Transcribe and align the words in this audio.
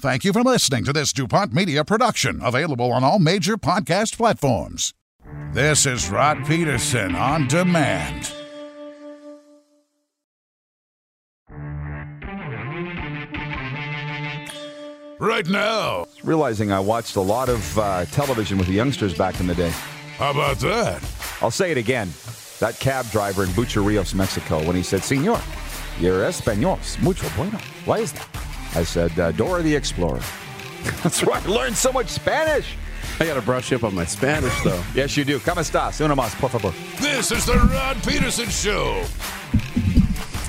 Thank 0.00 0.24
you 0.24 0.32
for 0.32 0.44
listening 0.44 0.84
to 0.84 0.92
this 0.92 1.12
DuPont 1.12 1.52
Media 1.52 1.84
production, 1.84 2.38
available 2.40 2.92
on 2.92 3.02
all 3.02 3.18
major 3.18 3.56
podcast 3.56 4.16
platforms. 4.16 4.94
This 5.52 5.86
is 5.86 6.08
Rod 6.08 6.46
Peterson 6.46 7.16
on 7.16 7.48
demand. 7.48 8.32
Right 15.18 15.48
now. 15.48 16.06
Realizing 16.22 16.70
I 16.70 16.78
watched 16.78 17.16
a 17.16 17.20
lot 17.20 17.48
of 17.48 17.76
uh, 17.76 18.04
television 18.04 18.56
with 18.56 18.68
the 18.68 18.74
youngsters 18.74 19.14
back 19.14 19.40
in 19.40 19.48
the 19.48 19.54
day. 19.56 19.70
How 20.16 20.30
about 20.30 20.60
that? 20.60 21.02
I'll 21.42 21.50
say 21.50 21.72
it 21.72 21.76
again. 21.76 22.12
That 22.60 22.78
cab 22.78 23.10
driver 23.10 23.42
in 23.42 23.48
Bucharrios, 23.50 24.14
Mexico, 24.14 24.64
when 24.64 24.76
he 24.76 24.84
said, 24.84 25.02
Senor, 25.02 25.40
your 25.98 26.20
Español's 26.22 26.96
mucho 27.02 27.28
bueno. 27.30 27.58
Why 27.84 27.98
is 27.98 28.12
that? 28.12 28.47
I 28.74 28.84
said, 28.84 29.18
uh, 29.18 29.32
Dora 29.32 29.62
the 29.62 29.74
Explorer. 29.74 30.20
That's 31.02 31.22
right. 31.24 31.44
I 31.44 31.48
learned 31.48 31.76
so 31.76 31.92
much 31.92 32.08
Spanish. 32.08 32.76
I 33.20 33.26
got 33.26 33.34
to 33.34 33.42
brush 33.42 33.72
up 33.72 33.82
on 33.82 33.94
my 33.94 34.04
Spanish, 34.04 34.52
though. 34.62 34.82
yes, 34.94 35.16
you 35.16 35.24
do. 35.24 35.40
¿Cómo 35.40 35.60
estás? 35.60 36.00
Uno 36.04 36.14
más, 36.14 36.38
por 36.38 36.50
favor. 36.50 36.72
This 37.00 37.32
is 37.32 37.44
the 37.46 37.54
Rod 37.54 37.96
Peterson 38.04 38.48
Show. 38.48 39.04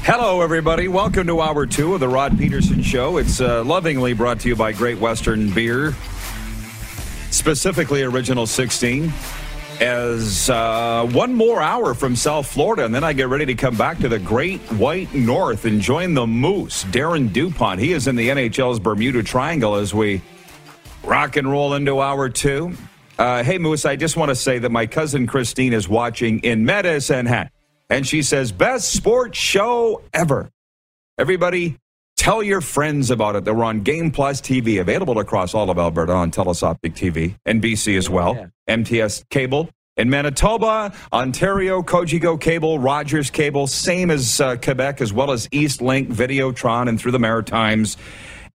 Hello, 0.03 0.42
everybody. 0.42 0.88
Welcome 0.88 1.28
to 1.28 1.42
hour 1.42 1.66
two 1.66 1.94
of 1.94 2.00
the 2.00 2.08
Rod 2.08 2.38
Peterson 2.38 2.81
Show. 2.81 3.17
It's 3.17 3.42
uh, 3.42 3.64
lovingly 3.64 4.14
brought 4.14 4.40
to 4.42 4.50
you 4.50 4.56
by 4.56 4.72
Great 4.72 5.00
Western 5.00 5.52
Beer, 5.52 5.94
specifically 7.31 8.03
Original 8.03 8.45
16. 8.45 9.12
As 9.80 10.49
uh, 10.49 11.08
one 11.13 11.33
more 11.33 11.61
hour 11.61 11.94
from 11.94 12.13
South 12.13 12.47
Florida, 12.47 12.83
and 12.83 12.94
then 12.94 13.05
I 13.05 13.13
get 13.13 13.30
ready 13.30 13.45
to 13.45 13.55
come 13.55 13.77
back 13.77 13.97
to 13.99 14.09
the 14.09 14.19
Great 14.19 14.59
White 14.73 15.13
North 15.13 15.63
and 15.63 15.80
join 15.80 16.13
the 16.13 16.27
Moose, 16.27 16.83
Darren 16.85 17.31
DuPont. 17.31 17.80
He 17.80 17.94
is 17.94 18.07
in 18.07 18.17
the 18.17 18.27
NHL's 18.27 18.80
Bermuda 18.80 19.23
Triangle 19.23 19.75
as 19.75 19.94
we 19.94 20.22
rock 21.03 21.38
and 21.38 21.50
roll 21.50 21.75
into 21.75 22.02
hour 22.02 22.27
two. 22.27 22.73
Uh, 23.17 23.41
hey, 23.41 23.57
Moose, 23.57 23.85
I 23.85 23.95
just 23.95 24.17
want 24.17 24.30
to 24.30 24.35
say 24.35 24.59
that 24.59 24.69
my 24.69 24.85
cousin 24.85 25.27
Christine 25.27 25.72
is 25.72 25.88
watching 25.88 26.39
in 26.39 26.66
Medicine 26.66 27.25
Hat 27.25 27.52
and 27.89 28.05
she 28.05 28.22
says, 28.22 28.52
Best 28.52 28.94
sports 28.94 29.38
show 29.38 30.02
ever. 30.13 30.50
Everybody, 31.17 31.77
tell 32.20 32.44
your 32.44 32.59
friends 32.59 33.09
about 33.09 33.38
it. 33.38 33.45
They're 33.45 33.64
on 33.64 33.80
Game 33.81 34.12
Plus 34.12 34.42
TV, 34.42 34.81
available 34.81 35.20
across 35.20 35.53
all 35.53 35.70
of 35.70 35.78
Alberta 35.78 36.12
on 36.12 36.31
Telus 36.31 36.62
Optic 36.62 36.94
TV, 36.94 37.36
NBC 37.48 37.98
as 37.98 38.09
well, 38.09 38.36
yeah. 38.36 38.75
MTS 38.75 39.23
Cable. 39.30 39.70
In 39.95 40.09
Manitoba, 40.09 40.94
Ontario, 41.14 41.81
Cogeco 41.81 42.40
Cable, 42.40 42.78
Rogers 42.78 43.30
Cable, 43.30 43.67
same 43.67 44.12
as 44.12 44.40
uh, 44.42 44.58
Quebec, 44.58 45.00
as 45.02 45.14
well 45.14 45.31
as 45.31 45.47
East 45.52 45.81
Link, 45.81 46.09
Videotron, 46.09 46.90
and 46.90 47.00
through 47.00 47.12
the 47.12 47.20
Maritimes. 47.20 47.97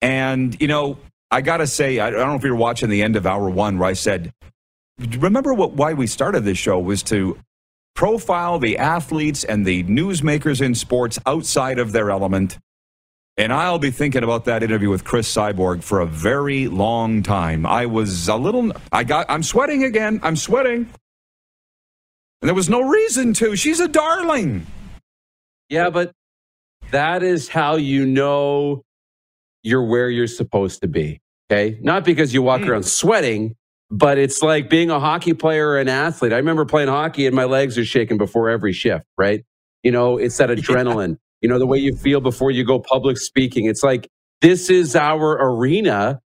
And, 0.01 0.59
you 0.59 0.67
know, 0.67 0.97
I 1.29 1.41
got 1.41 1.57
to 1.57 1.67
say, 1.67 1.99
I 1.99 2.09
don't 2.09 2.27
know 2.27 2.35
if 2.35 2.43
you're 2.43 2.55
watching 2.55 2.89
the 2.89 3.03
end 3.03 3.15
of 3.15 3.27
hour 3.27 3.49
one 3.49 3.77
where 3.77 3.89
I 3.89 3.93
said, 3.93 4.33
remember 5.19 5.53
what 5.53 5.73
why 5.73 5.93
we 5.93 6.07
started 6.07 6.45
this 6.45 6.57
show 6.57 6.79
was 6.79 7.03
to 7.03 7.37
profile 7.95 8.57
the 8.57 8.77
athletes 8.79 9.43
and 9.43 9.65
the 9.65 9.83
newsmakers 9.83 10.61
in 10.61 10.73
sports 10.73 11.19
outside 11.27 11.77
of 11.77 11.91
their 11.91 12.09
element. 12.09 12.57
And 13.37 13.53
I'll 13.53 13.79
be 13.79 13.91
thinking 13.91 14.23
about 14.23 14.45
that 14.45 14.61
interview 14.61 14.89
with 14.89 15.03
Chris 15.03 15.33
Cyborg 15.33 15.83
for 15.83 16.01
a 16.01 16.05
very 16.05 16.67
long 16.67 17.23
time. 17.23 17.65
I 17.65 17.85
was 17.85 18.27
a 18.27 18.35
little, 18.35 18.71
I 18.91 19.03
got, 19.03 19.25
I'm 19.29 19.41
sweating 19.41 19.83
again. 19.83 20.19
I'm 20.21 20.35
sweating. 20.35 20.89
And 22.41 22.47
there 22.47 22.55
was 22.55 22.69
no 22.69 22.81
reason 22.81 23.33
to. 23.35 23.55
She's 23.55 23.79
a 23.79 23.87
darling. 23.87 24.65
Yeah, 25.69 25.89
but 25.89 26.11
that 26.91 27.23
is 27.23 27.47
how 27.47 27.75
you 27.75 28.05
know 28.05 28.83
you're 29.63 29.85
where 29.85 30.09
you're 30.09 30.27
supposed 30.27 30.81
to 30.81 30.87
be. 30.87 31.21
Okay. 31.51 31.77
Not 31.81 32.03
because 32.03 32.33
you 32.33 32.41
walk 32.41 32.61
mm. 32.61 32.69
around 32.69 32.83
sweating, 32.83 33.55
but 33.89 34.17
it's 34.17 34.41
like 34.41 34.69
being 34.69 34.89
a 34.89 34.99
hockey 34.99 35.33
player 35.33 35.69
or 35.69 35.79
an 35.79 35.89
athlete. 35.89 36.33
I 36.33 36.37
remember 36.37 36.65
playing 36.65 36.89
hockey 36.89 37.27
and 37.27 37.35
my 37.35 37.43
legs 37.43 37.77
are 37.77 37.85
shaking 37.85 38.17
before 38.17 38.49
every 38.49 38.73
shift, 38.73 39.05
right? 39.17 39.43
You 39.83 39.91
know, 39.91 40.17
it's 40.17 40.37
that 40.37 40.49
adrenaline. 40.49 41.17
You 41.41 41.49
know, 41.49 41.59
the 41.59 41.67
way 41.67 41.77
you 41.77 41.95
feel 41.95 42.21
before 42.21 42.51
you 42.51 42.63
go 42.63 42.79
public 42.79 43.17
speaking. 43.17 43.65
It's 43.65 43.83
like, 43.83 44.07
this 44.41 44.69
is 44.69 44.95
our 44.95 45.37
arena. 45.39 46.19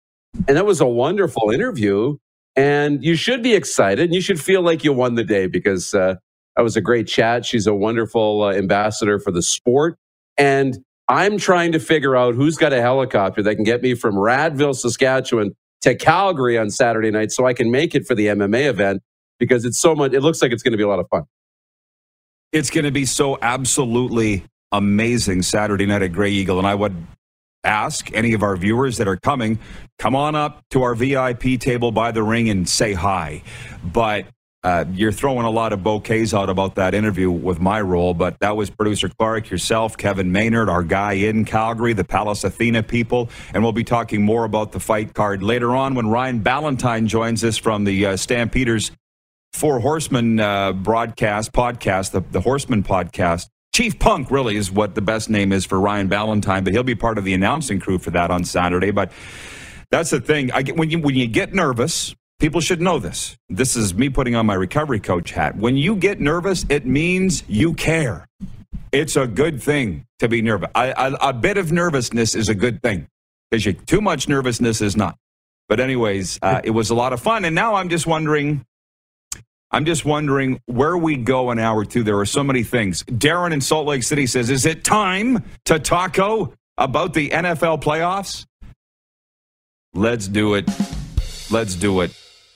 And 0.47 0.57
that 0.57 0.66
was 0.66 0.81
a 0.81 0.88
wonderful 0.88 1.51
interview. 1.51 2.18
And 2.56 3.03
you 3.03 3.16
should 3.16 3.41
be 3.41 3.53
excited 3.53 4.06
and 4.06 4.13
you 4.13 4.22
should 4.22 4.40
feel 4.40 4.62
like 4.62 4.84
you 4.84 4.94
won 4.94 5.16
the 5.16 5.24
day 5.24 5.47
because 5.47 5.94
uh, 5.94 6.16
that 6.56 6.62
was 6.63 6.75
a 6.75 6.81
great 6.81 7.07
chat. 7.07 7.46
She's 7.46 7.66
a 7.66 7.74
wonderful 7.74 8.44
uh, 8.44 8.53
ambassador 8.53 9.19
for 9.19 9.31
the 9.31 9.41
sport. 9.41 9.97
And 10.38 10.78
I'm 11.07 11.38
trying 11.38 11.72
to 11.74 11.80
figure 11.80 12.16
out 12.16 12.35
who's 12.35 12.57
got 12.57 12.74
a 12.74 12.81
helicopter 12.81 13.41
that 13.44 13.56
can 13.56 13.63
get 13.63 13.81
me 13.81 13.95
from 13.95 14.16
Radville, 14.16 14.75
Saskatchewan 14.75 15.51
to 15.81 15.95
Calgary 15.95 16.57
on 16.57 16.69
Saturday 16.69 17.12
night 17.12 17.31
so 17.31 17.45
I 17.45 17.53
can 17.53 17.72
make 17.72 17.94
it 17.94 18.06
for 18.07 18.16
the 18.16 18.28
MMA 18.28 18.66
event 18.68 19.01
because 19.40 19.66
it's 19.66 19.80
so 19.80 19.95
much, 19.95 20.13
it 20.13 20.22
looks 20.22 20.41
like 20.41 20.51
it's 20.51 20.63
going 20.63 20.72
to 20.72 20.78
be 20.78 20.84
a 20.84 20.88
lot 20.88 21.00
of 21.00 21.07
fun. 21.09 21.24
It's 22.51 22.69
going 22.69 22.85
to 22.85 22.91
be 22.91 23.06
so 23.06 23.38
absolutely 23.41 24.45
amazing 24.73 25.44
Saturday 25.44 25.85
night 25.85 26.01
at 26.01 26.11
Grey 26.11 26.31
Eagle. 26.31 26.57
And 26.57 26.67
I 26.67 26.75
would 26.75 26.95
ask 27.63 28.11
any 28.13 28.34
of 28.34 28.44
our 28.44 28.57
viewers 28.57 28.97
that 28.97 29.07
are 29.07 29.16
coming, 29.16 29.59
come 29.97 30.16
on 30.16 30.35
up 30.35 30.61
to 30.72 30.84
our 30.84 30.95
VIP 30.95 31.59
table 31.59 31.91
by 31.91 32.11
the 32.11 32.23
ring 32.23 32.50
and 32.50 32.67
say 32.67 32.94
hi. 32.94 33.41
But 33.83 34.25
uh, 34.63 34.85
you're 34.94 35.12
throwing 35.12 35.45
a 35.45 35.50
lot 35.50 35.73
of 35.73 35.83
bouquets 35.83 36.33
out 36.33 36.50
about 36.50 36.75
that 36.75 36.94
interview 36.94 37.29
with 37.29 37.59
my 37.59 37.81
role, 37.81 38.13
but 38.13 38.39
that 38.39 38.56
was 38.56 38.69
producer 38.69 39.09
Clark, 39.09 39.50
yourself, 39.50 39.97
Kevin 39.97 40.31
Maynard, 40.31 40.69
our 40.69 40.83
guy 40.83 41.13
in 41.13 41.44
Calgary, 41.44 41.91
the 41.91 42.06
Pallas 42.06 42.45
Athena 42.45 42.83
people, 42.83 43.29
and 43.53 43.62
we'll 43.62 43.73
be 43.73 43.83
talking 43.83 44.23
more 44.23 44.45
about 44.45 44.72
the 44.72 44.79
fight 44.79 45.13
card 45.13 45.44
later 45.44 45.75
on 45.75 45.95
when 45.95 46.07
Ryan 46.07 46.39
Ballantine 46.39 47.07
joins 47.07 47.44
us 47.44 47.57
from 47.57 47.83
the 47.83 48.06
uh, 48.06 48.17
Stampeders 48.17 48.91
Four 49.51 49.81
Horsemen 49.81 50.39
uh, 50.39 50.72
broadcast 50.72 51.51
podcast, 51.51 52.12
the, 52.12 52.22
the 52.22 52.41
Horseman 52.41 52.83
podcast. 52.83 53.50
Chief 53.75 53.97
Punk 53.97 54.29
really 54.29 54.56
is 54.56 54.72
what 54.72 54.95
the 54.95 55.01
best 55.01 55.29
name 55.29 55.51
is 55.51 55.66
for 55.66 55.79
Ryan 55.79 56.07
Ballantine, 56.07 56.63
but 56.63 56.73
he'll 56.73 56.84
be 56.84 56.95
part 56.95 57.17
of 57.17 57.23
the 57.23 57.34
announcing 57.34 57.79
crew 57.79 57.97
for 57.97 58.11
that 58.11 58.29
on 58.29 58.44
Saturday. 58.44 58.91
But 58.91 59.11
that's 59.89 60.11
the 60.11 60.22
thing. 60.22 60.51
I 60.51 60.61
get, 60.61 60.78
when 60.78 60.89
you 60.89 61.00
when 61.00 61.16
you 61.16 61.28
get 61.28 61.53
nervous, 61.53 62.16
People 62.44 62.59
should 62.59 62.81
know 62.81 63.00
this. 63.00 63.38
This 63.47 63.78
is 63.78 63.94
me 63.94 64.09
putting 64.09 64.35
on 64.35 64.45
my 64.45 64.56
recovery 64.56 65.00
coach 65.00 65.31
hat. 65.31 65.56
When 65.56 65.78
you 65.78 65.95
get 65.95 66.19
nervous, 66.19 66.66
it 66.67 66.85
means 66.85 67.41
you 67.47 67.73
care. 67.73 68.28
It's 68.91 69.16
a 69.16 69.25
good 69.28 69.63
thing 69.63 70.06
to 70.19 70.28
be 70.28 70.41
nervous. 70.41 70.69
I, 70.75 70.91
I, 70.91 71.29
a 71.29 71.31
bit 71.31 71.56
of 71.56 71.72
nervousness 71.72 72.35
is 72.35 72.50
a 72.50 72.53
good 72.53 72.81
thing 72.81 73.07
because 73.50 73.81
too 73.85 74.01
much 74.01 74.28
nervousness 74.28 74.81
is 74.81 74.97
not. 74.97 75.17
But 75.69 75.79
anyways, 75.79 76.38
uh, 76.41 76.59
it 76.66 76.72
was 76.72 76.89
a 76.89 76.95
lot 76.95 77.13
of 77.13 77.22
fun, 77.22 77.45
and 77.45 77.56
now 77.56 77.75
I'm 77.75 77.88
just 77.88 78.06
wondering. 78.06 78.66
I'm 79.73 79.85
just 79.85 80.06
wondering 80.06 80.61
where 80.67 80.95
we 80.95 81.17
go 81.17 81.50
an 81.50 81.59
hour 81.59 81.84
two. 81.84 82.03
There 82.03 82.19
are 82.19 82.25
so 82.25 82.44
many 82.44 82.63
things. 82.63 83.03
Darren 83.03 83.51
in 83.51 83.59
Salt 83.59 83.88
Lake 83.88 84.03
City 84.03 84.28
says, 84.28 84.50
"Is 84.50 84.66
it 84.66 84.84
time 84.84 85.44
to 85.66 85.79
taco 85.79 86.53
about 86.78 87.13
the 87.13 87.29
NFL 87.31 87.81
playoffs?" 87.81 88.45
Let's 89.95 90.28
do 90.28 90.53
it. 90.53 90.69
Let's 91.51 91.75
do 91.75 92.01
it. 92.01 92.12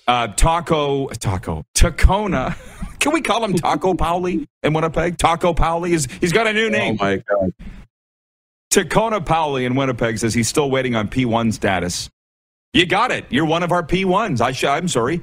Uh, 0.07 0.27
Taco, 0.29 1.07
Taco, 1.09 1.63
Tacona. 1.75 2.55
Can 2.99 3.13
we 3.13 3.21
call 3.21 3.43
him 3.43 3.53
Taco 3.53 3.93
Pauli 3.95 4.47
in 4.63 4.73
Winnipeg? 4.73 5.17
Taco 5.17 5.53
Pauli 5.53 5.93
is 5.93 6.07
he's 6.21 6.31
got 6.31 6.47
a 6.47 6.53
new 6.53 6.69
name. 6.69 6.97
Oh 6.99 7.03
my 7.03 7.17
god. 7.17 7.53
Tacona 8.71 9.23
Pauli 9.25 9.65
in 9.65 9.75
Winnipeg 9.75 10.17
says 10.17 10.33
he's 10.33 10.47
still 10.47 10.69
waiting 10.71 10.95
on 10.95 11.07
P1 11.09 11.53
status. 11.53 12.09
You 12.73 12.85
got 12.85 13.11
it. 13.11 13.25
You're 13.29 13.45
one 13.45 13.63
of 13.63 13.71
our 13.71 13.83
P1s. 13.83 14.41
I 14.41 14.51
sh- 14.51 14.65
I'm 14.65 14.87
sorry. 14.87 15.21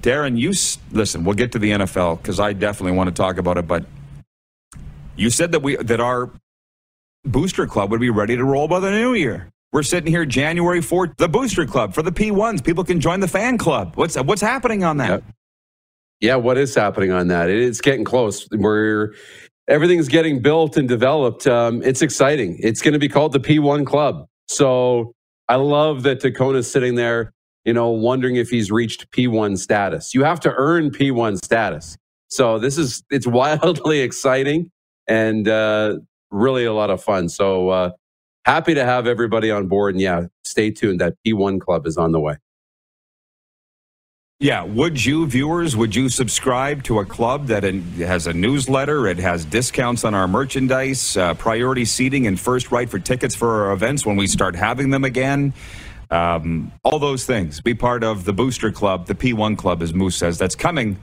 Darren, 0.00 0.38
you 0.38 0.52
listen. 0.92 1.24
We'll 1.24 1.34
get 1.36 1.52
to 1.52 1.60
the 1.60 1.72
NFL 1.72 2.22
because 2.22 2.40
I 2.40 2.52
definitely 2.52 2.96
want 2.96 3.08
to 3.08 3.14
talk 3.14 3.38
about 3.38 3.58
it. 3.58 3.68
But 3.68 3.86
you 5.16 5.30
said 5.30 5.52
that 5.52 5.62
we 5.62 5.76
that 5.76 6.00
our 6.00 6.32
booster 7.24 7.66
club 7.66 7.90
would 7.92 8.00
be 8.00 8.10
ready 8.10 8.36
to 8.36 8.44
roll 8.44 8.68
by 8.68 8.80
the 8.80 8.90
new 8.90 9.14
year. 9.14 9.50
We're 9.72 9.84
sitting 9.84 10.10
here 10.12 10.24
January 10.26 10.80
4th, 10.80 11.16
the 11.18 11.28
booster 11.28 11.66
club 11.66 11.94
for 11.94 12.02
the 12.02 12.12
P1s. 12.12 12.64
People 12.64 12.84
can 12.84 13.00
join 13.00 13.20
the 13.20 13.28
fan 13.28 13.58
club. 13.58 13.94
What's 13.96 14.16
what's 14.16 14.42
happening 14.42 14.84
on 14.84 14.98
that? 14.98 15.10
Yep. 15.10 15.24
Yeah, 16.20 16.36
what 16.36 16.58
is 16.58 16.74
happening 16.74 17.12
on 17.12 17.28
that? 17.28 17.50
It's 17.50 17.82
getting 17.82 18.04
close. 18.04 18.48
We're 18.52 19.14
everything's 19.68 20.08
getting 20.08 20.42
built 20.42 20.78
and 20.78 20.88
developed. 20.88 21.46
Um, 21.46 21.82
it's 21.84 22.02
exciting. 22.02 22.58
It's 22.60 22.82
going 22.82 22.94
to 22.94 23.00
be 23.00 23.08
called 23.10 23.34
the 23.34 23.40
P1 23.40 23.86
Club. 23.86 24.26
So 24.48 25.14
I 25.48 25.56
love 25.56 26.04
that 26.04 26.22
Dakona's 26.22 26.70
sitting 26.72 26.96
there, 26.96 27.33
you 27.64 27.72
know, 27.72 27.90
wondering 27.90 28.36
if 28.36 28.50
he's 28.50 28.70
reached 28.70 29.10
P1 29.10 29.58
status. 29.58 30.14
You 30.14 30.24
have 30.24 30.40
to 30.40 30.52
earn 30.54 30.90
P1 30.90 31.42
status. 31.44 31.96
So 32.28 32.58
this 32.58 32.78
is 32.78 33.02
it's 33.10 33.26
wildly 33.26 34.00
exciting 34.00 34.70
and 35.06 35.48
uh, 35.48 35.98
really 36.30 36.64
a 36.64 36.72
lot 36.72 36.90
of 36.90 37.02
fun. 37.02 37.28
So 37.28 37.68
uh, 37.70 37.90
happy 38.44 38.74
to 38.74 38.84
have 38.84 39.06
everybody 39.06 39.50
on 39.50 39.68
board. 39.68 39.94
And 39.94 40.00
yeah, 40.00 40.26
stay 40.44 40.70
tuned. 40.70 41.00
That 41.00 41.14
P1 41.26 41.60
club 41.60 41.86
is 41.86 41.96
on 41.96 42.12
the 42.12 42.20
way. 42.20 42.36
Yeah, 44.40 44.64
would 44.64 45.02
you 45.02 45.26
viewers 45.26 45.76
would 45.76 45.94
you 45.94 46.08
subscribe 46.08 46.82
to 46.82 46.98
a 46.98 47.04
club 47.04 47.46
that 47.46 47.62
has 47.62 48.26
a 48.26 48.32
newsletter? 48.32 49.06
It 49.06 49.18
has 49.18 49.44
discounts 49.44 50.04
on 50.04 50.12
our 50.12 50.26
merchandise, 50.26 51.16
uh, 51.16 51.34
priority 51.34 51.84
seating, 51.84 52.26
and 52.26 52.38
first 52.38 52.72
right 52.72 52.90
for 52.90 52.98
tickets 52.98 53.34
for 53.34 53.64
our 53.64 53.72
events 53.72 54.04
when 54.04 54.16
we 54.16 54.26
start 54.26 54.56
having 54.56 54.90
them 54.90 55.04
again. 55.04 55.54
Um, 56.10 56.72
all 56.82 56.98
those 56.98 57.24
things. 57.24 57.60
Be 57.60 57.74
part 57.74 58.04
of 58.04 58.24
the 58.24 58.32
booster 58.32 58.70
club, 58.70 59.06
the 59.06 59.14
P1 59.14 59.56
club, 59.56 59.82
as 59.82 59.94
Moose 59.94 60.16
says. 60.16 60.38
That's 60.38 60.54
coming 60.54 60.98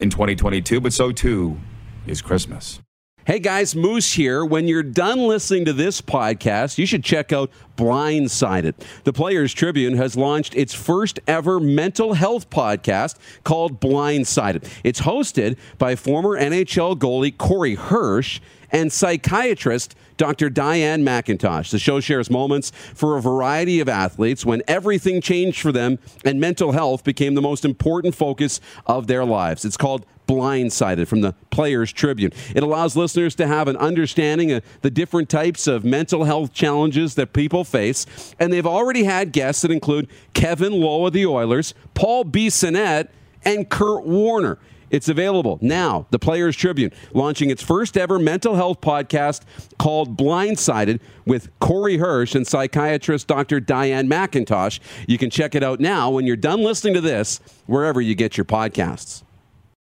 in 0.00 0.10
2022, 0.10 0.80
but 0.80 0.92
so 0.92 1.12
too 1.12 1.58
is 2.06 2.22
Christmas. 2.22 2.80
Hey 3.26 3.40
guys, 3.40 3.74
Moose 3.74 4.12
here. 4.12 4.44
When 4.44 4.68
you're 4.68 4.84
done 4.84 5.18
listening 5.26 5.64
to 5.64 5.72
this 5.72 6.00
podcast, 6.00 6.78
you 6.78 6.86
should 6.86 7.02
check 7.02 7.32
out 7.32 7.50
Blindsided. 7.76 8.74
The 9.02 9.12
Players 9.12 9.52
Tribune 9.52 9.96
has 9.96 10.16
launched 10.16 10.54
its 10.54 10.74
first 10.74 11.18
ever 11.26 11.58
mental 11.58 12.12
health 12.12 12.48
podcast 12.50 13.16
called 13.42 13.80
Blindsided. 13.80 14.70
It's 14.84 15.00
hosted 15.00 15.56
by 15.76 15.96
former 15.96 16.38
NHL 16.40 16.96
goalie 17.00 17.36
Corey 17.36 17.74
Hirsch 17.74 18.38
and 18.70 18.92
psychiatrist 18.92 19.96
Dr. 20.16 20.50
Diane 20.50 21.04
McIntosh. 21.04 21.70
The 21.70 21.78
show 21.78 22.00
shares 22.00 22.30
moments 22.30 22.72
for 22.94 23.16
a 23.16 23.22
variety 23.22 23.80
of 23.80 23.88
athletes 23.88 24.44
when 24.44 24.62
everything 24.66 25.20
changed 25.20 25.60
for 25.60 25.72
them 25.72 25.98
and 26.24 26.40
mental 26.40 26.72
health 26.72 27.04
became 27.04 27.34
the 27.34 27.42
most 27.42 27.64
important 27.64 28.14
focus 28.14 28.60
of 28.86 29.06
their 29.06 29.24
lives. 29.24 29.64
It's 29.64 29.76
called 29.76 30.06
Blindsided 30.26 31.06
from 31.06 31.20
the 31.20 31.32
Players 31.50 31.92
Tribune. 31.92 32.32
It 32.54 32.62
allows 32.62 32.96
listeners 32.96 33.34
to 33.36 33.46
have 33.46 33.68
an 33.68 33.76
understanding 33.76 34.52
of 34.52 34.64
the 34.82 34.90
different 34.90 35.28
types 35.28 35.66
of 35.66 35.84
mental 35.84 36.24
health 36.24 36.52
challenges 36.52 37.14
that 37.14 37.32
people 37.32 37.64
face. 37.64 38.06
And 38.38 38.52
they've 38.52 38.66
already 38.66 39.04
had 39.04 39.32
guests 39.32 39.62
that 39.62 39.70
include 39.70 40.08
Kevin 40.34 40.72
Lowe 40.72 41.06
of 41.06 41.12
the 41.12 41.26
Oilers, 41.26 41.74
Paul 41.94 42.24
Bissonnette, 42.24 43.08
and 43.44 43.68
Kurt 43.68 44.04
Warner. 44.04 44.58
It's 44.90 45.08
available 45.08 45.58
now. 45.60 46.06
The 46.10 46.18
Players 46.18 46.56
Tribune 46.56 46.92
launching 47.12 47.50
its 47.50 47.62
first 47.62 47.96
ever 47.96 48.18
mental 48.18 48.54
health 48.54 48.80
podcast 48.80 49.42
called 49.78 50.16
Blindsided 50.16 51.00
with 51.24 51.50
Corey 51.60 51.98
Hirsch 51.98 52.34
and 52.34 52.46
psychiatrist 52.46 53.26
Dr. 53.26 53.60
Diane 53.60 54.08
McIntosh. 54.08 54.80
You 55.06 55.18
can 55.18 55.30
check 55.30 55.54
it 55.54 55.62
out 55.62 55.80
now 55.80 56.10
when 56.10 56.26
you're 56.26 56.36
done 56.36 56.62
listening 56.62 56.94
to 56.94 57.00
this, 57.00 57.40
wherever 57.66 58.00
you 58.00 58.14
get 58.14 58.36
your 58.36 58.44
podcasts 58.44 59.22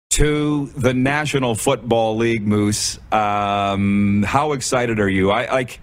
to 0.09 0.65
the 0.75 0.95
National 0.95 1.53
Football 1.53 2.17
League, 2.17 2.47
Moose. 2.47 2.97
Um, 3.11 4.23
how 4.23 4.53
excited 4.53 4.99
are 4.99 5.09
you? 5.09 5.29
I 5.29 5.51
like 5.51 5.79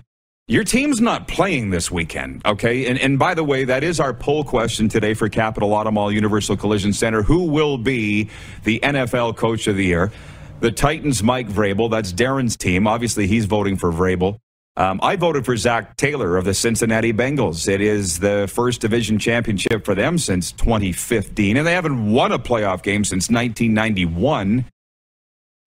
your 0.46 0.62
team's 0.64 1.00
not 1.00 1.26
playing 1.26 1.70
this 1.70 1.90
weekend, 1.90 2.44
okay? 2.44 2.86
And 2.86 2.98
and 2.98 3.18
by 3.18 3.34
the 3.34 3.44
way, 3.44 3.64
that 3.64 3.82
is 3.82 3.98
our 3.98 4.12
poll 4.12 4.44
question 4.44 4.88
today 4.90 5.14
for 5.14 5.28
Capital 5.30 5.70
Automall 5.70 6.12
Universal 6.12 6.58
Collision 6.58 6.92
Center. 6.92 7.22
Who 7.22 7.44
will 7.44 7.78
be 7.78 8.28
the 8.64 8.78
NFL 8.80 9.36
Coach 9.36 9.66
of 9.66 9.76
the 9.76 9.86
Year? 9.86 10.12
The 10.60 10.70
Titans, 10.70 11.22
Mike 11.22 11.48
Vrabel. 11.48 11.90
That's 11.90 12.12
Darren's 12.12 12.56
team. 12.56 12.86
Obviously, 12.86 13.26
he's 13.26 13.46
voting 13.46 13.76
for 13.76 13.90
Vrabel. 13.90 14.38
Um, 14.76 14.98
I 15.02 15.16
voted 15.16 15.46
for 15.46 15.56
Zac 15.56 15.96
Taylor 15.96 16.36
of 16.36 16.44
the 16.44 16.52
Cincinnati 16.52 17.12
Bengals. 17.12 17.68
It 17.68 17.80
is 17.80 18.18
the 18.18 18.50
first 18.52 18.80
division 18.80 19.18
championship 19.18 19.84
for 19.84 19.94
them 19.94 20.18
since 20.18 20.52
2015, 20.52 21.56
and 21.56 21.66
they 21.66 21.72
haven't 21.72 22.12
won 22.12 22.32
a 22.32 22.38
playoff 22.38 22.82
game 22.82 23.04
since 23.04 23.30
1991. 23.30 24.66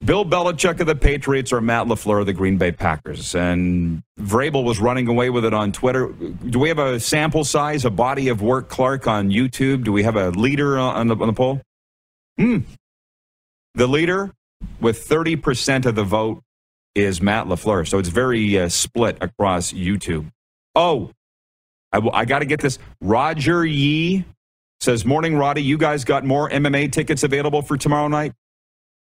Bill 0.03 0.23
Belichick 0.23 0.79
of 0.79 0.87
the 0.87 0.95
Patriots 0.95 1.51
or 1.51 1.59
Matt 1.59 1.87
LaFleur 1.87 2.19
of 2.19 2.27
the 2.27 2.33
Green 2.33 2.57
Bay 2.57 2.71
Packers. 2.71 3.33
And 3.33 4.03
Vrabel 4.19 4.63
was 4.63 4.79
running 4.79 5.07
away 5.07 5.29
with 5.29 5.43
it 5.43 5.53
on 5.53 5.71
Twitter. 5.71 6.09
Do 6.09 6.59
we 6.59 6.69
have 6.69 6.77
a 6.77 6.99
sample 6.99 7.43
size, 7.43 7.83
a 7.83 7.89
body 7.89 8.27
of 8.29 8.41
work, 8.41 8.69
Clark, 8.69 9.07
on 9.07 9.31
YouTube? 9.31 9.83
Do 9.83 9.91
we 9.91 10.03
have 10.03 10.15
a 10.15 10.29
leader 10.29 10.77
on 10.77 11.07
the, 11.07 11.15
on 11.15 11.27
the 11.27 11.33
poll? 11.33 11.61
Hmm. 12.37 12.59
The 13.73 13.87
leader 13.87 14.31
with 14.79 15.07
30% 15.07 15.85
of 15.85 15.95
the 15.95 16.03
vote 16.03 16.43
is 16.93 17.21
Matt 17.21 17.47
LaFleur. 17.47 17.87
So 17.87 17.97
it's 17.97 18.09
very 18.09 18.59
uh, 18.59 18.69
split 18.69 19.17
across 19.21 19.73
YouTube. 19.73 20.31
Oh, 20.75 21.11
I, 21.91 22.01
I 22.13 22.25
got 22.25 22.39
to 22.39 22.45
get 22.45 22.59
this. 22.59 22.77
Roger 23.01 23.65
Yee 23.65 24.25
says, 24.79 25.05
Morning, 25.05 25.35
Roddy. 25.35 25.63
You 25.63 25.77
guys 25.77 26.03
got 26.03 26.23
more 26.23 26.49
MMA 26.49 26.91
tickets 26.91 27.23
available 27.23 27.63
for 27.63 27.77
tomorrow 27.77 28.07
night? 28.07 28.33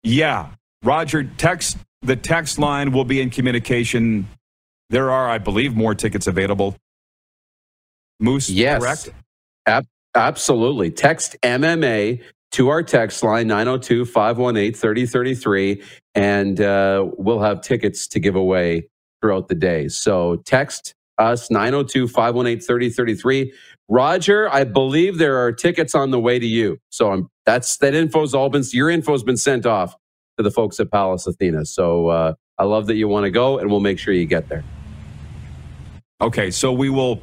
Yeah. 0.03 0.51
Roger, 0.85 1.25
text 1.25 1.79
the 2.03 2.17
text 2.17 2.59
line 2.59 2.93
will 2.93 3.05
be 3.05 3.21
in 3.21 3.31
communication. 3.31 4.29
There 4.91 5.11
are, 5.11 5.29
I 5.29 5.39
believe, 5.39 5.75
more 5.75 5.95
tickets 5.95 6.27
available. 6.27 6.77
Moose, 8.21 8.51
yes. 8.51 8.83
correct? 8.83 9.11
Ab- 9.67 9.87
absolutely. 10.15 10.91
Text 10.91 11.37
MMA 11.43 12.23
to 12.55 12.69
our 12.69 12.85
text 12.85 13.25
line 13.25 13.49
902 13.49 14.05
518 14.05 14.75
3033 14.75 15.83
and 16.15 16.61
uh, 16.61 17.05
we'll 17.19 17.41
have 17.41 17.61
tickets 17.61 18.07
to 18.07 18.21
give 18.21 18.37
away 18.37 18.89
throughout 19.21 19.49
the 19.49 19.57
day 19.57 19.89
so 19.89 20.37
text 20.47 20.95
us 21.19 21.51
902 21.51 22.07
518 22.07 22.61
3033 22.65 23.53
roger 23.89 24.49
i 24.53 24.63
believe 24.63 25.19
there 25.19 25.37
are 25.37 25.51
tickets 25.51 25.97
on 25.97 26.13
the 26.13 26.21
way 26.21 26.39
to 26.39 26.47
you 26.47 26.79
so 26.91 27.11
I'm, 27.11 27.29
that's 27.45 27.77
that 27.79 27.93
info's 27.93 28.35
all 28.35 28.51
been 28.51 28.63
your 28.73 28.89
info's 28.89 29.25
been 29.25 29.37
sent 29.37 29.67
off 29.67 29.97
to 30.37 30.43
the 30.43 30.51
folks 30.51 30.79
at 30.81 30.91
pallas 30.91 31.27
athena 31.27 31.65
so 31.65 32.09
uh, 32.09 32.35
i 32.59 32.65
love 32.65 32.87
that 32.87 32.95
you 32.95 33.09
want 33.09 33.25
to 33.25 33.31
go 33.31 33.59
and 33.59 33.71
we'll 33.71 33.81
make 33.81 33.99
sure 33.99 34.15
you 34.15 34.27
get 34.27 34.49
there 34.49 34.65
okay 36.21 36.51
so 36.51 36.73
we 36.73 36.89
will 36.91 37.21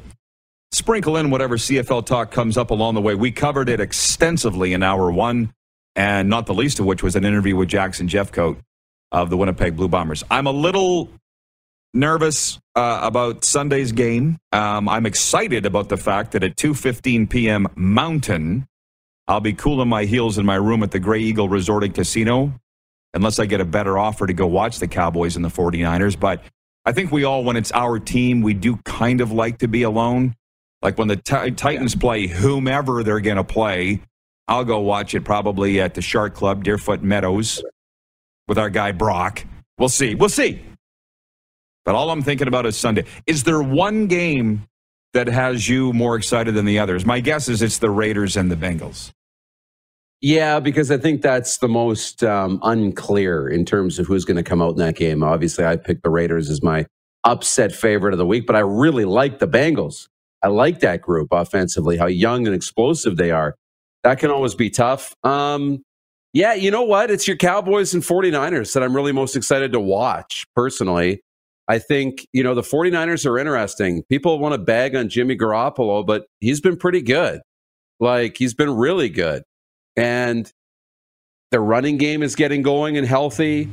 sprinkle 0.72 1.16
in 1.16 1.30
whatever 1.30 1.56
CFL 1.56 2.04
talk 2.04 2.30
comes 2.30 2.56
up 2.56 2.70
along 2.70 2.94
the 2.94 3.00
way. 3.00 3.14
We 3.14 3.30
covered 3.30 3.68
it 3.68 3.78
extensively 3.78 4.72
in 4.72 4.82
hour 4.82 5.12
one, 5.12 5.52
and 5.94 6.28
not 6.28 6.46
the 6.46 6.54
least 6.54 6.80
of 6.80 6.86
which 6.86 7.02
was 7.02 7.14
an 7.14 7.24
interview 7.24 7.54
with 7.54 7.68
Jackson 7.68 8.08
Jeffcoat 8.08 8.58
of 9.12 9.30
the 9.30 9.36
Winnipeg 9.36 9.76
Blue 9.76 9.88
Bombers. 9.88 10.24
I'm 10.30 10.46
a 10.46 10.52
little 10.52 11.10
nervous 11.94 12.58
uh, 12.74 13.00
about 13.02 13.44
Sunday's 13.44 13.92
game. 13.92 14.38
Um, 14.50 14.88
I'm 14.88 15.04
excited 15.04 15.66
about 15.66 15.90
the 15.90 15.98
fact 15.98 16.32
that 16.32 16.42
at 16.42 16.56
2:15 16.56 17.28
p.m. 17.28 17.68
Mountain, 17.76 18.66
I'll 19.28 19.40
be 19.40 19.52
cooling 19.52 19.88
my 19.88 20.06
heels 20.06 20.38
in 20.38 20.46
my 20.46 20.56
room 20.56 20.82
at 20.82 20.90
the 20.90 21.00
Grey 21.00 21.20
Eagle 21.20 21.50
Resort 21.50 21.84
and 21.84 21.94
Casino, 21.94 22.54
unless 23.14 23.38
I 23.38 23.46
get 23.46 23.60
a 23.60 23.64
better 23.64 23.98
offer 23.98 24.26
to 24.26 24.32
go 24.32 24.46
watch 24.46 24.78
the 24.78 24.88
Cowboys 24.88 25.36
and 25.36 25.44
the 25.44 25.48
49ers. 25.48 26.18
But 26.18 26.42
I 26.84 26.92
think 26.92 27.12
we 27.12 27.24
all, 27.24 27.44
when 27.44 27.56
it's 27.56 27.72
our 27.72 27.98
team, 27.98 28.42
we 28.42 28.54
do 28.54 28.76
kind 28.84 29.20
of 29.20 29.32
like 29.32 29.58
to 29.58 29.68
be 29.68 29.82
alone. 29.82 30.34
Like 30.80 30.98
when 30.98 31.08
the 31.08 31.16
t- 31.16 31.52
Titans 31.52 31.94
play 31.94 32.26
whomever 32.26 33.02
they're 33.04 33.20
going 33.20 33.36
to 33.36 33.44
play, 33.44 34.00
I'll 34.48 34.64
go 34.64 34.80
watch 34.80 35.14
it 35.14 35.24
probably 35.24 35.80
at 35.80 35.94
the 35.94 36.02
Shark 36.02 36.34
Club, 36.34 36.64
Deerfoot 36.64 37.02
Meadows, 37.02 37.62
with 38.48 38.58
our 38.58 38.70
guy 38.70 38.92
Brock. 38.92 39.44
We'll 39.78 39.88
see. 39.88 40.14
We'll 40.14 40.28
see. 40.28 40.62
But 41.84 41.94
all 41.94 42.10
I'm 42.10 42.22
thinking 42.22 42.48
about 42.48 42.66
is 42.66 42.76
Sunday. 42.76 43.04
Is 43.26 43.44
there 43.44 43.62
one 43.62 44.06
game 44.06 44.66
that 45.14 45.26
has 45.26 45.68
you 45.68 45.92
more 45.92 46.16
excited 46.16 46.54
than 46.54 46.64
the 46.64 46.78
others? 46.78 47.04
My 47.06 47.20
guess 47.20 47.48
is 47.48 47.62
it's 47.62 47.78
the 47.78 47.90
Raiders 47.90 48.36
and 48.36 48.50
the 48.50 48.56
Bengals. 48.56 49.10
Yeah, 50.22 50.60
because 50.60 50.92
I 50.92 50.98
think 50.98 51.20
that's 51.20 51.58
the 51.58 51.68
most 51.68 52.22
um, 52.22 52.60
unclear 52.62 53.48
in 53.48 53.64
terms 53.64 53.98
of 53.98 54.06
who's 54.06 54.24
going 54.24 54.36
to 54.36 54.44
come 54.44 54.62
out 54.62 54.70
in 54.70 54.76
that 54.76 54.94
game. 54.94 55.24
Obviously, 55.24 55.64
I 55.64 55.74
picked 55.76 56.04
the 56.04 56.10
Raiders 56.10 56.48
as 56.48 56.62
my 56.62 56.86
upset 57.24 57.72
favorite 57.72 58.14
of 58.14 58.18
the 58.18 58.26
week, 58.26 58.46
but 58.46 58.54
I 58.54 58.60
really 58.60 59.04
like 59.04 59.40
the 59.40 59.48
Bengals. 59.48 60.06
I 60.40 60.46
like 60.46 60.78
that 60.80 61.02
group 61.02 61.28
offensively, 61.32 61.96
how 61.96 62.06
young 62.06 62.46
and 62.46 62.54
explosive 62.54 63.16
they 63.16 63.32
are. 63.32 63.56
That 64.04 64.20
can 64.20 64.30
always 64.30 64.54
be 64.54 64.70
tough. 64.70 65.12
Um, 65.24 65.82
yeah, 66.32 66.54
you 66.54 66.70
know 66.70 66.82
what? 66.82 67.10
It's 67.10 67.26
your 67.26 67.36
Cowboys 67.36 67.92
and 67.92 68.02
49ers 68.02 68.74
that 68.74 68.82
I'm 68.84 68.94
really 68.94 69.12
most 69.12 69.34
excited 69.34 69.72
to 69.72 69.80
watch 69.80 70.46
personally. 70.54 71.20
I 71.66 71.80
think, 71.80 72.26
you 72.32 72.44
know, 72.44 72.54
the 72.54 72.62
49ers 72.62 73.26
are 73.26 73.38
interesting. 73.38 74.04
People 74.08 74.38
want 74.38 74.52
to 74.54 74.58
bag 74.58 74.94
on 74.94 75.08
Jimmy 75.08 75.36
Garoppolo, 75.36 76.06
but 76.06 76.26
he's 76.40 76.60
been 76.60 76.76
pretty 76.76 77.02
good. 77.02 77.40
Like, 78.00 78.36
he's 78.36 78.54
been 78.54 78.70
really 78.70 79.08
good. 79.08 79.42
And 79.96 80.50
their 81.50 81.62
running 81.62 81.98
game 81.98 82.22
is 82.22 82.34
getting 82.34 82.62
going 82.62 82.96
and 82.96 83.06
healthy. 83.06 83.68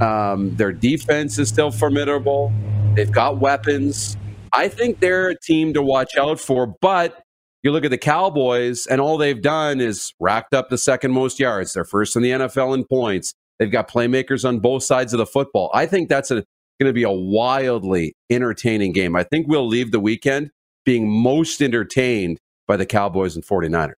Um, 0.00 0.54
their 0.56 0.72
defense 0.72 1.38
is 1.38 1.48
still 1.48 1.70
formidable. 1.70 2.52
They've 2.94 3.10
got 3.10 3.38
weapons. 3.38 4.16
I 4.52 4.68
think 4.68 5.00
they're 5.00 5.28
a 5.28 5.38
team 5.38 5.72
to 5.74 5.82
watch 5.82 6.16
out 6.16 6.40
for. 6.40 6.66
But 6.80 7.22
you 7.62 7.70
look 7.70 7.84
at 7.84 7.90
the 7.90 7.98
Cowboys, 7.98 8.86
and 8.86 9.00
all 9.00 9.16
they've 9.16 9.40
done 9.40 9.80
is 9.80 10.12
racked 10.18 10.52
up 10.52 10.68
the 10.68 10.78
second 10.78 11.12
most 11.12 11.38
yards. 11.38 11.72
They're 11.74 11.84
first 11.84 12.16
in 12.16 12.22
the 12.22 12.30
NFL 12.30 12.74
in 12.74 12.84
points. 12.84 13.34
They've 13.58 13.70
got 13.70 13.88
playmakers 13.88 14.46
on 14.46 14.58
both 14.58 14.82
sides 14.82 15.12
of 15.12 15.18
the 15.18 15.26
football. 15.26 15.70
I 15.72 15.86
think 15.86 16.08
that's 16.08 16.30
going 16.30 16.44
to 16.80 16.92
be 16.92 17.04
a 17.04 17.10
wildly 17.10 18.14
entertaining 18.28 18.92
game. 18.92 19.14
I 19.14 19.22
think 19.22 19.46
we'll 19.46 19.68
leave 19.68 19.92
the 19.92 20.00
weekend 20.00 20.50
being 20.84 21.08
most 21.08 21.62
entertained 21.62 22.38
by 22.66 22.76
the 22.76 22.86
Cowboys 22.86 23.36
and 23.36 23.44
49ers. 23.44 23.92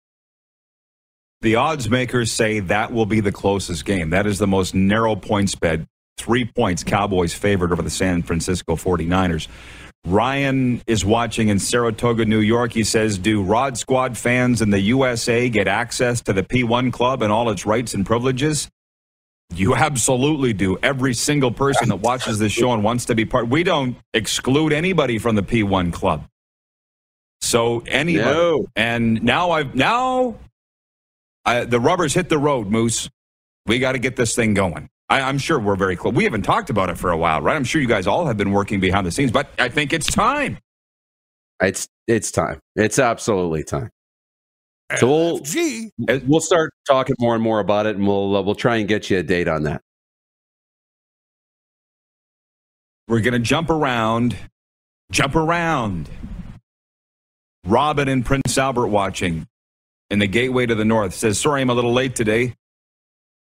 The 1.45 1.57
odds 1.57 1.91
makers 1.91 2.33
say 2.33 2.61
that 2.61 2.91
will 2.91 3.05
be 3.05 3.21
the 3.21 3.31
closest 3.31 3.85
game. 3.85 4.09
That 4.09 4.27
is 4.27 4.39
the 4.39 4.47
most 4.47 4.75
narrow 4.75 5.15
point 5.15 5.51
spread. 5.51 5.87
Three 6.17 6.47
points, 6.47 6.83
Cowboys 6.83 7.35
favored 7.35 7.71
over 7.71 7.83
the 7.83 7.91
San 7.91 8.23
Francisco 8.23 8.77
49ers. 8.77 9.49
Ryan 10.07 10.81
is 10.87 11.05
watching 11.05 11.49
in 11.51 11.59
Saratoga, 11.59 12.25
New 12.25 12.39
York. 12.39 12.73
He 12.73 12.83
says, 12.83 13.19
Do 13.19 13.43
Rod 13.43 13.77
Squad 13.77 14.17
fans 14.17 14.63
in 14.63 14.71
the 14.71 14.81
USA 14.81 15.51
get 15.51 15.69
access 15.69 16.23
to 16.23 16.33
the 16.33 16.43
P1 16.43 16.95
Club 16.95 17.21
and 17.21 17.31
all 17.31 17.51
its 17.51 17.67
rights 17.67 17.93
and 17.93 18.07
privileges? 18.07 18.71
You 19.55 19.75
absolutely 19.75 20.55
do. 20.55 20.79
Every 20.83 21.13
single 21.13 21.51
person 21.51 21.91
that 21.91 21.97
watches 21.97 22.39
this 22.39 22.53
show 22.53 22.73
and 22.73 22.83
wants 22.83 23.05
to 23.05 23.15
be 23.15 23.27
part. 23.27 23.49
We 23.49 23.65
don't 23.65 23.99
exclude 24.15 24.73
anybody 24.73 25.19
from 25.19 25.37
the 25.37 25.43
P1 25.43 25.93
Club. 25.93 26.27
So 27.43 27.81
anybody. 27.81 28.25
No. 28.25 28.67
And 28.75 29.23
now 29.23 29.51
I've 29.51 29.75
now 29.75 30.37
I, 31.45 31.65
the 31.65 31.81
rubbers 31.81 32.15
hit 32.15 32.29
the 32.29 32.39
road, 32.39 32.69
Moose. 32.69 33.09
We 33.67 33.79
got 33.79 33.93
to 33.93 33.99
get 33.99 34.17
this 34.17 34.35
thing 34.35 34.55
going. 34.55 34.89
I, 35.09 35.21
I'm 35.21 35.39
sure 35.39 35.59
we're 35.59 35.77
very 35.77 35.97
close. 35.97 36.15
We 36.15 36.25
haven't 36.25 36.43
talked 36.43 36.71
about 36.71 36.91
it 36.91 36.99
for 36.99 37.11
a 37.11 37.17
while, 37.17 37.41
right? 37.43 37.57
I'm 37.57 37.65
sure 37.65 37.81
you 37.81 37.89
guys 37.89 38.07
all 38.07 38.27
have 38.27 38.37
been 38.37 38.53
working 38.53 38.81
behind 38.81 39.07
the 39.07 39.11
scenes, 39.11 39.31
but 39.31 39.49
I 39.59 39.69
think 39.69 39.93
it's 39.93 40.07
time. 40.07 40.59
It's 41.63 41.87
it's 42.07 42.31
time. 42.31 42.61
It's 42.77 42.99
absolutely 42.99 43.65
time. 43.65 43.91
So 44.97 45.07
we'll 45.07 45.39
Gee, 45.41 45.91
we'll 45.99 46.41
start 46.41 46.73
talking 46.87 47.17
more 47.19 47.35
and 47.35 47.43
more 47.43 47.61
about 47.61 47.87
it, 47.87 47.97
and 47.97 48.07
we'll 48.07 48.37
uh, 48.37 48.43
we'll 48.43 48.55
try 48.55 48.77
and 48.77 48.89
get 48.89 49.09
you 49.11 49.19
a 49.19 49.23
date 49.23 49.49
on 49.49 49.65
that. 49.65 49.81
We're 53.09 53.21
going 53.21 53.35
to 53.35 53.39
jump 53.39 53.71
around, 53.71 54.37
jump 55.13 55.37
around. 55.37 56.09
Robin 57.67 58.09
and 58.09 58.25
Prince 58.25 58.59
Albert 58.59 58.89
watching 58.89 59.47
in 60.11 60.19
the 60.19 60.27
gateway 60.27 60.67
to 60.67 60.75
the 60.75 60.85
north 60.85 61.15
says, 61.15 61.39
Sorry, 61.41 61.61
I'm 61.61 61.71
a 61.71 61.75
little 61.75 61.93
late 61.93 62.15
today. 62.15 62.55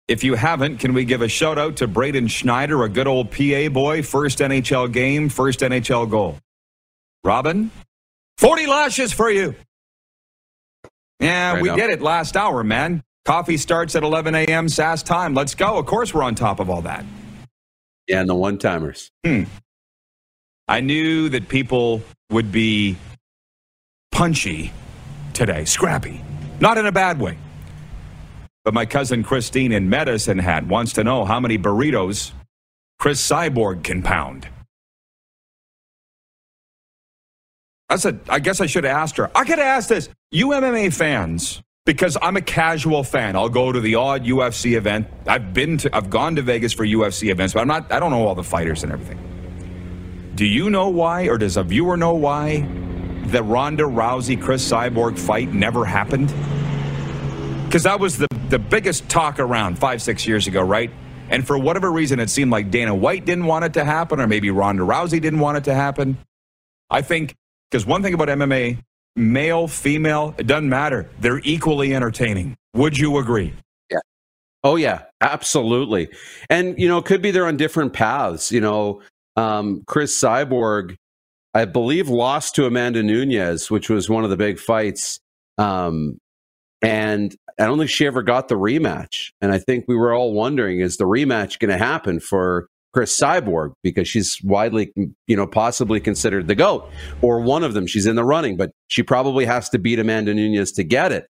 If 0.09 0.25
you 0.25 0.35
haven't, 0.35 0.79
can 0.79 0.95
we 0.95 1.05
give 1.05 1.21
a 1.21 1.29
shout 1.29 1.59
out 1.59 1.77
to 1.77 1.87
Braden 1.87 2.29
Schneider, 2.29 2.83
a 2.85 2.89
good 2.89 3.07
old 3.07 3.31
PA 3.31 3.69
boy, 3.69 4.03
first 4.03 4.39
NHL 4.39 4.91
game, 4.91 5.29
first 5.29 5.61
NHL 5.61 6.09
goal? 6.11 6.39
Robin, 7.25 7.71
40 8.39 8.67
lashes 8.67 9.13
for 9.13 9.31
you. 9.31 9.55
Yeah, 11.21 11.55
Right 11.55 11.63
we 11.63 11.69
up. 11.69 11.77
did 11.77 11.91
it 11.91 12.01
last 12.01 12.37
hour, 12.37 12.65
man. 12.65 13.03
Coffee 13.27 13.57
starts 13.59 13.95
at 13.97 14.03
11 14.03 14.35
a.m. 14.35 14.69
SAS 14.69 15.03
time. 15.03 15.35
Let's 15.35 15.55
go. 15.55 15.77
Of 15.77 15.85
course, 15.85 16.15
we're 16.15 16.23
on 16.23 16.35
top 16.35 16.61
of 16.61 16.71
all 16.71 16.81
that. 16.83 17.05
Yeah, 18.07 18.21
and 18.21 18.29
the 18.31 18.35
one 18.35 18.57
timers. 18.57 19.11
Hmm. 19.27 19.43
I 20.69 20.81
knew 20.81 21.29
that 21.31 21.49
people 21.49 22.03
would 22.31 22.51
be 22.51 22.97
punchy 24.13 24.73
today, 25.35 25.65
scrappy, 25.67 26.23
not 26.61 26.79
in 26.79 26.87
a 26.87 26.93
bad 26.93 27.21
way. 27.21 27.39
But 28.65 28.75
my 28.75 28.87
cousin 28.87 29.23
Christine 29.23 29.73
in 29.73 29.89
Medicine 29.89 30.39
Hat 30.39 30.67
wants 30.67 30.93
to 30.95 31.05
know 31.05 31.25
how 31.25 31.41
many 31.41 31.59
burritos 31.59 32.33
Chris 32.99 33.27
Cyborg 33.27 33.85
can 33.85 34.03
pound. 34.03 34.49
That's 37.89 38.05
a. 38.05 38.19
I 38.29 38.39
guess 38.41 38.61
I 38.61 38.67
should 38.67 38.85
have 38.85 38.97
asked 38.97 39.17
her. 39.17 39.31
I 39.35 39.45
could 39.45 39.59
ask 39.59 39.89
this. 39.89 40.11
You 40.31 40.49
MMA 40.49 40.93
fans, 40.93 41.63
because 41.87 42.19
I'm 42.21 42.37
a 42.37 42.43
casual 42.43 43.03
fan. 43.03 43.35
I'll 43.35 43.49
go 43.49 43.73
to 43.73 43.81
the 43.81 43.95
odd 43.95 44.25
UFC 44.25 44.77
event. 44.77 45.07
I've 45.27 45.55
been 45.55 45.79
to. 45.79 45.97
I've 45.97 46.11
gone 46.11 46.37
to 46.37 46.43
Vegas 46.43 46.75
for 46.75 46.85
UFC 46.85 47.31
events, 47.31 47.55
but 47.55 47.61
I'm 47.61 47.69
not. 47.69 47.91
I 47.91 47.99
don't 47.99 48.11
know 48.11 48.27
all 48.27 48.35
the 48.35 48.45
fighters 48.45 48.83
and 48.83 48.93
everything. 48.93 49.19
Do 50.35 50.45
you 50.45 50.69
know 50.69 50.89
why, 50.91 51.29
or 51.29 51.39
does 51.39 51.57
a 51.57 51.63
viewer 51.63 51.97
know 51.97 52.15
why, 52.15 52.69
the 53.31 53.43
Ronda 53.43 53.85
Rousey 53.85 54.41
Chris 54.41 54.69
Cyborg 54.69 55.19
fight 55.19 55.53
never 55.53 55.85
happened? 55.85 56.29
Because 57.65 57.83
that 57.83 58.01
was 58.01 58.17
the, 58.17 58.27
the 58.49 58.59
biggest 58.59 59.09
talk 59.09 59.39
around 59.39 59.79
five, 59.79 60.01
six 60.01 60.27
years 60.27 60.47
ago, 60.47 60.63
right? 60.63 60.91
And 61.31 61.47
for 61.47 61.59
whatever 61.59 61.93
reason, 61.93 62.21
it 62.21 62.31
seemed 62.31 62.51
like 62.51 62.71
Dana 62.71 62.95
White 62.95 63.25
didn't 63.25 63.45
want 63.45 63.65
it 63.65 63.75
to 63.75 63.85
happen, 63.85 64.21
or 64.21 64.27
maybe 64.27 64.51
Ronda 64.51 64.83
Rousey 64.83 65.21
didn't 65.21 65.41
want 65.41 65.59
it 65.59 65.65
to 65.65 65.75
happen. 65.75 66.17
I 66.91 67.03
think, 67.03 67.35
because 67.71 67.85
one 67.85 68.03
thing 68.03 68.15
about 68.15 68.29
MMA, 68.29 68.79
male, 69.15 69.69
female, 69.69 70.35
it 70.39 70.47
doesn't 70.47 70.69
matter. 70.69 71.11
They're 71.21 71.41
equally 71.45 71.95
entertaining. 71.95 72.57
Would 72.75 72.99
you 72.99 73.19
agree? 73.19 73.55
Yeah. 73.91 73.99
Oh 74.65 74.77
yeah, 74.77 75.03
absolutely. 75.21 76.09
And 76.49 76.79
you 76.79 76.89
know, 76.89 76.99
it 76.99 77.05
could 77.05 77.21
be 77.21 77.31
they're 77.31 77.47
on 77.47 77.57
different 77.59 77.93
paths. 77.93 78.51
You 78.51 78.61
know, 78.61 79.03
um, 79.37 79.83
Chris 79.87 80.19
Cyborg, 80.19 80.97
I 81.55 81.65
believe, 81.65 82.09
lost 82.09 82.55
to 82.57 82.67
Amanda 82.67 83.03
Nunes, 83.03 83.71
which 83.71 83.89
was 83.89 84.09
one 84.09 84.25
of 84.25 84.31
the 84.31 84.37
big 84.37 84.59
fights. 84.59 85.19
Um, 85.57 86.19
and 86.83 87.35
I 87.59 87.65
don't 87.67 87.79
think 87.79 87.91
she 87.91 88.07
ever 88.07 88.23
got 88.23 88.49
the 88.49 88.55
rematch. 88.55 89.31
And 89.41 89.53
I 89.53 89.59
think 89.59 89.87
we 89.89 89.97
were 89.97 90.13
all 90.13 90.33
wondering, 90.33 90.81
is 90.81 90.97
the 90.97 91.05
rematch 91.05 91.59
going 91.59 91.71
to 91.71 91.79
happen 91.79 92.21
for 92.21 92.69
Chris 92.95 93.19
Cyborg 93.19 93.73
because 93.83 94.09
she's 94.09 94.41
widely, 94.43 94.93
you 95.27 95.37
know, 95.37 95.47
possibly 95.47 96.01
considered 96.01 96.47
the 96.49 96.55
goat 96.55 96.89
or 97.23 97.41
one 97.41 97.65
of 97.65 97.75
them. 97.75 97.87
She's 97.87 98.07
in 98.07 98.17
the 98.17 98.25
running, 98.25 98.57
but 98.57 98.71
she 98.87 99.03
probably 99.03 99.45
has 99.45 99.69
to 99.71 99.79
beat 99.79 99.99
Amanda 99.99 100.35
Nunes 100.35 100.73
to 100.73 100.85
get 100.85 101.13
it. 101.13 101.27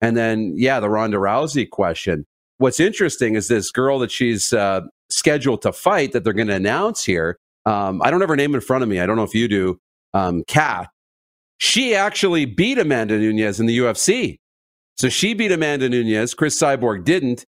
And 0.00 0.16
then, 0.16 0.54
yeah, 0.56 0.80
the 0.80 0.90
Ronda 0.90 1.16
Rousey 1.16 1.68
question. 1.68 2.24
What's 2.58 2.80
interesting 2.80 3.36
is 3.36 3.48
this 3.48 3.70
girl 3.70 4.00
that 4.00 4.10
she's 4.10 4.52
uh, 4.52 4.82
scheduled 5.10 5.62
to 5.62 5.72
fight 5.72 6.12
that 6.12 6.24
they're 6.24 6.32
going 6.32 6.48
to 6.48 6.54
announce 6.54 7.04
here. 7.04 7.38
Um, 7.68 8.00
I 8.02 8.10
don't 8.10 8.20
have 8.20 8.30
her 8.30 8.36
name 8.36 8.54
in 8.54 8.60
front 8.62 8.82
of 8.82 8.88
me. 8.88 8.98
I 9.00 9.06
don't 9.06 9.16
know 9.16 9.24
if 9.24 9.34
you 9.34 9.46
do. 9.46 9.78
Um, 10.14 10.42
Kat. 10.48 10.88
She 11.58 11.94
actually 11.94 12.46
beat 12.46 12.78
Amanda 12.78 13.18
Nunes 13.18 13.60
in 13.60 13.66
the 13.66 13.78
UFC. 13.78 14.38
So 14.96 15.08
she 15.08 15.34
beat 15.34 15.52
Amanda 15.52 15.88
Nunes. 15.88 16.34
Chris 16.34 16.58
Cyborg 16.58 17.04
didn't. 17.04 17.44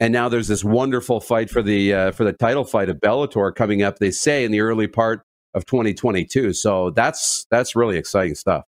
And 0.00 0.12
now 0.12 0.28
there's 0.28 0.46
this 0.48 0.62
wonderful 0.62 1.20
fight 1.20 1.50
for 1.50 1.60
the 1.62 1.92
uh, 1.92 2.12
for 2.12 2.24
the 2.24 2.32
title 2.32 2.64
fight 2.64 2.88
of 2.88 2.98
Bellator 2.98 3.52
coming 3.52 3.82
up. 3.82 3.98
They 3.98 4.12
say 4.12 4.44
in 4.44 4.52
the 4.52 4.60
early 4.60 4.86
part 4.86 5.22
of 5.54 5.66
2022. 5.66 6.52
So 6.52 6.90
that's 6.90 7.46
that's 7.50 7.74
really 7.74 7.96
exciting 7.98 8.36
stuff. 8.36 8.64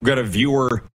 We've 0.00 0.08
got 0.08 0.18
a 0.18 0.24
viewer, 0.24 0.90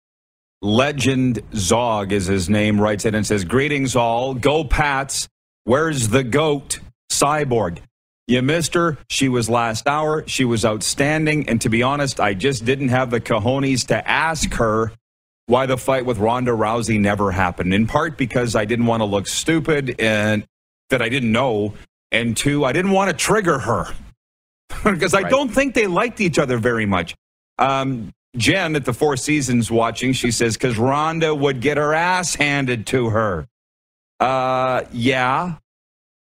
Legend 0.61 1.41
Zog 1.55 2.11
is 2.11 2.25
his 2.25 2.49
name, 2.49 2.81
writes 2.81 3.05
in 3.05 3.15
and 3.15 3.25
says, 3.25 3.45
Greetings 3.45 3.95
all. 3.95 4.33
Go 4.33 4.63
Pats. 4.65 5.29
Where's 5.63 6.09
the 6.09 6.23
goat? 6.23 6.79
Cyborg. 7.11 7.79
You 8.27 8.41
missed 8.41 8.73
her. 8.73 8.97
She 9.09 9.29
was 9.29 9.49
last 9.49 9.87
hour. 9.87 10.23
She 10.27 10.45
was 10.45 10.65
outstanding. 10.65 11.47
And 11.47 11.61
to 11.61 11.69
be 11.69 11.83
honest, 11.83 12.19
I 12.19 12.33
just 12.33 12.65
didn't 12.65 12.89
have 12.89 13.11
the 13.11 13.21
cojones 13.21 13.85
to 13.87 14.07
ask 14.09 14.53
her 14.55 14.91
why 15.47 15.67
the 15.67 15.77
fight 15.77 16.05
with 16.05 16.17
Ronda 16.17 16.51
Rousey 16.51 16.99
never 16.99 17.31
happened. 17.31 17.73
In 17.73 17.85
part 17.85 18.17
because 18.17 18.55
I 18.55 18.65
didn't 18.65 18.87
want 18.87 19.01
to 19.01 19.05
look 19.05 19.27
stupid 19.27 19.99
and 20.01 20.43
that 20.89 21.01
I 21.03 21.09
didn't 21.09 21.31
know. 21.31 21.73
And 22.11 22.35
two, 22.35 22.65
I 22.65 22.71
didn't 22.73 22.91
want 22.91 23.11
to 23.11 23.15
trigger 23.15 23.59
her 23.59 23.93
because 24.83 25.13
I 25.13 25.21
Right. 25.21 25.29
don't 25.29 25.49
think 25.49 25.75
they 25.75 25.85
liked 25.87 26.19
each 26.19 26.39
other 26.39 26.57
very 26.57 26.85
much. 26.87 27.13
Um, 27.59 28.11
Jen 28.37 28.75
at 28.75 28.85
the 28.85 28.93
Four 28.93 29.17
Seasons 29.17 29.69
watching, 29.69 30.13
she 30.13 30.31
says, 30.31 30.57
because 30.57 30.75
Rhonda 30.77 31.37
would 31.37 31.61
get 31.61 31.77
her 31.77 31.93
ass 31.93 32.35
handed 32.35 32.87
to 32.87 33.09
her. 33.09 33.47
Uh, 34.19 34.81
yeah, 34.91 35.55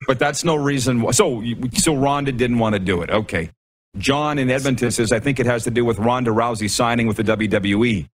but 0.07 0.17
that's 0.17 0.43
no 0.43 0.55
reason. 0.55 1.01
Why. 1.01 1.11
So, 1.11 1.43
so 1.73 1.93
Rhonda 1.93 2.35
didn't 2.35 2.59
want 2.59 2.73
to 2.73 2.79
do 2.79 3.01
it. 3.01 3.09
Okay. 3.09 3.51
John 3.97 4.39
in 4.39 4.49
Edmonton 4.49 4.91
says, 4.91 5.11
I 5.11 5.19
think 5.19 5.39
it 5.39 5.45
has 5.45 5.63
to 5.65 5.71
do 5.71 5.83
with 5.83 5.99
Ronda 5.99 6.31
Rousey 6.31 6.69
signing 6.69 7.07
with 7.07 7.17
the 7.17 7.23
WWE. 7.23 8.07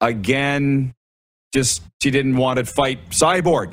Again, 0.00 0.94
just 1.52 1.82
she 2.02 2.10
didn't 2.10 2.36
want 2.36 2.58
to 2.58 2.64
fight 2.64 3.10
Cyborg. 3.10 3.72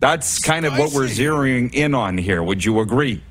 That's 0.00 0.38
kind 0.38 0.64
of 0.64 0.78
what 0.78 0.92
we're 0.92 1.04
zeroing 1.04 1.74
in 1.74 1.94
on 1.94 2.16
here. 2.16 2.42
Would 2.42 2.64
you 2.64 2.80
agree? 2.80 3.22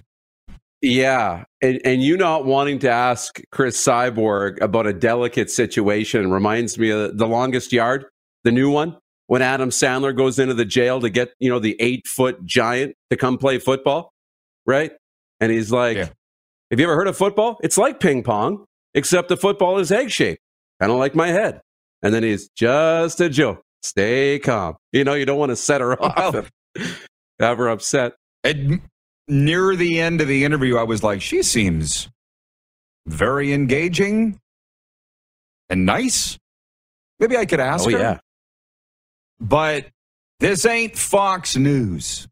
Yeah, 0.82 1.44
and, 1.62 1.82
and 1.84 2.02
you 2.02 2.16
not 2.16 2.46
wanting 2.46 2.80
to 2.80 2.90
ask 2.90 3.42
Chris 3.52 3.84
Cyborg 3.84 4.62
about 4.62 4.88
a 4.88 4.94
delicate 4.94 5.50
situation 5.50 6.32
reminds 6.32 6.78
me 6.78 6.92
of 6.92 7.18
the 7.18 7.28
longest 7.28 7.74
yard, 7.74 8.06
the 8.44 8.52
new 8.52 8.72
one, 8.72 8.96
when 9.30 9.44
Adam 9.44 9.70
Sandler 9.70 10.16
goes 10.16 10.40
into 10.40 10.56
the 10.56 10.66
jail 10.66 11.00
to 11.02 11.10
get 11.10 11.30
you 11.40 11.50
know 11.52 11.60
the 11.60 11.76
eight 11.80 12.08
foot 12.08 12.44
giant 12.46 12.96
to 13.12 13.16
come 13.16 13.38
play 13.38 13.60
football, 13.60 14.12
right? 14.66 14.92
And 15.40 15.52
he's 15.52 15.72
like, 15.72 15.98
Yeah. 15.98 16.10
"Have 16.72 16.80
you 16.80 16.86
ever 16.86 16.96
heard 16.96 17.08
of 17.08 17.16
football? 17.16 17.60
It's 17.62 17.78
like 17.78 18.00
ping 18.00 18.24
pong, 18.24 18.66
except 18.96 19.30
the 19.30 19.38
football 19.38 19.78
is 19.78 19.92
egg 19.92 20.10
shaped, 20.10 20.42
kind 20.82 20.92
of 20.92 20.98
like 20.98 21.14
my 21.14 21.28
head." 21.28 21.62
And 22.02 22.12
then 22.14 22.24
he's 22.24 22.50
just 22.56 23.22
a 23.22 23.30
joke. 23.30 23.62
Stay 23.84 24.40
calm. 24.40 24.78
You 24.92 25.04
know, 25.04 25.14
you 25.14 25.26
don't 25.26 25.38
want 25.38 25.52
to 25.52 25.56
set 25.56 25.80
her 25.82 26.02
off, 26.04 26.34
and 26.76 26.88
have 27.40 27.58
her 27.60 27.68
upset. 27.70 28.14
At, 28.44 28.56
near 29.28 29.76
the 29.76 30.00
end 30.00 30.22
of 30.22 30.28
the 30.28 30.44
interview, 30.44 30.76
I 30.78 30.84
was 30.84 31.04
like, 31.04 31.22
she 31.22 31.44
seems 31.44 32.10
very 33.06 33.54
engaging 33.54 34.40
and 35.70 35.86
nice. 35.86 36.38
Maybe 37.20 37.38
I 37.38 37.46
could 37.46 37.60
ask 37.60 37.86
Oh 37.88 37.92
her. 37.92 37.98
yeah. 38.00 38.20
But 39.40 39.88
this 40.40 40.66
ain't 40.66 40.98
Fox 40.98 41.56
News. 41.56 42.28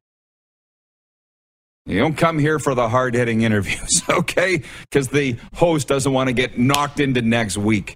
You 1.85 1.99
don't 1.99 2.17
come 2.17 2.37
here 2.37 2.59
for 2.59 2.75
the 2.75 2.89
hard 2.89 3.15
hitting 3.15 3.41
interviews, 3.41 4.03
okay? 4.09 4.61
Because 4.81 5.07
the 5.07 5.37
host 5.53 5.87
doesn't 5.87 6.11
want 6.11 6.27
to 6.27 6.33
get 6.33 6.59
knocked 6.59 6.99
into 6.99 7.21
next 7.21 7.57
week. 7.57 7.95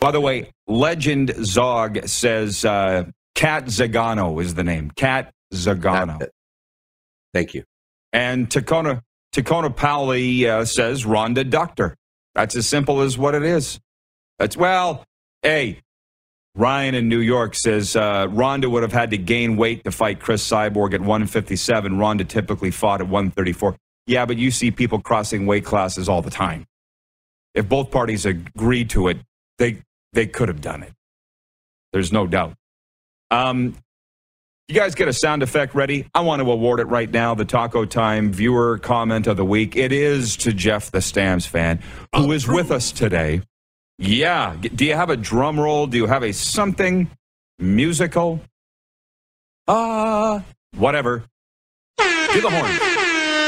By 0.00 0.12
the 0.12 0.20
way, 0.20 0.52
Legend 0.68 1.34
Zog 1.44 2.06
says 2.06 2.64
uh, 2.64 3.06
Cat 3.34 3.64
Zingano 3.64 4.40
is 4.40 4.54
the 4.54 4.62
name. 4.62 4.92
Cat 4.92 5.32
Zingano. 5.52 6.28
Thank 7.34 7.54
you. 7.54 7.64
And 8.12 8.48
Takona, 8.48 9.02
Takona 9.34 9.74
Powley 9.74 10.44
uh, 10.46 10.64
says 10.64 11.04
Ronda 11.04 11.42
Doctor. 11.42 11.96
That's 12.36 12.54
as 12.54 12.68
simple 12.68 13.00
as 13.00 13.18
what 13.18 13.34
it 13.34 13.42
is. 13.42 13.80
That's, 14.38 14.56
well, 14.56 15.04
hey, 15.42 15.80
Ryan 16.56 16.94
in 16.94 17.08
New 17.08 17.20
York 17.20 17.54
says 17.54 17.94
uh, 17.94 18.26
Ronda 18.30 18.68
would 18.68 18.82
have 18.82 18.92
had 18.92 19.10
to 19.10 19.18
gain 19.18 19.56
weight 19.56 19.84
to 19.84 19.92
fight 19.92 20.18
Chris 20.20 20.46
Cyborg 20.46 20.94
at 20.94 21.00
157. 21.00 21.96
Ronda 21.96 22.24
typically 22.24 22.70
fought 22.70 23.00
at 23.00 23.06
134. 23.06 23.76
Yeah, 24.06 24.26
but 24.26 24.36
you 24.36 24.50
see 24.50 24.70
people 24.70 25.00
crossing 25.00 25.46
weight 25.46 25.64
classes 25.64 26.08
all 26.08 26.22
the 26.22 26.30
time. 26.30 26.66
If 27.54 27.68
both 27.68 27.90
parties 27.90 28.26
agreed 28.26 28.90
to 28.90 29.08
it, 29.08 29.18
they 29.58 29.82
they 30.12 30.26
could 30.26 30.48
have 30.48 30.60
done 30.60 30.82
it. 30.82 30.92
There's 31.92 32.12
no 32.12 32.26
doubt. 32.26 32.54
Um, 33.30 33.76
you 34.68 34.74
guys 34.74 34.94
get 34.94 35.08
a 35.08 35.12
sound 35.12 35.42
effect 35.42 35.74
ready? 35.74 36.06
I 36.14 36.20
want 36.20 36.42
to 36.42 36.50
award 36.50 36.78
it 36.80 36.84
right 36.84 37.10
now. 37.10 37.34
The 37.34 37.44
Taco 37.44 37.84
Time 37.84 38.32
viewer 38.32 38.78
comment 38.78 39.26
of 39.26 39.36
the 39.36 39.44
week. 39.44 39.76
It 39.76 39.90
is 39.92 40.36
to 40.38 40.52
Jeff 40.52 40.90
the 40.92 41.00
Stamps 41.00 41.46
fan, 41.46 41.80
who 42.14 42.30
is 42.30 42.46
with 42.46 42.70
us 42.70 42.92
today. 42.92 43.42
Yeah. 44.00 44.56
Do 44.74 44.84
you 44.84 44.94
have 44.94 45.10
a 45.10 45.16
drum 45.16 45.60
roll? 45.60 45.86
Do 45.86 45.98
you 45.98 46.06
have 46.06 46.22
a 46.22 46.32
something 46.32 47.10
musical? 47.58 48.40
Ah, 49.68 50.36
uh, 50.36 50.42
whatever. 50.76 51.22
Do 51.98 52.40
the 52.40 52.50
horn. 52.50 52.70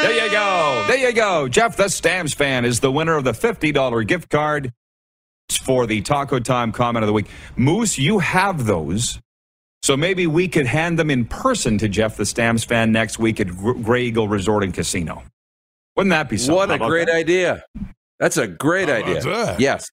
There 0.02 0.24
you 0.24 0.30
go. 0.30 0.84
There 0.88 0.96
you 1.08 1.12
go. 1.14 1.48
Jeff 1.48 1.76
the 1.76 1.88
Stamps 1.88 2.34
fan 2.34 2.64
is 2.64 2.80
the 2.80 2.92
winner 2.92 3.16
of 3.16 3.24
the 3.24 3.32
$50 3.32 4.06
gift 4.06 4.28
card 4.28 4.72
for 5.62 5.86
the 5.86 6.00
Taco 6.02 6.38
Time 6.38 6.70
comment 6.72 7.02
of 7.02 7.06
the 7.06 7.12
week. 7.12 7.28
Moose, 7.56 7.98
you 7.98 8.18
have 8.18 8.66
those. 8.66 9.20
So 9.82 9.96
maybe 9.96 10.26
we 10.26 10.48
could 10.48 10.66
hand 10.66 10.98
them 10.98 11.10
in 11.10 11.24
person 11.24 11.78
to 11.78 11.88
Jeff 11.88 12.16
the 12.16 12.26
Stamps 12.26 12.62
fan 12.64 12.92
next 12.92 13.18
week 13.18 13.40
at 13.40 13.48
Grey 13.48 14.04
Eagle 14.04 14.28
Resort 14.28 14.64
and 14.64 14.74
Casino. 14.74 15.22
Wouldn't 15.96 16.10
that 16.10 16.28
be 16.28 16.36
something? 16.36 16.56
What 16.56 16.70
a 16.70 16.78
great 16.78 17.06
that? 17.06 17.16
idea. 17.16 17.64
That's 18.18 18.36
a 18.36 18.46
great 18.46 18.88
How 18.88 18.96
idea. 18.96 19.20
that? 19.22 19.60
Yes. 19.60 19.88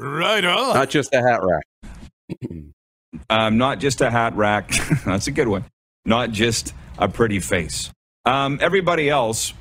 Right 0.00 0.44
on. 0.44 0.74
Not 0.74 0.88
just 0.88 1.12
a 1.12 1.20
hat 1.20 1.40
rack. 1.42 1.64
um, 3.30 3.58
not 3.58 3.80
just 3.80 4.00
a 4.00 4.10
hat 4.10 4.34
rack. 4.34 4.72
That's 5.04 5.26
a 5.26 5.30
good 5.30 5.46
one. 5.48 5.66
Not 6.06 6.30
just 6.30 6.74
a 6.98 7.08
pretty 7.08 7.38
face. 7.38 7.90
Um, 8.24 8.58
everybody 8.62 9.10
else, 9.10 9.52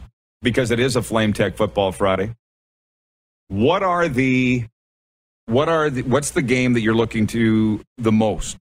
because 0.42 0.72
it 0.72 0.80
is 0.80 0.96
a 0.96 1.02
Flame 1.02 1.34
Tech 1.34 1.58
Football 1.58 1.92
Friday. 1.92 2.34
What 3.50 3.84
are 3.84 4.08
the 4.08 4.66
what 5.48 5.68
are 5.68 5.90
the, 5.90 6.04
what's 6.04 6.32
the 6.32 6.44
game 6.44 6.74
that 6.74 6.82
you're 6.82 6.96
looking 6.96 7.28
to 7.28 7.82
the 7.98 8.12
most? 8.12 8.56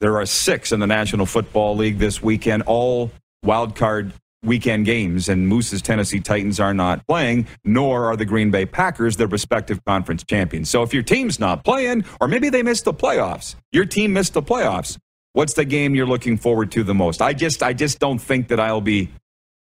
There 0.00 0.18
are 0.18 0.26
six 0.26 0.72
in 0.72 0.80
the 0.80 0.86
National 0.86 1.24
Football 1.24 1.76
League 1.76 1.98
this 1.98 2.22
weekend, 2.22 2.64
all 2.64 3.10
wild 3.42 3.74
card 3.74 4.12
weekend 4.46 4.86
games, 4.86 5.28
and 5.28 5.48
Moose's 5.48 5.82
Tennessee 5.82 6.20
Titans 6.20 6.58
are 6.60 6.72
not 6.72 7.06
playing, 7.06 7.46
nor 7.64 8.06
are 8.06 8.16
the 8.16 8.24
Green 8.24 8.50
Bay 8.50 8.64
Packers, 8.64 9.16
their 9.16 9.26
respective 9.26 9.84
conference 9.84 10.24
champions. 10.24 10.70
So 10.70 10.82
if 10.82 10.94
your 10.94 11.02
team's 11.02 11.38
not 11.38 11.64
playing, 11.64 12.04
or 12.20 12.28
maybe 12.28 12.48
they 12.48 12.62
missed 12.62 12.84
the 12.84 12.94
playoffs, 12.94 13.56
your 13.72 13.84
team 13.84 14.12
missed 14.12 14.34
the 14.34 14.42
playoffs, 14.42 14.96
what's 15.32 15.54
the 15.54 15.64
game 15.64 15.94
you're 15.94 16.06
looking 16.06 16.36
forward 16.36 16.70
to 16.72 16.82
the 16.84 16.94
most? 16.94 17.20
I 17.20 17.32
just 17.32 17.62
I 17.62 17.72
just 17.72 17.98
don't 17.98 18.18
think 18.18 18.48
that 18.48 18.60
I'll 18.60 18.80
be 18.80 19.10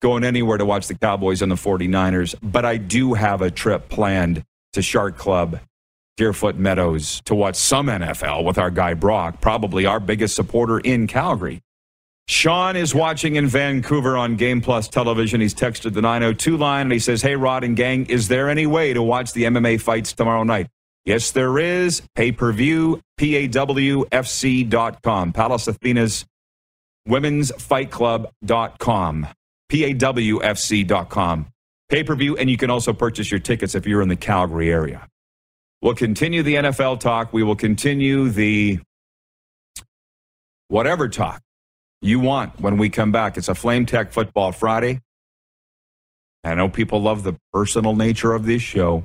going 0.01 0.23
anywhere 0.23 0.57
to 0.57 0.65
watch 0.65 0.87
the 0.87 0.95
Cowboys 0.95 1.41
and 1.41 1.51
the 1.51 1.55
49ers, 1.55 2.35
but 2.41 2.65
I 2.65 2.77
do 2.77 3.13
have 3.13 3.41
a 3.41 3.51
trip 3.51 3.87
planned 3.89 4.43
to 4.73 4.81
Shark 4.81 5.17
Club 5.17 5.59
Deerfoot 6.17 6.55
Meadows 6.55 7.21
to 7.25 7.35
watch 7.35 7.55
some 7.55 7.87
NFL 7.87 8.43
with 8.43 8.57
our 8.57 8.71
guy 8.71 8.93
Brock, 8.93 9.41
probably 9.41 9.85
our 9.85 9.99
biggest 9.99 10.35
supporter 10.35 10.79
in 10.79 11.07
Calgary. 11.07 11.61
Sean 12.31 12.77
is 12.77 12.95
watching 12.95 13.35
in 13.35 13.45
Vancouver 13.45 14.15
on 14.15 14.37
Game 14.37 14.61
Plus 14.61 14.87
television. 14.87 15.41
He's 15.41 15.53
texted 15.53 15.93
the 15.93 16.01
902 16.01 16.55
line 16.55 16.83
and 16.83 16.93
he 16.93 16.99
says, 16.99 17.21
Hey, 17.21 17.35
Rod 17.35 17.65
and 17.65 17.75
gang, 17.75 18.05
is 18.05 18.29
there 18.29 18.47
any 18.49 18.65
way 18.65 18.93
to 18.93 19.03
watch 19.03 19.33
the 19.33 19.43
MMA 19.43 19.81
fights 19.81 20.13
tomorrow 20.13 20.43
night? 20.43 20.67
Yes, 21.03 21.31
there 21.31 21.59
is. 21.59 22.01
Pay 22.15 22.31
per 22.31 22.53
view, 22.53 23.01
PAWFC.com. 23.19 23.73
Pallas 25.33 25.67
Athena's 25.67 26.25
Women's 27.05 27.51
Fight 27.61 27.91
Club.com. 27.91 29.27
PAWFC.com. 29.69 31.47
Pay 31.89 32.03
per 32.05 32.15
view, 32.15 32.37
and 32.37 32.49
you 32.49 32.55
can 32.55 32.69
also 32.69 32.93
purchase 32.93 33.29
your 33.29 33.41
tickets 33.41 33.75
if 33.75 33.85
you're 33.85 34.01
in 34.01 34.07
the 34.07 34.15
Calgary 34.15 34.71
area. 34.71 35.05
We'll 35.81 35.95
continue 35.95 36.43
the 36.43 36.55
NFL 36.55 37.01
talk. 37.01 37.33
We 37.33 37.43
will 37.43 37.57
continue 37.57 38.29
the 38.29 38.79
whatever 40.69 41.09
talk 41.09 41.41
you 42.01 42.19
want 42.19 42.59
when 42.59 42.77
we 42.77 42.89
come 42.89 43.11
back. 43.11 43.37
It's 43.37 43.47
a 43.47 43.55
Flame 43.55 43.85
Tech 43.85 44.11
Football 44.11 44.51
Friday. 44.51 45.01
I 46.43 46.55
know 46.55 46.69
people 46.69 47.01
love 47.01 47.23
the 47.23 47.37
personal 47.53 47.95
nature 47.95 48.33
of 48.33 48.45
this 48.45 48.61
show. 48.61 49.03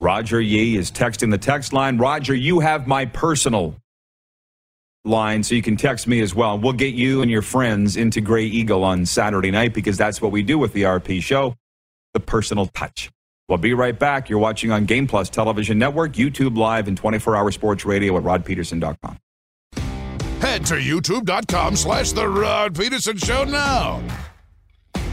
Roger 0.00 0.40
Yee 0.40 0.76
is 0.76 0.90
texting 0.90 1.30
the 1.30 1.38
text 1.38 1.72
line. 1.72 1.98
Roger, 1.98 2.34
you 2.34 2.60
have 2.60 2.86
my 2.86 3.04
personal 3.06 3.76
line, 5.04 5.42
so 5.42 5.54
you 5.54 5.62
can 5.62 5.76
text 5.76 6.06
me 6.06 6.20
as 6.20 6.34
well. 6.34 6.58
We'll 6.58 6.72
get 6.72 6.94
you 6.94 7.22
and 7.22 7.30
your 7.30 7.42
friends 7.42 7.96
into 7.96 8.20
Grey 8.20 8.44
Eagle 8.44 8.84
on 8.84 9.06
Saturday 9.06 9.50
night 9.50 9.74
because 9.74 9.96
that's 9.96 10.22
what 10.22 10.30
we 10.30 10.42
do 10.42 10.58
with 10.58 10.72
the 10.72 10.82
RP 10.82 11.22
show 11.22 11.56
the 12.14 12.20
personal 12.20 12.66
touch. 12.66 13.10
We'll 13.48 13.58
be 13.58 13.74
right 13.74 13.98
back. 13.98 14.28
You're 14.28 14.38
watching 14.38 14.70
on 14.70 14.84
Game 14.84 15.06
Plus 15.06 15.28
Television 15.28 15.78
Network, 15.78 16.12
YouTube 16.12 16.56
Live, 16.56 16.88
and 16.88 16.96
24 16.96 17.36
hour 17.36 17.50
sports 17.50 17.84
radio 17.84 18.16
at 18.16 18.22
rodpeterson.com. 18.22 19.18
Head 20.42 20.66
to 20.66 20.74
youtube.com 20.74 21.76
slash 21.76 22.10
The 22.10 22.26
Rod 22.26 22.76
Peterson 22.76 23.16
Show 23.16 23.44
now. 23.44 24.02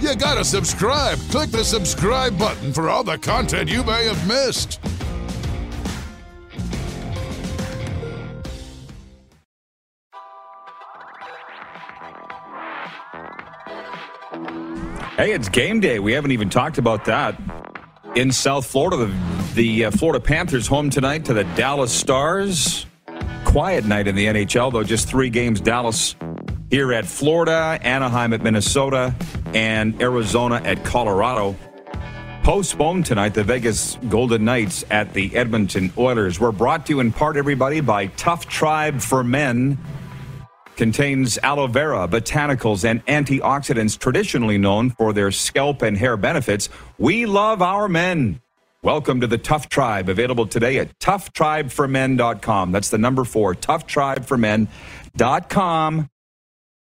You 0.02 0.15
gotta 0.15 0.44
subscribe. 0.44 1.20
Click 1.30 1.52
the 1.52 1.63
subscribe 1.63 2.36
button 2.36 2.74
for 2.74 2.89
all 2.89 3.04
the 3.04 3.15
content 3.20 3.70
you 3.70 3.84
may 3.84 4.06
have 4.06 4.28
missed. 4.28 4.80
Hey, 15.15 15.34
it's 15.34 15.48
game 15.48 15.80
day. 15.80 16.00
We 16.00 16.12
haven't 16.13 16.32
even 16.32 16.50
talked 16.50 16.80
about 16.80 17.06
that 17.06 17.39
in 18.15 18.32
South 18.32 18.65
Florida. 18.65 19.06
The, 19.06 19.54
the 19.54 19.86
uh, 19.86 19.92
Florida 19.92 20.20
Panthers 20.20 20.65
home 20.65 20.89
tonight 20.89 21.24
to 21.26 21.36
the 21.36 21.44
Dallas 21.44 21.92
Stars. 21.92 22.88
Quiet 23.45 23.86
night 23.86 24.08
in 24.08 24.15
the 24.15 24.25
NHL, 24.25 24.71
though, 24.71 24.84
just 24.84 25.08
three 25.08 25.30
games. 25.30 25.60
Dallas 25.60 26.15
here 26.69 26.93
at 26.93 27.06
Florida, 27.06 27.80
Anaheim 27.82 28.34
at 28.34 28.43
Minnesota, 28.43 29.13
and 29.54 29.99
Arizona 30.02 30.62
at 30.63 30.84
Colorado. 30.84 31.56
Postponed 32.43 33.06
tonight, 33.06 33.34
the 33.34 33.43
Vegas 33.43 33.97
Golden 34.08 34.45
Knights 34.45 34.84
at 34.89 35.13
the 35.13 35.36
Edmonton 35.36 35.91
Oilers. 35.97 36.39
We're 36.39 36.52
brought 36.52 36.86
to 36.88 36.93
you 36.93 36.99
in 36.99 37.12
part, 37.12 37.38
everybody, 37.38 37.82
by 37.82 38.08
Tough 38.08 38.47
Tribe 38.47 39.02
for 39.02 39.23
Men 39.23 39.78
contains 40.80 41.38
aloe 41.39 41.67
vera, 41.67 42.08
botanicals, 42.08 42.86
and 42.86 43.06
antioxidants 43.06 43.99
traditionally 43.99 44.58
known 44.58 44.89
for 44.91 45.12
their 45.12 45.30
scalp 45.30 45.82
and 45.82 45.97
hair 45.97 46.15
benefits. 46.15 46.69
We 46.97 47.25
love 47.25 47.62
our 47.62 47.89
men. 47.89 48.39
Welcome 48.82 49.20
to 49.20 49.28
the 49.28 49.38
Tough 49.38 49.68
Tribe, 49.68 50.08
available 50.08 50.48
today 50.48 50.78
at 50.78 50.98
toughtribeformen.com. 51.00 52.72
That's 52.72 52.89
the 52.89 52.98
number 52.98 53.26
four, 53.26 53.54
toughtribeformen.com. 53.54 56.10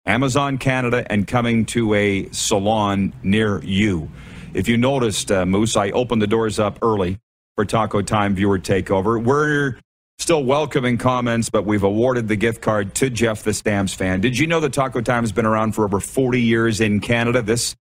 Amazon 0.05 0.57
Canada 0.59 1.11
and 1.11 1.27
coming 1.27 1.65
to 1.65 1.95
a 1.95 2.29
salon 2.29 3.13
near 3.23 3.63
you. 3.63 4.11
If 4.53 4.67
you 4.67 4.77
noticed, 4.77 5.31
uh, 5.31 5.47
Moose, 5.47 5.75
I 5.75 5.89
opened 5.89 6.21
the 6.21 6.27
doors 6.27 6.59
up 6.59 6.77
early 6.83 7.17
for 7.55 7.65
Taco 7.65 8.03
Time 8.03 8.35
viewer 8.35 8.59
takeover. 8.59 9.19
We're 9.21 9.77
Still 10.19 10.43
welcoming 10.43 10.97
comments, 10.97 11.51
but 11.51 11.65
we've 11.65 11.83
awarded 11.83 12.27
the 12.27 12.35
gift 12.35 12.59
card 12.59 12.95
to 12.95 13.09
Jeff 13.09 13.43
the 13.43 13.53
Stamps 13.53 13.93
fan. 13.93 14.19
Did 14.19 14.37
you 14.37 14.47
know 14.47 14.59
that 14.59 14.73
Taco 14.73 14.99
Time 14.99 15.21
has 15.21 15.31
been 15.31 15.45
around 15.45 15.73
for 15.73 15.83
over 15.83 15.99
40 15.99 16.41
years 16.41 16.81
in 16.81 17.01
Canada? 17.01 17.43
This 17.43 17.75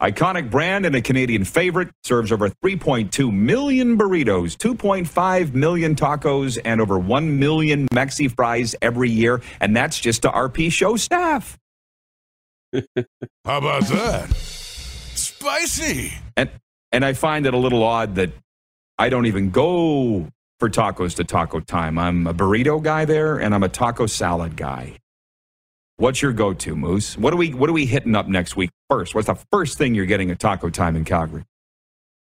iconic 0.00 0.50
brand 0.50 0.86
and 0.86 0.94
a 0.94 1.02
Canadian 1.02 1.44
favorite 1.44 1.88
serves 2.04 2.32
over 2.32 2.48
3.2 2.48 3.32
million 3.32 3.98
burritos, 3.98 4.56
2.5 4.56 5.54
million 5.54 5.94
tacos, 5.94 6.58
and 6.64 6.80
over 6.80 6.98
1 6.98 7.38
million 7.38 7.88
Mexi 7.88 8.34
fries 8.34 8.74
every 8.80 9.10
year. 9.10 9.42
And 9.60 9.76
that's 9.76 9.98
just 9.98 10.22
to 10.22 10.30
RP 10.30 10.70
show 10.72 10.96
staff. 10.96 11.58
How 13.44 13.58
about 13.58 13.84
that? 13.84 14.32
Spicy. 14.32 16.12
And 16.36 16.50
and 16.90 17.04
I 17.04 17.14
find 17.14 17.46
it 17.46 17.54
a 17.54 17.58
little 17.58 17.82
odd 17.82 18.14
that 18.16 18.30
I 18.98 19.08
don't 19.08 19.26
even 19.26 19.50
go 19.50 20.28
for 20.60 20.70
tacos 20.70 21.16
to 21.16 21.24
taco 21.24 21.60
time. 21.60 21.98
I'm 21.98 22.26
a 22.26 22.34
burrito 22.34 22.82
guy 22.82 23.04
there 23.04 23.38
and 23.38 23.54
I'm 23.54 23.62
a 23.62 23.68
taco 23.68 24.06
salad 24.06 24.56
guy. 24.56 24.98
What's 26.02 26.20
your 26.20 26.32
go-to, 26.32 26.74
Moose? 26.74 27.16
What 27.16 27.32
are 27.32 27.36
we 27.36 27.54
What 27.54 27.70
are 27.70 27.72
we 27.72 27.86
hitting 27.86 28.16
up 28.16 28.26
next 28.26 28.56
week 28.56 28.70
first? 28.90 29.14
What's 29.14 29.28
the 29.28 29.36
first 29.52 29.78
thing 29.78 29.94
you're 29.94 30.04
getting 30.04 30.32
at 30.32 30.40
Taco 30.40 30.68
Time 30.68 30.96
in 30.96 31.04
Calgary? 31.04 31.44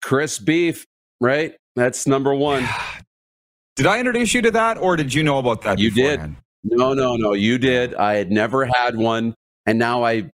Chris 0.02 0.40
beef, 0.40 0.86
right? 1.20 1.54
That's 1.76 2.08
number 2.08 2.34
one. 2.34 2.66
Did 3.76 3.86
I 3.88 4.00
introduce 4.00 4.34
you 4.34 4.42
to 4.44 4.52
that, 4.52 4.78
or 4.78 4.96
did 4.96 5.14
you 5.14 5.22
know 5.22 5.38
about 5.38 5.64
that? 5.64 5.80
You 5.80 5.92
beforehand? 5.94 6.38
did. 6.64 6.78
No, 6.78 6.94
no, 6.94 7.18
no. 7.18 7.34
You 7.34 7.58
did. 7.58 7.94
I 7.96 8.14
had 8.16 8.32
never 8.32 8.64
had 8.66 8.96
one, 8.96 9.36
and 9.66 9.78
now 9.78 10.02
I 10.06 10.30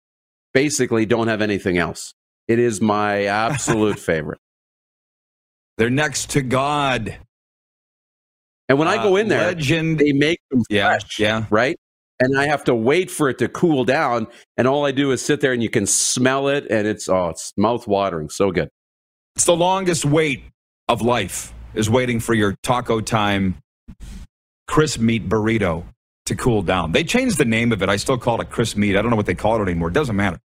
basically 0.53 1.07
don't 1.07 1.29
have 1.29 1.41
anything 1.41 1.79
else. 1.79 2.13
It 2.49 2.59
is 2.59 2.81
my 2.81 3.27
absolute 3.27 3.99
favorite. 4.01 4.41
They're 5.79 5.89
next 5.89 6.31
to 6.31 6.43
God. 6.43 7.17
And 8.69 8.77
when 8.77 8.89
I 8.89 8.97
go 9.01 9.15
in 9.15 9.29
there, 9.29 9.43
Uh, 9.43 9.53
legend. 9.53 10.01
they 10.01 10.11
make 10.11 10.41
them 10.51 10.65
Yeah, 10.69 10.89
fresh, 10.89 11.21
yeah. 11.21 11.45
right? 11.49 11.77
And 12.21 12.39
I 12.39 12.47
have 12.47 12.65
to 12.65 12.75
wait 12.75 13.11
for 13.11 13.31
it 13.31 13.39
to 13.39 13.49
cool 13.49 13.85
down, 13.85 14.27
and 14.57 14.69
all 14.69 14.85
I 14.85 14.93
do 14.93 15.11
is 15.11 15.23
sit 15.23 15.41
there, 15.41 15.53
and 15.53 15.63
you 15.63 15.71
can 15.71 15.87
smell 15.87 16.49
it, 16.49 16.67
and 16.71 16.87
it's 16.87 17.09
oh, 17.09 17.31
it's 17.31 17.53
mouth 17.57 17.87
watering, 17.87 18.29
so 18.29 18.51
good. 18.51 18.69
It's 19.37 19.47
the 19.47 19.57
longest 19.57 20.05
wait 20.05 20.45
of 20.89 21.01
life 21.01 21.55
is 21.75 21.89
waiting 21.89 22.21
for 22.21 22.35
your 22.35 22.57
Taco 22.63 23.01
Time 23.01 23.57
crisp 24.69 25.01
meat 25.01 25.29
burrito 25.29 25.85
to 26.27 26.37
cool 26.37 26.63
down. 26.63 26.93
They 26.93 27.05
changed 27.05 27.39
the 27.39 27.45
name 27.45 27.73
of 27.73 27.83
it. 27.83 27.89
I 27.89 27.97
still 27.97 28.19
call 28.19 28.41
it 28.41 28.51
crisp 28.51 28.77
meat. 28.77 28.97
I 28.97 29.03
don't 29.03 29.11
know 29.11 29.17
what 29.17 29.27
they 29.27 29.35
call 29.35 29.61
it 29.61 29.63
anymore. 29.63 29.89
It 29.89 29.95
doesn't 29.95 30.15
matter. 30.15 30.39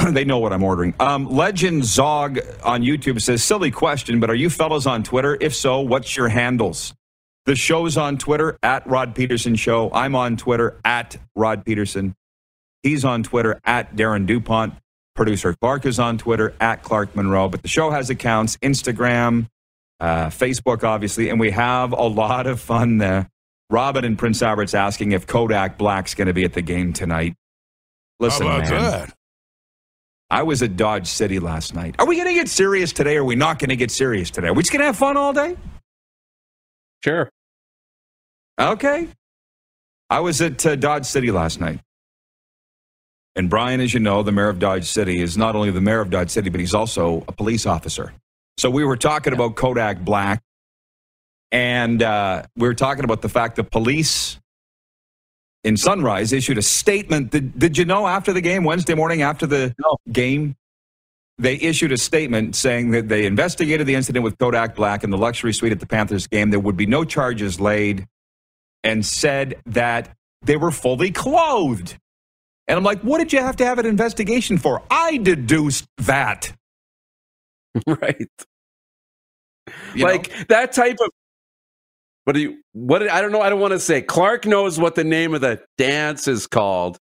they 0.12 0.24
know 0.24 0.38
what 0.38 0.52
I'm 0.52 0.62
ordering. 0.62 0.94
Um, 1.00 1.28
Legend 1.28 1.84
Zog 1.84 2.38
on 2.62 2.82
YouTube 2.82 3.20
says, 3.20 3.42
silly 3.42 3.70
question, 3.70 4.20
but 4.20 4.30
are 4.30 4.34
you 4.34 4.50
fellas 4.50 4.86
on 4.86 5.02
Twitter? 5.02 5.36
If 5.40 5.54
so, 5.54 5.80
what's 5.80 6.16
your 6.16 6.28
handles? 6.28 6.94
The 7.46 7.56
show's 7.56 7.96
on 7.96 8.18
Twitter 8.18 8.58
at 8.62 8.86
Rod 8.86 9.14
Peterson 9.14 9.56
Show. 9.56 9.90
I'm 9.92 10.14
on 10.14 10.36
Twitter 10.36 10.78
at 10.84 11.16
Rod 11.34 11.64
Peterson. 11.64 12.14
He's 12.82 13.04
on 13.04 13.22
Twitter 13.22 13.60
at 13.64 13.96
Darren 13.96 14.26
DuPont. 14.26 14.74
Producer 15.14 15.54
Clark 15.54 15.86
is 15.86 15.98
on 15.98 16.18
Twitter 16.18 16.54
at 16.60 16.82
Clark 16.82 17.16
Monroe. 17.16 17.48
But 17.48 17.62
the 17.62 17.68
show 17.68 17.90
has 17.90 18.10
accounts 18.10 18.56
Instagram, 18.58 19.48
uh, 19.98 20.26
Facebook, 20.26 20.84
obviously, 20.84 21.28
and 21.28 21.40
we 21.40 21.50
have 21.50 21.92
a 21.92 22.06
lot 22.06 22.46
of 22.46 22.60
fun 22.60 22.98
there. 22.98 23.28
Robin 23.70 24.04
and 24.04 24.18
Prince 24.18 24.42
Albert's 24.42 24.74
asking 24.74 25.12
if 25.12 25.26
Kodak 25.26 25.78
Black's 25.78 26.14
going 26.14 26.26
to 26.26 26.34
be 26.34 26.44
at 26.44 26.54
the 26.54 26.62
game 26.62 26.92
tonight. 26.92 27.34
Listen, 28.18 28.46
man, 28.46 28.64
that? 28.64 29.14
I 30.30 30.42
was 30.42 30.62
at 30.62 30.76
Dodge 30.76 31.06
City 31.06 31.38
last 31.38 31.74
night. 31.74 31.96
Are 31.98 32.06
we 32.06 32.16
going 32.16 32.28
to 32.28 32.34
get 32.34 32.48
serious 32.48 32.92
today 32.92 33.16
or 33.16 33.22
are 33.22 33.24
we 33.24 33.34
not 33.34 33.58
going 33.58 33.70
to 33.70 33.76
get 33.76 33.90
serious 33.90 34.30
today? 34.30 34.48
Are 34.48 34.54
we 34.54 34.62
just 34.62 34.72
going 34.72 34.80
to 34.80 34.86
have 34.86 34.96
fun 34.96 35.16
all 35.16 35.32
day? 35.32 35.56
Sure. 37.02 37.30
Okay. 38.60 39.08
I 40.10 40.20
was 40.20 40.40
at 40.40 40.64
uh, 40.66 40.76
Dodge 40.76 41.06
City 41.06 41.30
last 41.30 41.60
night. 41.60 41.80
And 43.36 43.48
Brian, 43.48 43.80
as 43.80 43.94
you 43.94 44.00
know, 44.00 44.22
the 44.22 44.32
mayor 44.32 44.48
of 44.48 44.58
Dodge 44.58 44.84
City 44.84 45.20
is 45.22 45.36
not 45.36 45.54
only 45.54 45.70
the 45.70 45.80
mayor 45.80 46.00
of 46.00 46.10
Dodge 46.10 46.30
City, 46.30 46.50
but 46.50 46.60
he's 46.60 46.74
also 46.74 47.24
a 47.28 47.32
police 47.32 47.64
officer. 47.64 48.12
So 48.58 48.68
we 48.70 48.84
were 48.84 48.96
talking 48.96 49.32
about 49.32 49.54
Kodak 49.56 50.00
Black, 50.00 50.42
and 51.52 52.02
uh, 52.02 52.42
we 52.56 52.66
were 52.68 52.74
talking 52.74 53.04
about 53.04 53.22
the 53.22 53.28
fact 53.28 53.56
that 53.56 53.70
police 53.70 54.38
in 55.64 55.76
Sunrise 55.76 56.32
issued 56.32 56.58
a 56.58 56.62
statement. 56.62 57.30
Did, 57.30 57.58
did 57.58 57.78
you 57.78 57.84
know 57.84 58.06
after 58.06 58.32
the 58.32 58.40
game, 58.40 58.64
Wednesday 58.64 58.94
morning 58.94 59.22
after 59.22 59.46
the 59.46 59.74
No. 59.78 59.96
game, 60.12 60.56
they 61.40 61.56
issued 61.56 61.92
a 61.92 61.98
statement 61.98 62.54
saying 62.54 62.90
that 62.90 63.08
they 63.08 63.26
investigated 63.26 63.86
the 63.86 63.94
incident 63.94 64.22
with 64.22 64.38
Kodak 64.38 64.74
Black 64.74 65.04
in 65.04 65.10
the 65.10 65.18
luxury 65.18 65.52
suite 65.52 65.72
at 65.72 65.80
the 65.80 65.86
Panthers 65.86 66.26
game. 66.26 66.50
There 66.50 66.60
would 66.60 66.76
be 66.76 66.86
no 66.86 67.04
charges 67.04 67.60
laid, 67.60 68.06
and 68.84 69.04
said 69.04 69.60
that 69.66 70.16
they 70.42 70.56
were 70.56 70.70
fully 70.70 71.10
clothed. 71.10 71.98
And 72.66 72.76
I'm 72.76 72.84
like, 72.84 73.00
what 73.00 73.18
did 73.18 73.32
you 73.32 73.40
have 73.40 73.56
to 73.56 73.64
have 73.64 73.78
an 73.78 73.86
investigation 73.86 74.58
for? 74.58 74.82
I 74.90 75.18
deduced 75.18 75.86
that. 75.98 76.52
right. 77.86 78.30
you 79.94 80.04
like 80.04 80.30
know? 80.30 80.44
that 80.48 80.72
type 80.72 80.96
of 81.00 81.10
what 82.24 82.32
do 82.34 82.40
you 82.40 82.58
what 82.72 83.08
I 83.08 83.20
don't 83.20 83.32
know 83.32 83.40
I 83.40 83.48
don't 83.48 83.60
want 83.60 83.72
to 83.72 83.78
say 83.78 84.02
Clark 84.02 84.44
knows 84.44 84.78
what 84.78 84.94
the 84.94 85.04
name 85.04 85.34
of 85.34 85.40
the 85.40 85.62
dance 85.78 86.26
is 86.28 86.46
called. 86.46 86.98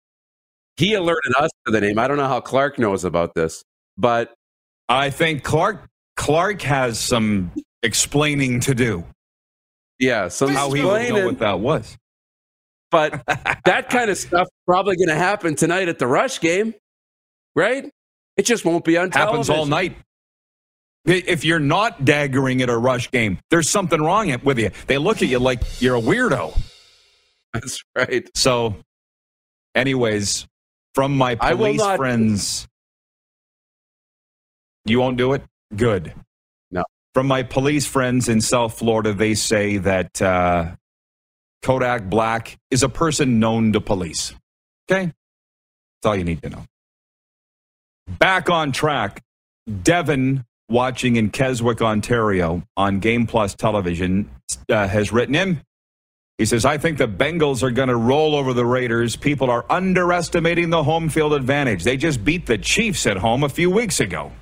He 0.78 0.93
alerted 0.93 1.34
us 1.38 1.52
to 1.65 1.72
the 1.72 1.82
name. 1.82 2.00
I 2.00 2.08
don't 2.08 2.17
know 2.17 2.28
how 2.28 2.39
Clark 2.39 2.80
knows 2.80 3.04
about 3.04 3.36
this, 3.36 3.63
but 3.97 4.34
I 4.89 5.10
think 5.10 5.43
Clark 5.43 5.88
Clark 6.15 6.62
has 6.63 6.99
some 6.99 7.51
explaining 7.82 8.60
to 8.62 8.75
do. 8.75 9.03
yeah, 9.99 10.27
some 10.27 10.49
How 10.49 10.71
he 10.71 10.84
would 10.84 11.10
know 11.10 11.25
what 11.25 11.39
that 11.39 11.60
was. 11.60 11.97
But 12.91 13.23
that 13.65 13.89
kind 13.89 14.10
of 14.10 14.17
stuff 14.17 14.47
probably 14.67 14.95
going 14.95 15.10
to 15.10 15.15
happen 15.15 15.56
tonight 15.56 15.89
at 15.89 15.99
the 15.99 16.08
Rush 16.08 16.39
game, 16.39 16.75
right? 17.56 17.89
It 18.38 18.45
just 18.45 18.65
won't 18.65 18.84
be 18.84 18.97
on 18.97 19.12
Happens 19.12 19.49
all 19.49 19.65
night. 19.65 19.95
If 21.06 21.43
you're 21.43 21.60
not 21.60 22.06
daggering 22.06 22.62
at 22.62 22.69
a 22.69 22.77
rush 22.77 23.12
game, 23.12 23.38
there's 23.49 23.69
something 23.69 24.01
wrong 24.01 24.34
with 24.43 24.58
you. 24.58 24.71
They 24.88 24.97
look 24.97 25.21
at 25.21 25.27
you 25.27 25.38
like 25.38 25.82
you're 25.82 25.97
a 25.97 26.01
weirdo. 26.01 26.58
That's 27.53 27.84
right. 27.93 28.27
So, 28.36 28.77
anyways, 29.75 30.47
from 30.95 31.17
my 31.17 31.36
police 31.36 31.84
friends, 31.97 32.67
you 34.86 35.00
won't 35.00 35.17
do 35.17 35.34
it? 35.34 35.43
Good. 35.76 36.13
No. 36.72 36.84
From 37.13 37.28
my 37.28 37.43
police 37.43 37.86
friends 37.86 38.30
in 38.30 38.41
South 38.41 38.78
Florida, 38.78 39.13
they 39.13 39.34
say 39.34 39.78
that 39.78 40.22
uh, 40.22 40.76
Kodak 41.62 42.10
Black 42.10 42.58
is 42.69 42.84
a 42.84 42.89
person 42.89 43.39
known 43.39 43.74
to 43.74 43.82
police. 43.82 44.34
Okay? 44.89 45.06
That's 45.06 46.06
all 46.06 46.15
you 46.15 46.26
need 46.26 46.41
to 46.43 46.50
know. 46.50 46.65
Back 48.08 48.50
on 48.50 48.72
track. 48.72 49.22
Devin, 49.84 50.43
watching 50.67 51.15
in 51.15 51.30
Keswick, 51.30 51.82
Ontario, 51.82 52.63
on 52.76 53.00
Game 53.00 53.26
Plus 53.26 53.56
television, 53.56 54.30
uh, 54.69 54.88
has 54.88 55.13
written 55.13 55.36
in. 55.36 55.62
He 56.38 56.46
says, 56.46 56.65
I 56.65 56.78
think 56.78 56.98
the 56.98 57.08
Bengals 57.08 57.63
are 57.63 57.72
going 57.72 57.89
to 57.89 57.96
roll 57.96 58.36
over 58.36 58.54
the 58.54 58.65
Raiders. 58.65 59.15
People 59.15 59.50
are 59.50 59.65
underestimating 59.69 60.72
the 60.72 60.84
home 60.84 61.08
field 61.08 61.34
advantage. 61.34 61.84
They 61.84 61.96
just 61.96 62.26
beat 62.26 62.48
the 62.48 62.58
Chiefs 62.58 63.06
at 63.08 63.17
home 63.17 63.43
a 63.43 63.50
few 63.50 63.69
weeks 63.69 64.00
ago. 64.00 64.34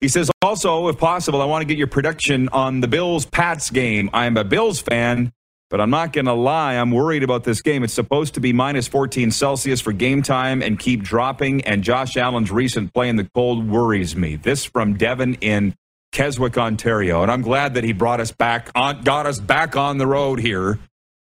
He 0.00 0.06
says, 0.06 0.30
also, 0.42 0.86
if 0.88 0.98
possible, 0.98 1.42
I 1.42 1.44
want 1.46 1.62
to 1.62 1.66
get 1.66 1.76
your 1.76 1.88
prediction 1.88 2.48
on 2.50 2.80
the 2.80 2.86
Bills 2.86 3.26
Pats 3.26 3.70
game. 3.70 4.08
I'm 4.12 4.36
a 4.36 4.44
Bills 4.44 4.78
fan, 4.80 5.32
but 5.70 5.80
I'm 5.80 5.90
not 5.90 6.12
going 6.12 6.26
to 6.26 6.34
lie. 6.34 6.74
I'm 6.74 6.92
worried 6.92 7.24
about 7.24 7.42
this 7.42 7.62
game. 7.62 7.82
It's 7.82 7.94
supposed 7.94 8.34
to 8.34 8.40
be 8.40 8.52
minus 8.52 8.86
14 8.86 9.32
Celsius 9.32 9.80
for 9.80 9.92
game 9.92 10.22
time 10.22 10.62
and 10.62 10.78
keep 10.78 11.02
dropping. 11.02 11.62
And 11.62 11.82
Josh 11.82 12.16
Allen's 12.16 12.52
recent 12.52 12.94
play 12.94 13.08
in 13.08 13.16
the 13.16 13.28
cold 13.34 13.68
worries 13.68 14.14
me. 14.14 14.36
This 14.36 14.64
from 14.64 14.94
Devin 14.94 15.34
in 15.40 15.74
Keswick, 16.12 16.56
Ontario. 16.56 17.22
And 17.22 17.30
I'm 17.30 17.42
glad 17.42 17.74
that 17.74 17.82
he 17.82 17.92
brought 17.92 18.20
us 18.20 18.30
back 18.30 18.70
on, 18.76 19.02
got 19.02 19.26
us 19.26 19.40
back 19.40 19.76
on 19.76 19.98
the 19.98 20.06
road 20.06 20.38
here. 20.38 20.78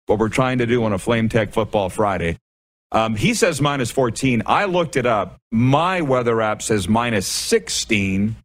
What 0.07 0.17
we're 0.17 0.29
trying 0.29 0.57
to 0.57 0.65
do 0.65 0.83
on 0.83 0.93
a 0.93 0.97
Flame 0.97 1.29
Tech 1.29 1.53
Football 1.53 1.89
Friday. 1.89 2.39
Um, 2.91 3.15
he 3.15 3.35
says 3.35 3.61
minus 3.61 3.91
14. 3.91 4.43
I 4.47 4.65
looked 4.65 4.95
it 4.95 5.05
up. 5.05 5.37
My 5.51 6.01
weather 6.01 6.41
app 6.41 6.61
says 6.63 6.87
minus 6.87 7.27
16 7.27 8.35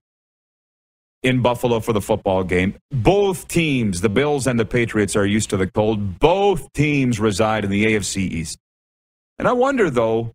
in 1.22 1.42
Buffalo 1.42 1.80
for 1.80 1.92
the 1.92 2.00
football 2.00 2.44
game. 2.44 2.74
Both 2.90 3.48
teams, 3.48 4.00
the 4.00 4.08
Bills 4.08 4.46
and 4.46 4.58
the 4.58 4.64
Patriots, 4.64 5.16
are 5.16 5.26
used 5.26 5.50
to 5.50 5.56
the 5.56 5.66
cold. 5.66 6.18
Both 6.18 6.72
teams 6.72 7.18
reside 7.18 7.64
in 7.64 7.70
the 7.70 7.86
AFC 7.86 8.18
East. 8.18 8.58
And 9.38 9.48
I 9.48 9.52
wonder, 9.52 9.90
though, 9.90 10.34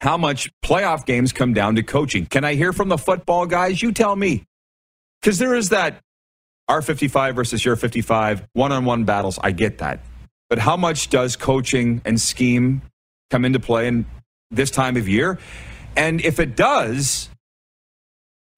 how 0.00 0.16
much 0.16 0.50
playoff 0.62 1.06
games 1.06 1.32
come 1.32 1.54
down 1.54 1.76
to 1.76 1.82
coaching. 1.82 2.26
Can 2.26 2.44
I 2.44 2.54
hear 2.54 2.72
from 2.72 2.88
the 2.88 2.98
football 2.98 3.46
guys? 3.46 3.80
You 3.80 3.92
tell 3.92 4.14
me. 4.14 4.44
Because 5.20 5.38
there 5.38 5.54
is 5.54 5.70
that 5.70 6.00
R55 6.68 7.34
versus 7.34 7.64
your 7.64 7.76
55 7.76 8.46
one 8.52 8.72
on 8.72 8.84
one 8.84 9.04
battles. 9.04 9.38
I 9.42 9.52
get 9.52 9.78
that. 9.78 10.00
But 10.50 10.58
how 10.58 10.76
much 10.76 11.08
does 11.08 11.36
coaching 11.36 12.02
and 12.04 12.20
scheme 12.20 12.82
come 13.30 13.44
into 13.44 13.60
play 13.60 13.88
in 13.88 14.04
this 14.50 14.70
time 14.70 14.96
of 14.96 15.08
year? 15.08 15.38
And 15.96 16.20
if 16.20 16.38
it 16.38 16.56
does, 16.56 17.30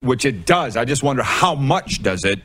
which 0.01 0.25
it 0.25 0.45
does, 0.45 0.77
I 0.77 0.85
just 0.85 1.03
wonder 1.03 1.23
how 1.23 1.55
much 1.55 2.01
does 2.03 2.23
it? 2.23 2.39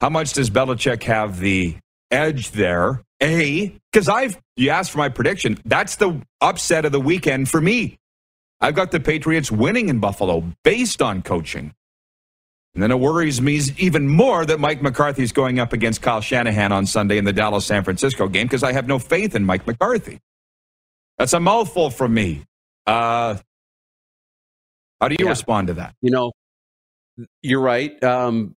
How 0.00 0.10
much 0.10 0.32
does 0.34 0.50
Belichick 0.50 1.02
have 1.04 1.38
the 1.40 1.76
edge 2.10 2.50
there? 2.52 3.02
A, 3.22 3.74
because 3.90 4.08
I've, 4.08 4.38
you 4.56 4.68
asked 4.70 4.90
for 4.90 4.98
my 4.98 5.08
prediction. 5.08 5.58
That's 5.64 5.96
the 5.96 6.20
upset 6.42 6.84
of 6.84 6.92
the 6.92 7.00
weekend 7.00 7.48
for 7.48 7.60
me. 7.60 7.98
I've 8.60 8.74
got 8.74 8.90
the 8.90 9.00
Patriots 9.00 9.50
winning 9.50 9.88
in 9.88 10.00
Buffalo 10.00 10.44
based 10.64 11.00
on 11.00 11.22
coaching. 11.22 11.72
And 12.74 12.82
then 12.82 12.90
it 12.90 13.00
worries 13.00 13.40
me 13.40 13.58
even 13.78 14.06
more 14.06 14.44
that 14.44 14.60
Mike 14.60 14.82
McCarthy 14.82 15.22
is 15.22 15.32
going 15.32 15.58
up 15.58 15.72
against 15.72 16.02
Kyle 16.02 16.20
Shanahan 16.20 16.72
on 16.72 16.84
Sunday 16.84 17.16
in 17.16 17.24
the 17.24 17.32
Dallas 17.32 17.64
San 17.64 17.84
Francisco 17.84 18.28
game 18.28 18.46
because 18.46 18.62
I 18.62 18.72
have 18.72 18.86
no 18.86 18.98
faith 18.98 19.34
in 19.34 19.46
Mike 19.46 19.66
McCarthy. 19.66 20.20
That's 21.16 21.32
a 21.32 21.40
mouthful 21.40 21.88
from 21.88 22.12
me. 22.12 22.44
Uh, 22.86 23.36
how 25.00 25.08
do 25.08 25.16
you 25.18 25.24
Yeah. 25.24 25.30
respond 25.30 25.68
to 25.68 25.74
that? 25.74 25.94
You 26.02 26.10
know, 26.10 26.32
you're 27.42 27.60
right. 27.60 28.02
Um, 28.02 28.54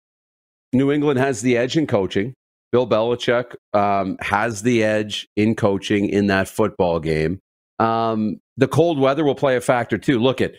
New 0.73 0.93
England 0.93 1.19
has 1.19 1.43
the 1.43 1.57
edge 1.57 1.77
in 1.77 1.87
coaching. 1.87 2.35
Bill 2.73 2.87
Belichick 2.87 3.55
um, 3.73 4.17
has 4.21 4.63
the 4.63 4.83
edge 4.83 5.29
in 5.37 5.55
coaching 5.55 6.09
in 6.09 6.27
that 6.27 6.49
football 6.49 7.01
game. 7.01 7.41
Um, 7.79 8.41
the 8.57 8.69
cold 8.69 8.99
weather 8.99 9.25
will 9.25 9.35
play 9.35 9.57
a 9.57 9.61
factor 9.61 9.99
too. 9.99 10.19
Look 10.19 10.41
at 10.41 10.55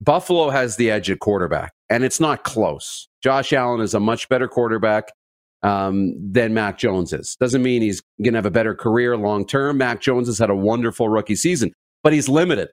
Buffalo 0.00 0.50
has 0.50 0.76
the 0.76 0.90
edge 0.90 1.10
at 1.10 1.18
quarterback, 1.18 1.72
and 1.90 2.04
it's 2.04 2.20
not 2.20 2.44
close. 2.44 3.08
Josh 3.22 3.52
Allen 3.52 3.80
is 3.80 3.94
a 3.94 4.00
much 4.00 4.28
better 4.28 4.46
quarterback 4.46 5.10
um, 5.62 6.14
than 6.18 6.54
Mac 6.54 6.78
Jones 6.78 7.12
is. 7.12 7.36
Doesn't 7.40 7.62
mean 7.62 7.82
he's 7.82 8.00
going 8.22 8.34
to 8.34 8.38
have 8.38 8.46
a 8.46 8.50
better 8.50 8.74
career 8.74 9.16
long 9.16 9.46
term. 9.46 9.78
Mac 9.78 10.00
Jones 10.00 10.28
has 10.28 10.38
had 10.38 10.50
a 10.50 10.56
wonderful 10.56 11.08
rookie 11.08 11.34
season, 11.34 11.72
but 12.04 12.12
he's 12.12 12.28
limited. 12.28 12.68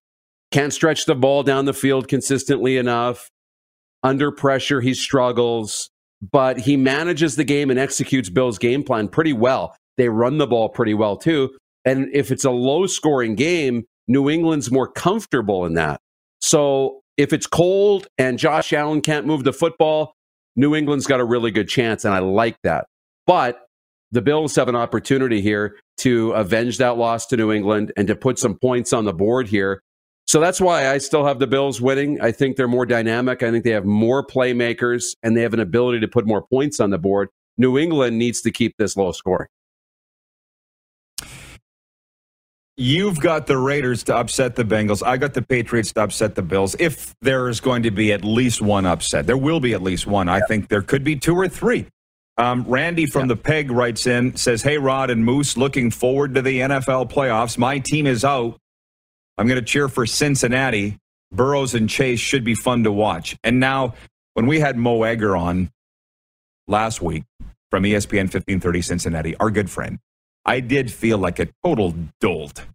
Can't 0.51 0.71
stretch 0.71 1.05
the 1.05 1.15
ball 1.15 1.41
down 1.41 1.65
the 1.65 1.73
field 1.73 2.07
consistently 2.07 2.77
enough. 2.77 3.29
Under 4.05 4.31
pressure, 4.31 4.81
he 4.81 4.93
struggles, 4.93 5.89
but 6.31 6.59
he 6.59 6.77
manages 6.77 7.37
the 7.37 7.43
game 7.43 7.71
and 7.71 7.79
executes 7.79 8.29
Bill's 8.29 8.59
game 8.59 8.83
plan 8.83 9.07
pretty 9.07 9.33
well. 9.33 9.75
They 9.97 10.09
run 10.09 10.37
the 10.37 10.45
ball 10.45 10.69
pretty 10.69 10.93
well 10.93 11.17
too. 11.17 11.57
And 11.85 12.07
if 12.13 12.29
it's 12.29 12.45
a 12.45 12.51
low 12.51 12.85
scoring 12.85 13.33
game, 13.33 13.85
New 14.07 14.29
England's 14.29 14.69
more 14.69 14.87
comfortable 14.87 15.65
in 15.65 15.73
that. 15.73 15.99
So 16.39 17.01
if 17.17 17.33
it's 17.33 17.47
cold 17.47 18.05
and 18.19 18.37
Josh 18.37 18.73
Allen 18.73 19.01
can't 19.01 19.25
move 19.25 19.43
the 19.43 19.51
football, 19.51 20.13
New 20.55 20.75
England's 20.75 21.07
got 21.07 21.19
a 21.19 21.25
really 21.25 21.49
good 21.49 21.67
chance, 21.67 22.05
and 22.05 22.13
I 22.13 22.19
like 22.19 22.57
that. 22.61 22.85
But 23.25 23.65
the 24.11 24.21
Bills 24.21 24.55
have 24.55 24.69
an 24.69 24.75
opportunity 24.75 25.41
here 25.41 25.77
to 26.01 26.31
avenge 26.33 26.77
that 26.77 26.97
loss 26.97 27.25
to 27.27 27.37
New 27.37 27.51
England 27.51 27.91
and 27.97 28.07
to 28.07 28.15
put 28.15 28.37
some 28.37 28.59
points 28.59 28.93
on 28.93 29.05
the 29.05 29.13
board 29.13 29.47
here. 29.47 29.81
So 30.27 30.39
that's 30.39 30.59
why 30.59 30.89
I 30.91 30.97
still 30.97 31.25
have 31.25 31.39
the 31.39 31.47
Bills 31.47 31.79
winning. 31.79 32.19
I 32.19 32.31
think 32.31 32.57
they're 32.57 32.67
more 32.67 32.85
dynamic. 32.85 33.43
I 33.43 33.51
think 33.51 33.63
they 33.63 33.71
have 33.71 33.85
more 33.85 34.25
playmakers 34.25 35.15
and 35.21 35.37
they 35.37 35.41
have 35.41 35.53
an 35.53 35.59
ability 35.59 35.99
to 35.99 36.07
put 36.07 36.25
more 36.25 36.41
points 36.41 36.79
on 36.79 36.89
the 36.89 36.97
board. 36.97 37.29
New 37.57 37.77
England 37.77 38.17
needs 38.17 38.41
to 38.41 38.51
keep 38.51 38.75
this 38.77 38.97
low 38.97 39.11
scoring. 39.11 39.47
You've 42.77 43.21
got 43.21 43.47
the 43.47 43.57
Raiders 43.57 44.03
to 44.03 44.15
upset 44.17 44.55
the 44.55 44.65
Bengals. 44.65 45.01
I 45.05 45.15
got 45.15 45.33
the 45.33 45.41
Patriots 45.41 45.93
to 45.93 46.01
upset 46.01 46.35
the 46.35 46.41
Bills. 46.41 46.75
If 46.77 47.15
there 47.21 47.47
is 47.47 47.61
going 47.61 47.83
to 47.83 47.91
be 47.91 48.11
at 48.11 48.25
least 48.25 48.61
one 48.61 48.85
upset, 48.85 49.27
there 49.27 49.37
will 49.37 49.61
be 49.61 49.73
at 49.73 49.81
least 49.81 50.07
one. 50.07 50.27
I 50.27 50.41
think 50.41 50.67
there 50.67 50.81
could 50.81 51.03
be 51.03 51.15
two 51.15 51.35
or 51.35 51.47
three. 51.47 51.85
Um, 52.37 52.65
Randy 52.67 53.05
from 53.05 53.23
yeah. 53.23 53.35
the 53.35 53.35
Peg 53.37 53.71
writes 53.71 54.07
in, 54.07 54.35
says, 54.35 54.61
Hey, 54.61 54.77
Rod 54.77 55.09
and 55.09 55.23
Moose, 55.23 55.55
looking 55.55 55.89
forward 55.89 56.35
to 56.35 56.41
the 56.41 56.59
NFL 56.59 57.09
playoffs. 57.09 57.57
My 57.57 57.79
team 57.79 58.07
is 58.07 58.25
out. 58.25 58.59
I'm 59.37 59.47
going 59.47 59.59
to 59.59 59.65
cheer 59.65 59.87
for 59.87 60.05
Cincinnati. 60.05 60.97
Burrows 61.31 61.73
and 61.73 61.89
Chase 61.89 62.19
should 62.19 62.43
be 62.43 62.55
fun 62.55 62.83
to 62.83 62.91
watch. 62.91 63.37
And 63.43 63.59
now, 63.59 63.95
when 64.33 64.47
we 64.47 64.59
had 64.59 64.77
Mo 64.77 65.03
Egger 65.03 65.35
on 65.35 65.71
last 66.67 67.01
week 67.01 67.23
from 67.71 67.83
ESPN 67.83 68.31
1530 68.31 68.81
Cincinnati, 68.81 69.35
our 69.37 69.51
good 69.51 69.69
friend, 69.69 69.99
I 70.45 70.59
did 70.59 70.91
feel 70.91 71.17
like 71.17 71.39
a 71.39 71.47
total 71.63 71.93
dolt. 72.21 72.65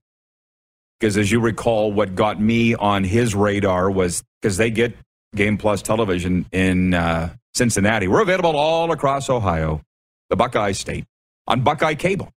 Because 0.99 1.17
as 1.17 1.33
you 1.33 1.41
recall, 1.41 1.93
what 1.93 2.15
got 2.15 2.41
me 2.41 2.75
on 2.75 3.05
his 3.05 3.35
radar 3.35 3.91
was 3.91 4.23
because 4.41 4.59
they 4.59 4.71
get 4.71 4.95
Game 5.35 5.57
Plus 5.57 5.81
television 5.81 6.45
in 6.53 6.93
uh, 6.93 7.31
Cincinnati. 7.55 8.09
We're 8.09 8.23
available 8.23 8.57
all 8.57 8.93
across 8.93 9.31
Ohio, 9.31 9.81
the 10.29 10.37
Buckeye 10.37 10.73
State, 10.73 11.07
on 11.47 11.63
Buckeye 11.63 11.95
Cable. 11.95 12.31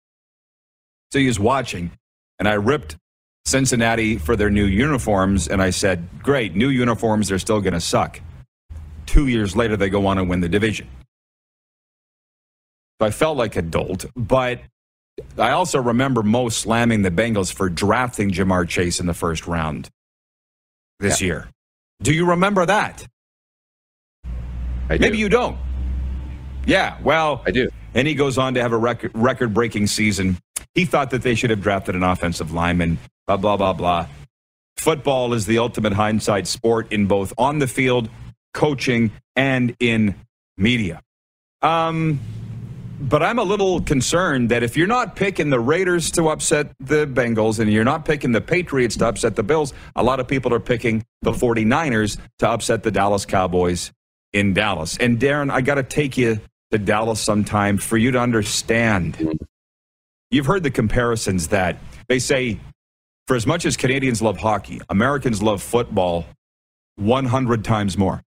So 1.12 1.20
he 1.20 1.28
was 1.28 1.40
watching, 1.40 1.92
and 2.38 2.48
I 2.48 2.54
ripped 2.54 2.98
Cincinnati 3.46 4.18
for 4.18 4.36
their 4.36 4.50
new 4.50 4.66
uniforms, 4.66 5.48
and 5.48 5.62
I 5.62 5.72
said, 5.72 6.08
Great, 6.22 6.56
new 6.56 6.70
uniforms, 6.70 7.28
they're 7.28 7.40
still 7.40 7.62
going 7.62 7.74
to 7.74 7.82
suck. 7.82 8.22
Two 9.06 9.28
years 9.28 9.56
later, 9.56 9.76
they 9.76 9.90
go 9.90 10.06
on 10.08 10.18
and 10.18 10.30
win 10.30 10.42
the 10.42 10.50
division. 10.50 10.88
So 13.00 13.08
I 13.08 13.12
felt 13.12 13.36
like 13.36 13.56
a 13.56 13.62
dolt, 13.62 14.06
but 14.16 14.62
I 15.38 15.52
also 15.52 15.82
remember 15.82 16.24
Mo 16.24 16.50
slamming 16.50 17.02
the 17.02 17.12
Bengals 17.12 17.52
for 17.52 17.68
drafting 17.70 18.32
Ja'Marr 18.32 18.68
Chase 18.68 19.00
in 19.00 19.08
the 19.08 19.14
first 19.14 19.48
round 19.48 19.90
this 21.00 21.20
yeah. 21.20 21.26
year. 21.26 21.50
Do 22.02 22.14
you 22.14 22.30
remember 22.30 22.66
that? 22.66 23.06
Maybe 24.90 25.18
you 25.18 25.30
don't. 25.30 25.58
Yeah, 26.66 26.98
well, 27.02 27.42
I 27.46 27.52
do. 27.52 27.70
And 27.94 28.08
he 28.08 28.14
goes 28.14 28.38
on 28.38 28.54
to 28.54 28.62
have 28.62 28.72
a 28.72 28.78
record 28.78 29.54
breaking 29.54 29.88
season. 29.88 30.38
He 30.76 30.86
thought 30.86 31.10
that 31.12 31.22
they 31.22 31.36
should 31.36 31.50
have 31.50 31.62
drafted 31.62 31.96
an 31.96 32.04
offensive 32.04 32.54
lineman, 32.54 32.98
blah, 33.38 33.58
blah, 33.58 33.74
blah, 33.74 33.74
blah. 33.74 34.08
Football 34.78 35.34
is 35.34 35.46
the 35.46 35.60
ultimate 35.60 35.94
hindsight 35.94 36.48
sport 36.48 36.92
in 36.92 37.06
both 37.06 37.34
on 37.38 37.60
the 37.60 37.68
field, 37.68 38.10
coaching, 38.54 39.12
and 39.36 39.76
in 39.80 40.16
media. 40.58 41.02
Um, 41.62 42.20
but 43.00 43.24
I'm 43.24 43.40
a 43.40 43.44
little 43.44 43.82
concerned 43.82 44.50
that 44.50 44.62
if 44.64 44.78
you're 44.78 44.88
not 44.88 45.16
picking 45.16 45.50
the 45.50 45.60
Raiders 45.60 46.12
to 46.12 46.30
upset 46.30 46.72
the 46.80 47.08
Bengals 47.08 47.60
and 47.60 47.72
you're 47.72 47.84
not 47.84 48.06
picking 48.06 48.32
the 48.32 48.42
Patriots 48.42 48.96
to 48.98 49.08
upset 49.08 49.36
the 49.36 49.44
Bills, 49.44 49.74
a 49.96 50.04
lot 50.04 50.20
of 50.20 50.28
people 50.28 50.54
are 50.54 50.60
picking 50.60 51.04
the 51.22 51.32
49ers 51.32 52.20
to 52.40 52.50
upset 52.50 52.84
the 52.84 52.92
Dallas 52.92 53.26
Cowboys 53.26 53.92
in 54.34 54.54
Dallas. 54.54 54.98
And 54.98 55.20
Darren, 55.20 55.52
I 55.52 55.62
got 55.62 55.76
to 55.76 55.84
take 55.84 56.18
you 56.18 56.40
to 56.72 56.78
Dallas 56.78 57.20
sometime 57.20 57.78
for 57.78 57.98
you 57.98 58.12
to 58.12 58.20
understand. 58.20 59.40
You've 60.30 60.46
heard 60.46 60.64
the 60.64 60.72
comparisons 60.72 61.50
that 61.50 61.78
they 62.08 62.20
say 62.20 62.60
for 63.28 63.36
as 63.36 63.46
much 63.48 63.66
as 63.66 63.78
Canadians 63.78 64.22
love 64.22 64.38
hockey, 64.38 64.82
Americans 64.90 65.42
love 65.42 65.62
football 65.62 66.26
100 66.98 67.64
times 67.64 67.98
more 67.98 68.22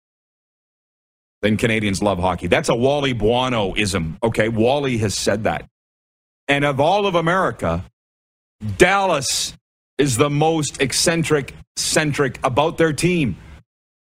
than 1.42 1.56
Canadians 1.56 2.02
love 2.02 2.18
hockey. 2.18 2.46
That's 2.46 2.68
a 2.68 2.74
Wally 2.74 3.12
Buono 3.12 3.74
ism. 3.76 4.18
Okay, 4.22 4.48
Wally 4.48 4.98
has 4.98 5.16
said 5.16 5.44
that. 5.44 5.66
And 6.48 6.64
of 6.64 6.80
all 6.80 7.06
of 7.06 7.14
America, 7.14 7.84
Dallas 8.76 9.54
is 9.98 10.16
the 10.16 10.30
most 10.30 10.80
eccentric, 10.80 11.54
centric 11.76 12.38
about 12.44 12.78
their 12.78 12.92
team. 12.92 13.36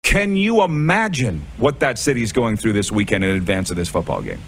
Can 0.04 0.36
you 0.36 0.64
imagine 0.64 1.44
what 1.58 1.80
that 1.80 1.98
city's 1.98 2.32
going 2.32 2.58
through 2.58 2.74
this 2.74 2.92
weekend 2.92 3.24
in 3.24 3.36
advance 3.36 3.72
of 3.72 3.78
this 3.78 3.90
football 3.90 4.22
game? 4.22 4.42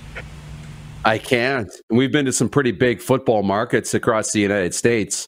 I 1.06 1.18
can't. 1.18 1.72
We've 1.90 2.12
been 2.12 2.26
to 2.26 2.34
some 2.34 2.50
pretty 2.50 2.72
big 2.72 3.02
football 3.02 3.44
markets 3.44 3.94
across 3.94 4.32
the 4.32 4.40
United 4.40 4.74
States. 4.74 5.28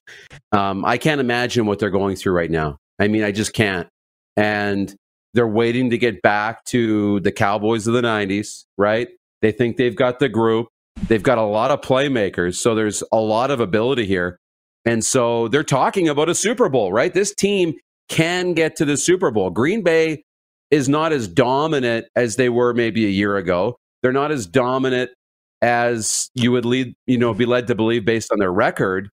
Um, 0.51 0.83
I 0.83 0.97
can't 0.97 1.21
imagine 1.21 1.65
what 1.65 1.79
they're 1.79 1.89
going 1.89 2.15
through 2.15 2.33
right 2.33 2.51
now. 2.51 2.77
I 2.99 3.07
mean, 3.07 3.23
I 3.23 3.31
just 3.31 3.53
can't. 3.53 3.87
And 4.35 4.93
they're 5.33 5.47
waiting 5.47 5.89
to 5.91 5.97
get 5.97 6.21
back 6.21 6.65
to 6.65 7.19
the 7.21 7.31
Cowboys 7.31 7.87
of 7.87 7.93
the 7.93 8.01
90s, 8.01 8.65
right? 8.77 9.07
They 9.41 9.51
think 9.51 9.77
they've 9.77 9.95
got 9.95 10.19
the 10.19 10.29
group. 10.29 10.67
They've 11.07 11.23
got 11.23 11.37
a 11.37 11.43
lot 11.43 11.71
of 11.71 11.81
playmakers. 11.81 12.55
So 12.55 12.75
there's 12.75 13.03
a 13.11 13.19
lot 13.19 13.51
of 13.51 13.59
ability 13.59 14.05
here. 14.05 14.37
And 14.85 15.03
so 15.03 15.47
they're 15.47 15.63
talking 15.63 16.09
about 16.09 16.29
a 16.29 16.35
Super 16.35 16.67
Bowl, 16.67 16.91
right? 16.91 17.13
This 17.13 17.33
team 17.33 17.75
can 18.09 18.53
get 18.53 18.75
to 18.77 18.85
the 18.85 18.97
Super 18.97 19.31
Bowl. 19.31 19.49
Green 19.49 19.83
Bay 19.83 20.23
is 20.71 20.89
not 20.89 21.13
as 21.13 21.27
dominant 21.27 22.07
as 22.15 22.35
they 22.35 22.49
were 22.49 22.73
maybe 22.73 23.05
a 23.05 23.09
year 23.09 23.37
ago. 23.37 23.77
They're 24.01 24.13
not 24.13 24.31
as 24.31 24.45
dominant 24.45 25.11
as 25.61 26.29
you 26.35 26.51
would 26.51 26.65
lead, 26.65 26.95
you 27.05 27.17
know, 27.17 27.33
be 27.33 27.45
led 27.45 27.67
to 27.67 27.75
believe 27.75 28.05
based 28.05 28.31
on 28.31 28.39
their 28.39 28.51
record. 28.51 29.09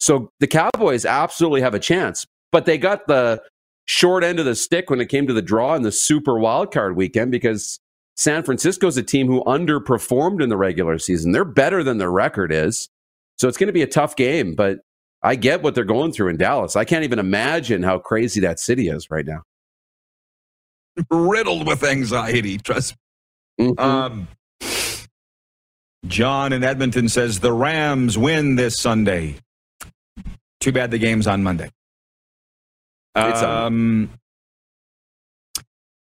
So 0.00 0.30
the 0.40 0.46
Cowboys 0.46 1.04
absolutely 1.04 1.60
have 1.60 1.74
a 1.74 1.78
chance, 1.78 2.26
but 2.52 2.66
they 2.66 2.78
got 2.78 3.06
the 3.06 3.42
short 3.86 4.24
end 4.24 4.38
of 4.38 4.46
the 4.46 4.54
stick 4.54 4.90
when 4.90 5.00
it 5.00 5.06
came 5.06 5.26
to 5.26 5.32
the 5.32 5.42
draw 5.42 5.74
in 5.74 5.82
the 5.82 5.92
super 5.92 6.32
wildcard 6.32 6.94
weekend 6.94 7.30
because 7.30 7.78
San 8.16 8.42
Francisco's 8.42 8.96
a 8.96 9.02
team 9.02 9.26
who 9.26 9.42
underperformed 9.44 10.42
in 10.42 10.48
the 10.48 10.56
regular 10.56 10.98
season. 10.98 11.32
They're 11.32 11.44
better 11.44 11.82
than 11.82 11.98
their 11.98 12.12
record 12.12 12.52
is. 12.52 12.88
So 13.38 13.48
it's 13.48 13.58
going 13.58 13.66
to 13.66 13.72
be 13.72 13.82
a 13.82 13.86
tough 13.86 14.14
game, 14.16 14.54
but 14.54 14.78
I 15.22 15.36
get 15.36 15.62
what 15.62 15.74
they're 15.74 15.84
going 15.84 16.12
through 16.12 16.28
in 16.28 16.36
Dallas. 16.36 16.76
I 16.76 16.84
can't 16.84 17.04
even 17.04 17.18
imagine 17.18 17.82
how 17.82 17.98
crazy 17.98 18.40
that 18.40 18.60
city 18.60 18.88
is 18.88 19.10
right 19.10 19.26
now. 19.26 19.42
Riddled 21.10 21.66
with 21.66 21.82
anxiety, 21.82 22.58
trust 22.58 22.94
me. 23.58 23.68
Mm-hmm. 23.68 23.80
Um, 23.80 24.28
John 26.06 26.52
in 26.52 26.62
Edmonton 26.62 27.08
says 27.08 27.40
the 27.40 27.52
Rams 27.52 28.18
win 28.18 28.56
this 28.56 28.76
Sunday. 28.76 29.36
Too 30.60 30.72
bad 30.72 30.90
the 30.90 30.98
game's 30.98 31.26
on 31.26 31.42
Monday. 31.42 31.70
Um, 33.14 34.10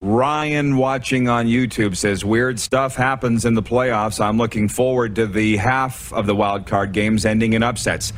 Ryan 0.01 0.77
watching 0.77 1.27
on 1.27 1.47
YouTube 1.47 1.97
says 1.97 2.23
weird 2.23 2.59
stuff 2.59 2.95
happens 2.95 3.43
in 3.43 3.55
the 3.55 3.63
playoffs. 3.63 4.23
I'm 4.23 4.37
looking 4.37 4.69
forward 4.69 5.15
to 5.15 5.27
the 5.27 5.57
half 5.57 6.13
of 6.13 6.25
the 6.25 6.35
wild 6.35 6.67
card 6.67 6.93
games 6.93 7.25
ending 7.25 7.53
in 7.53 7.63
upsets. 7.63 8.13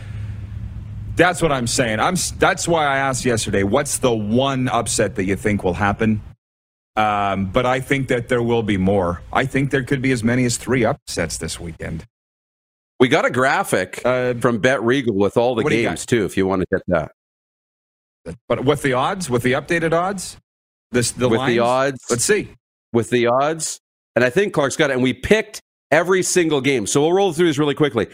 That's 1.15 1.41
what 1.41 1.51
I'm 1.51 1.67
saying. 1.67 1.99
I'm 1.99 2.15
that's 2.37 2.67
why 2.67 2.85
I 2.85 2.97
asked 2.97 3.25
yesterday, 3.25 3.63
what's 3.63 3.97
the 3.97 4.13
one 4.13 4.67
upset 4.67 5.15
that 5.15 5.25
you 5.25 5.35
think 5.35 5.63
will 5.63 5.73
happen? 5.73 6.21
Um, 6.95 7.45
but 7.45 7.65
I 7.65 7.79
think 7.79 8.09
that 8.09 8.27
there 8.27 8.43
will 8.43 8.63
be 8.63 8.77
more. 8.77 9.21
I 9.31 9.45
think 9.45 9.71
there 9.71 9.83
could 9.83 10.01
be 10.01 10.11
as 10.11 10.23
many 10.23 10.43
as 10.45 10.57
three 10.57 10.83
upsets 10.83 11.37
this 11.37 11.59
weekend. 11.59 12.05
We 12.99 13.07
got 13.07 13.25
a 13.25 13.31
graphic 13.31 14.01
uh, 14.05 14.35
from 14.35 14.59
Bet 14.59 14.83
Regal 14.83 15.15
with 15.15 15.37
all 15.37 15.55
the 15.55 15.63
games 15.63 16.05
too, 16.05 16.25
if 16.25 16.37
you 16.37 16.45
want 16.45 16.61
to 16.61 16.67
get 16.71 16.81
that. 16.87 17.11
But 18.47 18.65
with 18.65 18.83
the 18.83 18.93
odds, 18.93 19.29
with 19.29 19.41
the 19.41 19.53
updated 19.53 19.93
odds, 19.93 20.37
this 20.91 21.11
the 21.11 21.27
with 21.27 21.39
lines? 21.39 21.53
the 21.53 21.59
odds. 21.59 21.99
Let's 22.09 22.25
see. 22.25 22.49
With 22.93 23.09
the 23.09 23.27
odds, 23.27 23.79
and 24.15 24.23
I 24.23 24.29
think 24.29 24.53
Clark's 24.53 24.75
got 24.75 24.91
it. 24.91 24.93
And 24.93 25.01
we 25.01 25.13
picked 25.13 25.61
every 25.89 26.21
single 26.21 26.61
game, 26.61 26.85
so 26.85 27.01
we'll 27.01 27.13
roll 27.13 27.33
through 27.33 27.47
this 27.47 27.57
really 27.57 27.73
quickly. 27.73 28.07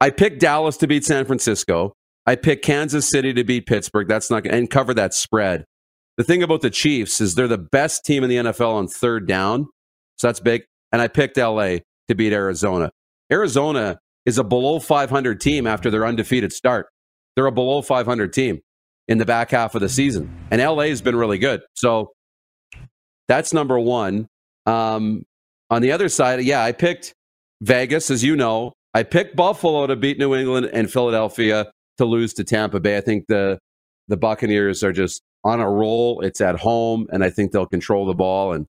I 0.00 0.10
picked 0.10 0.40
Dallas 0.40 0.76
to 0.78 0.86
beat 0.86 1.04
San 1.04 1.24
Francisco. 1.26 1.92
I 2.24 2.36
picked 2.36 2.64
Kansas 2.64 3.10
City 3.10 3.34
to 3.34 3.44
beat 3.44 3.66
Pittsburgh. 3.66 4.08
That's 4.08 4.30
not 4.30 4.46
and 4.46 4.70
cover 4.70 4.94
that 4.94 5.12
spread. 5.12 5.64
The 6.18 6.24
thing 6.24 6.42
about 6.42 6.60
the 6.60 6.70
Chiefs 6.70 7.20
is 7.20 7.34
they're 7.34 7.48
the 7.48 7.58
best 7.58 8.04
team 8.04 8.22
in 8.22 8.30
the 8.30 8.36
NFL 8.36 8.74
on 8.74 8.86
third 8.86 9.26
down, 9.26 9.66
so 10.16 10.28
that's 10.28 10.40
big. 10.40 10.62
And 10.92 11.00
I 11.00 11.08
picked 11.08 11.36
LA 11.36 11.78
to 12.08 12.14
beat 12.14 12.32
Arizona. 12.32 12.90
Arizona 13.32 13.98
is 14.26 14.38
a 14.38 14.44
below 14.44 14.78
500 14.78 15.40
team 15.40 15.66
after 15.66 15.90
their 15.90 16.06
undefeated 16.06 16.52
start. 16.52 16.86
They're 17.34 17.46
a 17.46 17.52
below 17.52 17.80
500 17.80 18.32
team 18.32 18.60
in 19.08 19.18
the 19.18 19.24
back 19.24 19.50
half 19.50 19.74
of 19.74 19.80
the 19.80 19.88
season, 19.88 20.30
and 20.50 20.60
LA 20.60 20.84
has 20.84 21.00
been 21.00 21.16
really 21.16 21.38
good. 21.38 21.62
So 21.74 22.12
that's 23.28 23.52
number 23.52 23.78
one. 23.78 24.28
Um, 24.66 25.24
on 25.70 25.80
the 25.80 25.92
other 25.92 26.08
side, 26.08 26.42
yeah, 26.42 26.62
I 26.62 26.72
picked 26.72 27.14
Vegas, 27.62 28.10
as 28.10 28.22
you 28.22 28.36
know. 28.36 28.72
I 28.94 29.02
picked 29.04 29.34
Buffalo 29.36 29.86
to 29.86 29.96
beat 29.96 30.18
New 30.18 30.34
England 30.34 30.68
and 30.72 30.90
Philadelphia 30.92 31.72
to 31.96 32.04
lose 32.04 32.34
to 32.34 32.44
Tampa 32.44 32.80
Bay. 32.80 32.96
I 32.96 33.00
think 33.00 33.24
the 33.28 33.58
the 34.08 34.16
Buccaneers 34.16 34.82
are 34.82 34.92
just 34.92 35.22
on 35.44 35.60
a 35.60 35.68
roll. 35.68 36.20
It's 36.20 36.40
at 36.40 36.58
home, 36.58 37.06
and 37.12 37.24
I 37.24 37.30
think 37.30 37.52
they'll 37.52 37.66
control 37.66 38.06
the 38.06 38.14
ball, 38.14 38.52
and 38.52 38.66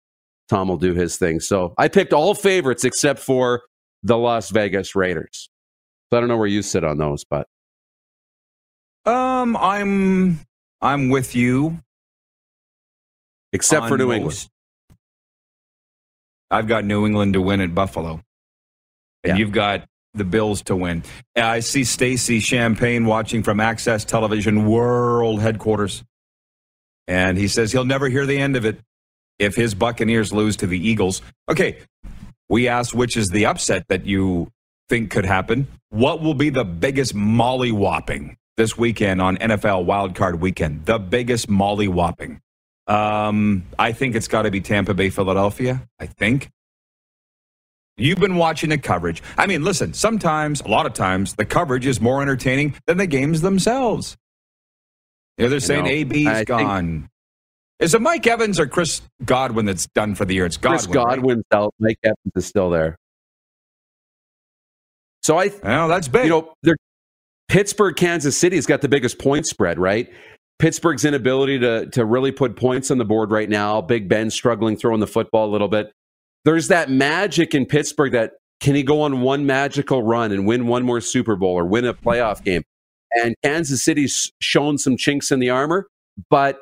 Tom 0.50 0.68
will 0.68 0.78
do 0.78 0.94
his 0.94 1.18
thing. 1.18 1.40
So 1.40 1.74
I 1.78 1.88
picked 1.88 2.14
all 2.14 2.34
favorites 2.34 2.84
except 2.84 3.20
for 3.20 3.64
the 4.04 4.18
Las 4.18 4.50
Vegas 4.50 4.96
Raiders. 4.96 5.50
So 6.12 6.18
I 6.18 6.20
don't 6.20 6.30
know 6.30 6.38
where 6.38 6.48
you 6.48 6.62
sit 6.62 6.84
on 6.84 6.98
those, 6.98 7.24
but 7.24 7.48
um, 9.06 9.58
I'm 9.58 10.40
I'm 10.82 11.10
with 11.10 11.36
you, 11.36 11.80
except 13.52 13.88
for 13.88 13.98
New 13.98 14.08
most. 14.08 14.16
England. 14.16 14.50
I've 16.52 16.68
got 16.68 16.86
New 16.86 17.06
England 17.06 17.34
to 17.34 17.42
win 17.42 17.62
at 17.62 17.74
Buffalo, 17.74 18.22
and 19.24 19.32
yeah. 19.32 19.36
you've 19.38 19.52
got 19.52 19.88
the 20.14 20.24
Bills 20.24 20.62
to 20.64 20.76
win. 20.76 21.04
I 21.36 21.62
see 21.62 21.84
Stacy 21.84 22.40
Champagne 22.40 23.06
watching 23.06 23.42
from 23.42 23.60
Access 23.60 24.06
Television 24.06 24.66
World 24.66 25.42
Headquarters, 25.42 26.04
and 27.08 27.38
he 27.38 27.48
says 27.48 27.72
he'll 27.72 27.86
never 27.86 28.10
hear 28.10 28.26
the 28.26 28.38
end 28.38 28.56
of 28.56 28.66
it 28.66 28.80
if 29.40 29.56
his 29.56 29.74
Buccaneers 29.74 30.32
lose 30.32 30.56
to 30.58 30.68
the 30.68 30.78
Eagles. 30.78 31.22
Okay, 31.50 31.80
we 32.50 32.68
asked 32.68 32.94
which 32.94 33.18
is 33.18 33.30
the 33.30 33.46
upset 33.46 33.86
that 33.90 34.06
you 34.06 34.52
think 34.90 35.12
could 35.12 35.26
happen. 35.26 35.68
What 35.90 36.22
will 36.22 36.34
be 36.34 36.50
the 36.50 36.66
biggest 36.66 37.14
molly 37.16 37.72
whopping 37.72 38.38
this 38.58 38.78
weekend 38.78 39.22
on 39.22 39.38
NFL 39.38 39.86
Wildcard 39.86 40.40
Weekend? 40.40 40.86
The 40.86 41.00
biggest 41.00 41.50
molly 41.50 41.88
whopping. 41.88 42.42
Um, 42.88 43.64
I 43.80 43.92
think 43.92 44.16
it's 44.16 44.28
got 44.28 44.44
to 44.44 44.52
be 44.52 44.62
Tampa 44.62 44.94
Bay, 44.94 45.10
Philadelphia. 45.10 45.88
I 46.00 46.06
think. 46.06 46.50
You've 47.96 48.20
been 48.20 48.38
watching 48.38 48.72
the 48.72 48.80
coverage. 48.80 49.22
I 49.38 49.46
mean, 49.46 49.64
listen, 49.64 49.94
sometimes, 49.94 50.62
a 50.62 50.68
lot 50.68 50.88
of 50.88 50.94
times, 50.94 51.36
the 51.36 51.46
coverage 51.46 51.86
is 51.86 52.02
more 52.02 52.24
entertaining 52.24 52.76
than 52.88 52.98
the 52.98 53.06
games 53.06 53.42
themselves. 53.42 54.18
You 55.38 55.46
know, 55.46 55.50
they're 55.50 55.60
saying 55.60 55.88
AB's 55.88 56.28
I 56.28 56.44
gone. 56.44 56.92
Think, 56.92 57.10
is 57.80 57.94
it 57.94 58.02
Mike 58.02 58.26
Evans 58.28 58.60
or 58.60 58.68
Chris 58.68 59.02
Godwin 59.26 59.66
that's 59.66 59.88
done 59.88 60.16
for 60.16 60.26
the 60.26 60.36
year? 60.36 60.46
It's 60.46 60.58
Godwin. 60.58 60.80
Chris 60.80 60.94
Godwin's 60.94 61.44
right? 61.52 61.60
out. 61.60 61.74
Mike 61.80 61.98
Evans 62.04 62.34
is 62.36 62.46
still 62.46 62.70
there. 62.70 62.98
So 65.24 65.40
I, 65.40 65.52
well, 65.64 65.88
that's 65.88 66.08
big. 66.08 66.26
You 66.26 66.30
know, 66.66 66.76
Pittsburgh, 67.48 67.96
Kansas 67.96 68.38
City 68.38 68.58
has 68.58 68.66
got 68.66 68.82
the 68.82 68.90
biggest 68.90 69.20
point 69.20 69.46
spread, 69.46 69.80
right? 69.80 70.10
Pittsburgh's 70.60 71.06
inability 71.06 71.60
to 71.60 71.88
to 71.88 72.06
really 72.06 72.32
put 72.32 72.56
points 72.56 72.92
on 72.92 72.98
the 72.98 73.06
board 73.06 73.32
right 73.32 73.50
now. 73.50 73.82
Big 73.82 74.08
Ben 74.08 74.30
struggling 74.30 74.78
throwing 74.78 75.00
the 75.00 75.08
football 75.08 75.50
a 75.50 75.52
little 75.52 75.68
bit. 75.68 75.92
There's 76.46 76.68
that 76.68 76.90
magic 76.90 77.56
in 77.56 77.66
Pittsburgh 77.66 78.12
that 78.12 78.34
can 78.60 78.76
he 78.76 78.84
go 78.84 79.02
on 79.02 79.22
one 79.22 79.46
magical 79.46 80.04
run 80.04 80.32
and 80.32 80.46
win 80.46 80.68
one 80.68 80.84
more 80.84 81.02
Super 81.02 81.36
Bowl 81.36 81.54
or 81.54 81.66
win 81.66 81.86
a 81.86 81.94
playoff 81.94 82.44
game? 82.44 82.64
And 83.16 83.36
Kansas 83.44 83.84
City's 83.84 84.32
shown 84.40 84.78
some 84.78 84.98
chinks 84.98 85.32
in 85.32 85.40
the 85.40 85.50
armor, 85.50 85.88
but 86.30 86.60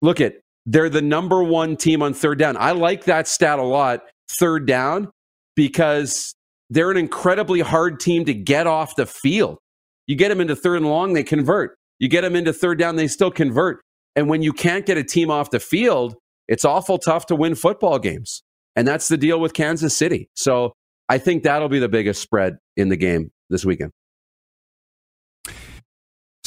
look 0.00 0.20
at 0.20 0.36
they're 0.66 0.88
the 0.88 1.02
number 1.02 1.42
one 1.42 1.76
team 1.76 2.02
on 2.02 2.14
third 2.14 2.38
down. 2.38 2.56
I 2.56 2.72
like 2.72 3.04
that 3.04 3.26
stat 3.26 3.58
a 3.58 3.64
lot, 3.64 4.04
third 4.28 4.66
down, 4.66 5.10
because 5.56 6.34
they're 6.70 6.90
an 6.90 6.96
incredibly 6.96 7.60
hard 7.60 8.00
team 8.00 8.24
to 8.26 8.34
get 8.34 8.66
off 8.66 8.96
the 8.96 9.06
field. 9.06 9.58
You 10.06 10.16
get 10.16 10.28
them 10.28 10.40
into 10.40 10.56
third 10.56 10.78
and 10.78 10.86
long, 10.86 11.14
they 11.14 11.24
convert. 11.24 11.76
You 11.98 12.08
get 12.08 12.22
them 12.22 12.36
into 12.36 12.52
third 12.52 12.78
down, 12.78 12.96
they 12.96 13.08
still 13.08 13.30
convert. 13.30 13.80
And 14.14 14.28
when 14.28 14.42
you 14.42 14.52
can't 14.52 14.86
get 14.86 14.98
a 14.98 15.04
team 15.04 15.30
off 15.30 15.50
the 15.50 15.60
field, 15.60 16.14
it's 16.48 16.64
awful 16.64 16.98
tough 16.98 17.26
to 17.26 17.36
win 17.36 17.54
football 17.54 17.98
games. 17.98 18.42
And 18.76 18.86
that's 18.86 19.08
the 19.08 19.16
deal 19.16 19.40
with 19.40 19.54
Kansas 19.54 19.96
City. 19.96 20.28
So 20.34 20.72
I 21.08 21.18
think 21.18 21.42
that'll 21.42 21.68
be 21.68 21.78
the 21.78 21.88
biggest 21.88 22.22
spread 22.22 22.58
in 22.76 22.88
the 22.88 22.96
game 22.96 23.30
this 23.50 23.64
weekend. 23.64 23.92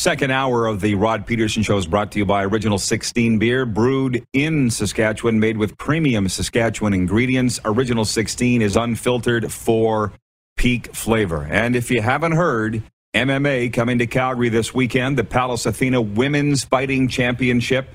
Second 0.05 0.29
hour 0.29 0.67
of 0.67 0.81
the 0.81 0.93
Rod 0.93 1.25
Pedersen 1.25 1.63
Show 1.63 1.79
is 1.79 1.87
brought 1.87 2.11
to 2.11 2.19
you 2.19 2.27
by 2.27 2.45
Original 2.45 2.77
16 2.77 3.39
Beer, 3.39 3.65
brewed 3.65 4.23
in 4.33 4.69
Saskatchewan, 4.69 5.39
made 5.39 5.57
with 5.57 5.79
premium 5.79 6.29
Saskatchewan 6.29 6.93
ingredients. 6.93 7.59
Original 7.65 8.05
16 8.05 8.61
is 8.61 8.75
unfiltered 8.75 9.51
for 9.51 10.13
peak 10.57 10.93
flavor. 10.93 11.47
And 11.49 11.75
if 11.75 11.89
you 11.89 12.03
haven't 12.03 12.33
heard, 12.33 12.83
MMA 13.15 13.73
coming 13.73 13.97
to 13.97 14.05
Calgary 14.05 14.49
this 14.49 14.75
weekend, 14.75 15.17
the 15.17 15.23
Pallas 15.23 15.65
Athena 15.65 15.99
Women's 16.01 16.63
Fighting 16.63 17.07
Championship 17.07 17.89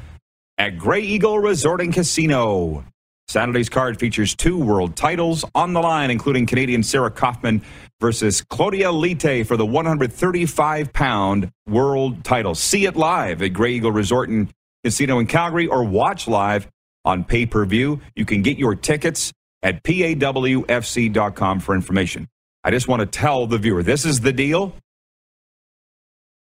at 0.58 0.78
Grey 0.78 1.02
Eagle 1.02 1.38
Resort 1.38 1.80
and 1.80 1.94
Casino. 1.94 2.84
Saturday's 3.30 3.68
card 3.68 4.00
features 4.00 4.34
two 4.34 4.58
world 4.58 4.96
titles 4.96 5.44
on 5.54 5.72
the 5.72 5.80
line, 5.80 6.10
including 6.10 6.46
Canadian 6.46 6.82
Sarah 6.82 7.12
Kaufman 7.12 7.62
versus 8.00 8.42
Claudia 8.42 8.90
Leite 8.90 9.46
for 9.46 9.56
the 9.56 9.64
135 9.64 10.92
pound 10.92 11.52
world 11.68 12.24
title. 12.24 12.56
See 12.56 12.86
it 12.86 12.96
live 12.96 13.40
at 13.40 13.52
Grey 13.52 13.74
Eagle 13.74 13.92
Resort 13.92 14.30
and 14.30 14.52
Casino 14.82 15.20
in 15.20 15.28
Calgary 15.28 15.68
or 15.68 15.84
watch 15.84 16.26
live 16.26 16.66
on 17.04 17.22
pay 17.22 17.46
per 17.46 17.64
view. 17.64 18.00
You 18.16 18.24
can 18.24 18.42
get 18.42 18.58
your 18.58 18.74
tickets 18.74 19.32
at 19.62 19.84
pawfc.com 19.84 21.60
for 21.60 21.76
information. 21.76 22.26
I 22.64 22.72
just 22.72 22.88
want 22.88 22.98
to 22.98 23.06
tell 23.06 23.46
the 23.46 23.58
viewer 23.58 23.84
this 23.84 24.04
is 24.04 24.20
the 24.20 24.32
deal. 24.32 24.74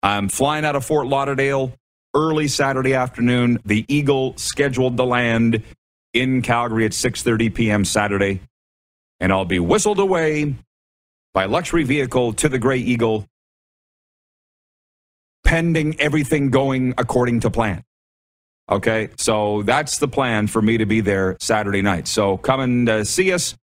I'm 0.03 0.31
flying 0.31 0.65
out 0.65 0.75
of 0.75 0.87
Fort 0.87 1.07
Lauderdale 1.07 1.75
early 2.15 2.49
Saturday 2.49 2.95
afternoon. 2.95 3.59
The 3.67 3.85
Eagle 3.89 4.39
scheduled 4.39 4.97
to 4.97 5.05
land 5.05 5.63
in 6.13 6.43
Calgary 6.43 6.85
at 6.85 6.93
6:30 6.93 7.55
p.m. 7.55 7.85
Saturday, 7.85 8.41
and 9.21 9.33
I'll 9.33 9.45
be 9.45 9.59
whistled 9.59 9.99
away 9.99 10.55
by 11.35 11.45
luxury 11.45 11.85
vehicle 11.85 12.33
to 12.35 12.49
the 12.49 12.59
Grey 12.59 12.79
Eagle, 12.79 13.27
pending 15.45 16.01
everything 16.01 16.51
going 16.51 16.95
according 16.99 17.41
to 17.41 17.51
plan. 17.51 17.85
Okay, 18.71 19.09
so 19.17 19.63
that's 19.63 19.99
the 19.99 20.09
plan 20.09 20.47
for 20.47 20.61
me 20.61 20.79
to 20.79 20.87
be 20.87 21.01
there 21.01 21.37
Saturday 21.41 21.81
night. 21.81 22.07
So 22.07 22.37
come 22.37 22.61
and 22.61 22.89
uh, 22.89 23.05
see 23.05 23.33
us. 23.33 23.57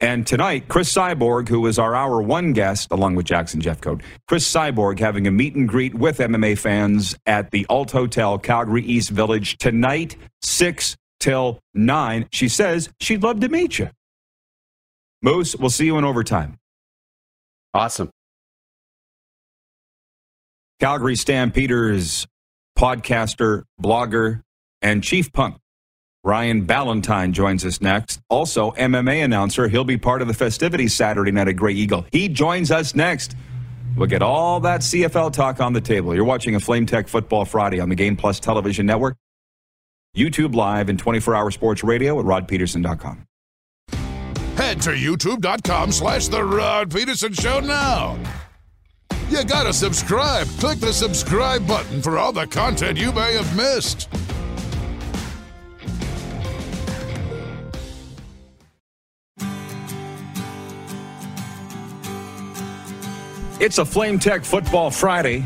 And 0.00 0.26
tonight, 0.26 0.68
Cris 0.68 0.92
Cyborg, 0.92 1.48
who 1.48 1.66
is 1.66 1.78
our 1.78 1.94
hour 1.94 2.20
one 2.20 2.52
guest, 2.52 2.90
along 2.90 3.14
with 3.14 3.24
Jackson 3.24 3.62
Jeffcoat, 3.62 4.02
Cris 4.28 4.50
Cyborg 4.50 4.98
having 4.98 5.26
a 5.26 5.30
meet 5.30 5.54
and 5.54 5.66
greet 5.66 5.94
with 5.94 6.18
MMA 6.18 6.58
fans 6.58 7.16
at 7.24 7.52
the 7.52 7.64
Alt 7.70 7.92
Hotel, 7.92 8.38
Calgary 8.38 8.84
East 8.84 9.10
Village 9.10 9.56
tonight, 9.56 10.16
6 10.42 10.96
till 11.24 11.58
9. 11.72 12.28
She 12.30 12.48
says 12.48 12.90
she'd 13.00 13.22
love 13.22 13.40
to 13.40 13.48
meet 13.48 13.78
you. 13.78 13.88
Moose, 15.22 15.56
we'll 15.56 15.70
see 15.70 15.86
you 15.86 15.96
in 15.96 16.04
overtime. 16.04 16.58
Awesome. 17.72 18.10
Calgary 20.78 21.16
Stampeders 21.16 22.26
podcaster, 22.76 23.62
blogger, 23.80 24.42
and 24.82 25.02
chief 25.02 25.32
punk 25.32 25.56
Ryan 26.24 26.64
Ballantine 26.64 27.32
joins 27.32 27.64
us 27.64 27.80
next. 27.80 28.20
Also, 28.30 28.72
MMA 28.72 29.24
announcer. 29.24 29.68
He'll 29.68 29.84
be 29.84 29.98
part 29.98 30.22
of 30.22 30.28
the 30.28 30.34
festivities 30.34 30.94
Saturday 30.94 31.30
night 31.30 31.48
at 31.48 31.56
Grey 31.56 31.74
Eagle. 31.74 32.06
He 32.12 32.28
joins 32.28 32.70
us 32.70 32.94
next. 32.94 33.36
We'll 33.96 34.08
get 34.08 34.22
all 34.22 34.58
that 34.60 34.80
CFL 34.80 35.32
talk 35.32 35.60
on 35.60 35.74
the 35.74 35.80
table. 35.82 36.14
You're 36.14 36.24
watching 36.24 36.54
a 36.54 36.60
Flame 36.60 36.86
Tech 36.86 37.08
Football 37.08 37.44
Friday 37.44 37.78
on 37.78 37.90
the 37.90 37.94
Game 37.94 38.16
Plus 38.16 38.40
Television 38.40 38.86
Network. 38.86 39.16
YouTube 40.14 40.54
Live 40.54 40.88
and 40.88 41.02
24-hour 41.02 41.50
sports 41.50 41.84
radio 41.84 42.18
at 42.20 42.26
rodpedersen.com. 42.26 43.26
Head 44.56 44.80
to 44.82 44.90
youtube.com 44.90 45.90
slash 45.90 46.28
The 46.28 46.42
Rod 46.42 46.90
Pedersen 46.90 47.32
Show 47.32 47.60
now. 47.60 48.16
You 49.28 49.44
gotta 49.44 49.72
subscribe. 49.72 50.46
Click 50.60 50.78
the 50.78 50.92
subscribe 50.92 51.66
button 51.66 52.00
for 52.00 52.18
all 52.18 52.32
the 52.32 52.46
content 52.46 52.98
you 52.98 53.10
may 53.12 53.34
have 53.34 53.56
missed. 53.56 54.08
It's 63.60 63.78
a 63.78 63.84
Flame 63.84 64.18
Tech 64.18 64.44
Football 64.44 64.90
Friday 64.90 65.44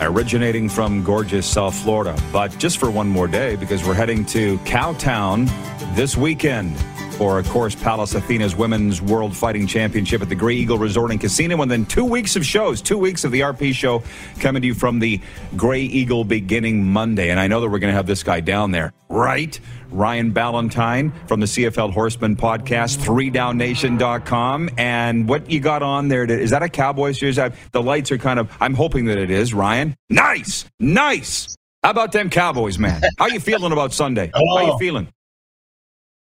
originating 0.00 0.68
from 0.68 1.02
gorgeous 1.02 1.46
South 1.46 1.74
Florida, 1.74 2.16
but 2.32 2.56
just 2.58 2.78
for 2.78 2.90
one 2.90 3.08
more 3.08 3.28
day 3.28 3.56
because 3.56 3.84
we're 3.84 3.94
heading 3.94 4.24
to 4.26 4.58
Cowtown 4.58 5.48
this 5.94 6.16
weekend. 6.16 6.76
For, 7.14 7.38
of 7.38 7.48
course, 7.48 7.74
Pallas 7.76 8.14
Athena's 8.14 8.56
Women's 8.56 9.00
World 9.00 9.36
Fighting 9.36 9.66
Championship 9.66 10.20
at 10.20 10.28
the 10.28 10.34
Grey 10.34 10.54
Eagle 10.54 10.78
Resort 10.78 11.12
and 11.12 11.20
Casino. 11.20 11.62
And 11.62 11.70
then 11.70 11.86
two 11.86 12.04
weeks 12.04 12.34
of 12.34 12.44
shows, 12.44 12.82
two 12.82 12.98
weeks 12.98 13.24
of 13.24 13.30
the 13.30 13.40
RP 13.40 13.72
show 13.72 14.02
coming 14.40 14.62
to 14.62 14.66
you 14.66 14.74
from 14.74 14.98
the 14.98 15.20
Grey 15.56 15.82
Eagle 15.82 16.24
beginning 16.24 16.84
Monday. 16.84 17.30
And 17.30 17.38
I 17.38 17.46
know 17.46 17.60
that 17.60 17.68
we're 17.68 17.78
going 17.78 17.92
to 17.92 17.96
have 17.96 18.08
this 18.08 18.24
guy 18.24 18.40
down 18.40 18.72
there, 18.72 18.92
right? 19.08 19.58
Ryan 19.90 20.32
Ballantine 20.32 21.12
from 21.28 21.38
the 21.38 21.46
CFL 21.46 21.92
Horseman 21.92 22.34
podcast, 22.34 22.98
3downnation.com. 22.98 24.70
And 24.76 25.28
what 25.28 25.48
you 25.48 25.60
got 25.60 25.82
on 25.82 26.08
there, 26.08 26.26
to, 26.26 26.38
is 26.38 26.50
that 26.50 26.62
a 26.64 26.68
Cowboys 26.68 27.18
jersey? 27.18 27.48
The 27.70 27.82
lights 27.82 28.10
are 28.10 28.18
kind 28.18 28.40
of, 28.40 28.50
I'm 28.60 28.74
hoping 28.74 29.04
that 29.04 29.18
it 29.18 29.30
is, 29.30 29.54
Ryan. 29.54 29.94
Nice, 30.10 30.64
nice. 30.80 31.54
How 31.84 31.90
about 31.90 32.12
them 32.12 32.28
Cowboys, 32.30 32.78
man? 32.78 33.02
How 33.18 33.26
you 33.28 33.38
feeling 33.40 33.70
about 33.70 33.92
Sunday? 33.92 34.30
Oh. 34.34 34.58
How 34.58 34.72
you 34.72 34.78
feeling? 34.78 35.08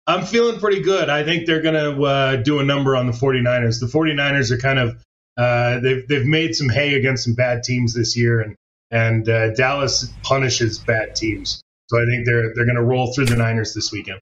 I'm 0.06 0.24
feeling 0.24 0.60
pretty 0.60 0.82
good. 0.82 1.08
I 1.08 1.24
think 1.24 1.46
they're 1.46 1.62
going 1.62 1.74
to 1.74 2.02
uh, 2.02 2.36
do 2.36 2.58
a 2.60 2.64
number 2.64 2.94
on 2.94 3.06
the 3.06 3.12
49ers. 3.12 3.80
The 3.80 3.86
49ers 3.86 4.50
are 4.50 4.58
kind 4.58 4.78
of 4.78 5.02
uh, 5.36 5.80
they've 5.80 6.06
they've 6.06 6.26
made 6.26 6.54
some 6.54 6.68
hay 6.68 6.94
against 6.94 7.24
some 7.24 7.34
bad 7.34 7.62
teams 7.62 7.94
this 7.94 8.16
year, 8.16 8.40
and 8.40 8.56
and 8.90 9.28
uh, 9.28 9.52
Dallas 9.54 10.12
punishes 10.22 10.78
bad 10.78 11.16
teams. 11.16 11.60
So 11.88 12.00
I 12.00 12.06
think 12.06 12.26
they're 12.26 12.54
they're 12.54 12.66
going 12.66 12.76
to 12.76 12.82
roll 12.82 13.12
through 13.12 13.26
the 13.26 13.36
Niners 13.36 13.74
this 13.74 13.90
weekend. 13.90 14.20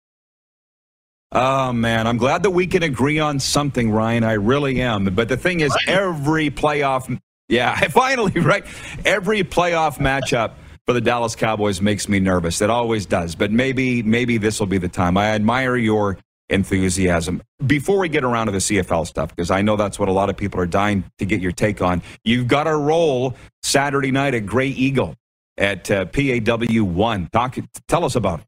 Oh 1.32 1.72
man, 1.72 2.06
I'm 2.06 2.18
glad 2.18 2.44
that 2.44 2.50
we 2.50 2.66
can 2.66 2.82
agree 2.82 3.18
on 3.18 3.40
something, 3.40 3.90
Ryan. 3.90 4.24
I 4.24 4.34
really 4.34 4.80
am. 4.80 5.04
But 5.14 5.28
the 5.28 5.36
thing 5.36 5.60
is, 5.60 5.76
every 5.86 6.50
playoff, 6.50 7.20
yeah, 7.48 7.76
finally, 7.88 8.40
right? 8.40 8.64
Every 9.04 9.42
playoff 9.42 9.98
matchup 9.98 10.52
for 10.86 10.92
the 10.92 11.00
Dallas 11.00 11.36
Cowboys 11.36 11.80
makes 11.80 12.08
me 12.08 12.20
nervous. 12.20 12.60
It 12.60 12.70
always 12.70 13.06
does. 13.06 13.34
But 13.34 13.50
maybe 13.50 14.02
maybe 14.02 14.38
this 14.38 14.60
will 14.60 14.66
be 14.66 14.78
the 14.78 14.88
time. 14.88 15.16
I 15.16 15.26
admire 15.26 15.76
your 15.76 16.18
enthusiasm. 16.48 17.42
Before 17.66 17.98
we 17.98 18.08
get 18.08 18.24
around 18.24 18.46
to 18.46 18.52
the 18.52 18.58
CFL 18.58 19.06
stuff, 19.06 19.30
because 19.30 19.50
I 19.50 19.62
know 19.62 19.76
that's 19.76 19.98
what 19.98 20.08
a 20.08 20.12
lot 20.12 20.28
of 20.28 20.36
people 20.36 20.60
are 20.60 20.66
dying 20.66 21.04
to 21.18 21.24
get 21.24 21.40
your 21.40 21.52
take 21.52 21.80
on, 21.80 22.02
you've 22.24 22.46
got 22.46 22.66
a 22.66 22.76
roll 22.76 23.34
Saturday 23.62 24.10
night 24.10 24.34
at 24.34 24.46
Grey 24.46 24.68
Eagle 24.68 25.16
at 25.56 25.90
uh, 25.90 26.04
PAW 26.06 26.84
One. 26.84 27.28
Talk, 27.32 27.56
tell 27.88 28.04
us 28.04 28.16
about 28.16 28.40
it. 28.40 28.46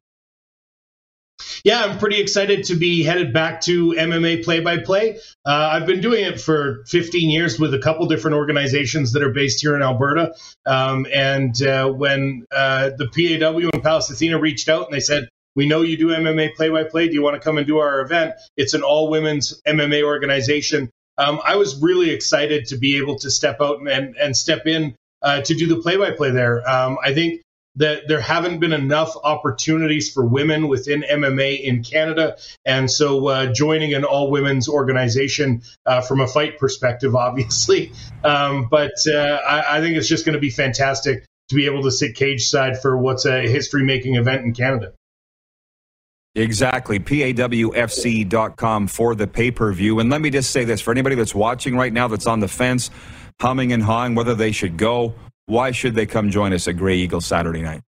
Yeah, 1.65 1.83
I'm 1.83 1.99
pretty 1.99 2.21
excited 2.21 2.65
to 2.65 2.77
be 2.77 3.03
headed 3.03 3.33
back 3.33 3.63
to 3.63 3.93
MMA 3.93 4.45
play 4.45 4.61
by 4.61 4.79
play. 4.79 5.19
I've 5.47 5.87
been 5.87 6.01
doing 6.01 6.25
it 6.25 6.41
for 6.41 6.85
15 6.89 7.31
years 7.31 7.59
with 7.59 7.73
a 7.73 7.79
couple 7.79 8.07
different 8.07 8.37
organizations 8.37 9.13
that 9.13 9.23
are 9.23 9.33
based 9.33 9.63
here 9.63 9.75
in 9.75 9.83
Alberta. 9.83 10.35
Um, 10.67 11.07
and 11.13 11.61
uh, 11.63 11.89
when 11.89 12.45
uh, 12.55 12.91
the 12.99 13.09
PAW 13.09 13.71
and 13.73 13.83
Pallas 13.83 14.11
Athena 14.11 14.39
reached 14.39 14.69
out 14.69 14.87
and 14.87 14.95
they 14.95 15.01
said, 15.01 15.29
we 15.57 15.67
know 15.67 15.83
you 15.83 15.97
do 15.97 16.09
MMA 16.09 16.55
play 16.55 16.69
by 16.69 16.85
play. 16.85 17.09
Do 17.09 17.15
you 17.15 17.23
want 17.23 17.35
to 17.35 17.41
come 17.41 17.59
and 17.59 17.67
do 17.67 17.79
our 17.79 18.01
event? 18.01 18.35
It's 18.57 18.75
an 18.75 18.83
all 18.83 19.09
women's 19.09 19.61
MMA 19.67 20.03
organization. 20.03 20.91
Um, 21.17 21.41
I 21.45 21.57
was 21.57 21.81
really 21.81 22.11
excited 22.11 22.67
to 22.67 22.77
be 22.77 22.99
able 22.99 23.19
to 23.21 23.31
step 23.31 23.59
out 23.61 23.79
and, 23.89 24.17
and 24.17 24.37
step 24.37 24.67
in 24.67 24.97
uh, 25.23 25.41
to 25.43 25.55
do 25.55 25.67
the 25.67 25.81
play 25.81 25.97
by 25.97 26.11
play 26.11 26.31
there. 26.31 26.69
Um, 26.69 26.99
I 27.03 27.15
think 27.15 27.43
that 27.77 28.07
there 28.07 28.21
haven't 28.21 28.61
been 28.61 28.73
enough 28.73 29.15
opportunities 29.23 30.13
for 30.13 30.25
women 30.25 30.69
within 30.69 31.03
MMA 31.03 31.61
in 31.61 31.83
Canada. 31.83 32.37
And 32.65 32.91
so 32.91 33.27
uh, 33.29 33.53
joining 33.53 33.95
an 33.95 34.05
all 34.05 34.31
women's 34.31 34.69
organization 34.69 35.63
uh, 35.85 36.01
from 36.01 36.21
a 36.21 36.27
fight 36.27 36.59
perspective, 36.59 37.17
obviously. 37.17 37.93
Um, 38.23 38.69
but 38.71 38.93
uh, 39.13 39.41
I, 39.47 39.79
I, 39.79 39.81
think 39.81 39.97
it's 39.97 40.09
just 40.09 40.25
going 40.25 40.35
to 40.35 40.41
be 40.41 40.51
fantastic 40.51 41.25
to 41.49 41.55
be 41.55 41.67
able 41.67 41.83
to 41.83 41.91
sit 41.91 42.15
cage 42.15 42.49
side 42.49 42.81
for 42.81 42.97
what's 42.97 43.27
a 43.27 43.43
history 43.43 43.85
making 43.85 44.15
event 44.15 44.45
in 44.45 44.55
Canada. 44.55 44.93
Exactly. 46.37 46.99
PAWFC.com 46.99 48.87
for 48.89 49.15
the 49.15 49.27
pay 49.27 49.51
per 49.51 49.73
view. 49.73 50.01
And 50.01 50.11
let 50.11 50.21
me 50.21 50.31
just 50.31 50.51
say 50.51 50.65
this 50.65 50.81
for 50.81 50.91
anybody 50.91 51.15
that's 51.15 51.35
watching 51.35 51.77
right 51.77 51.93
now 51.93 52.09
that's 52.09 52.27
on 52.27 52.41
the 52.41 52.49
fence, 52.49 52.91
humming 53.41 53.73
and 53.73 53.83
hawing 53.83 54.15
whether 54.15 54.35
they 54.35 54.51
should 54.51 54.77
go 54.77 55.15
why 55.47 55.71
should 55.71 55.95
they 55.95 56.07
come 56.07 56.31
join 56.31 56.53
us 56.53 56.69
at 56.69 56.77
Grey 56.77 56.97
Eagle 56.97 57.21
Saturday 57.21 57.63
night? 57.63 57.83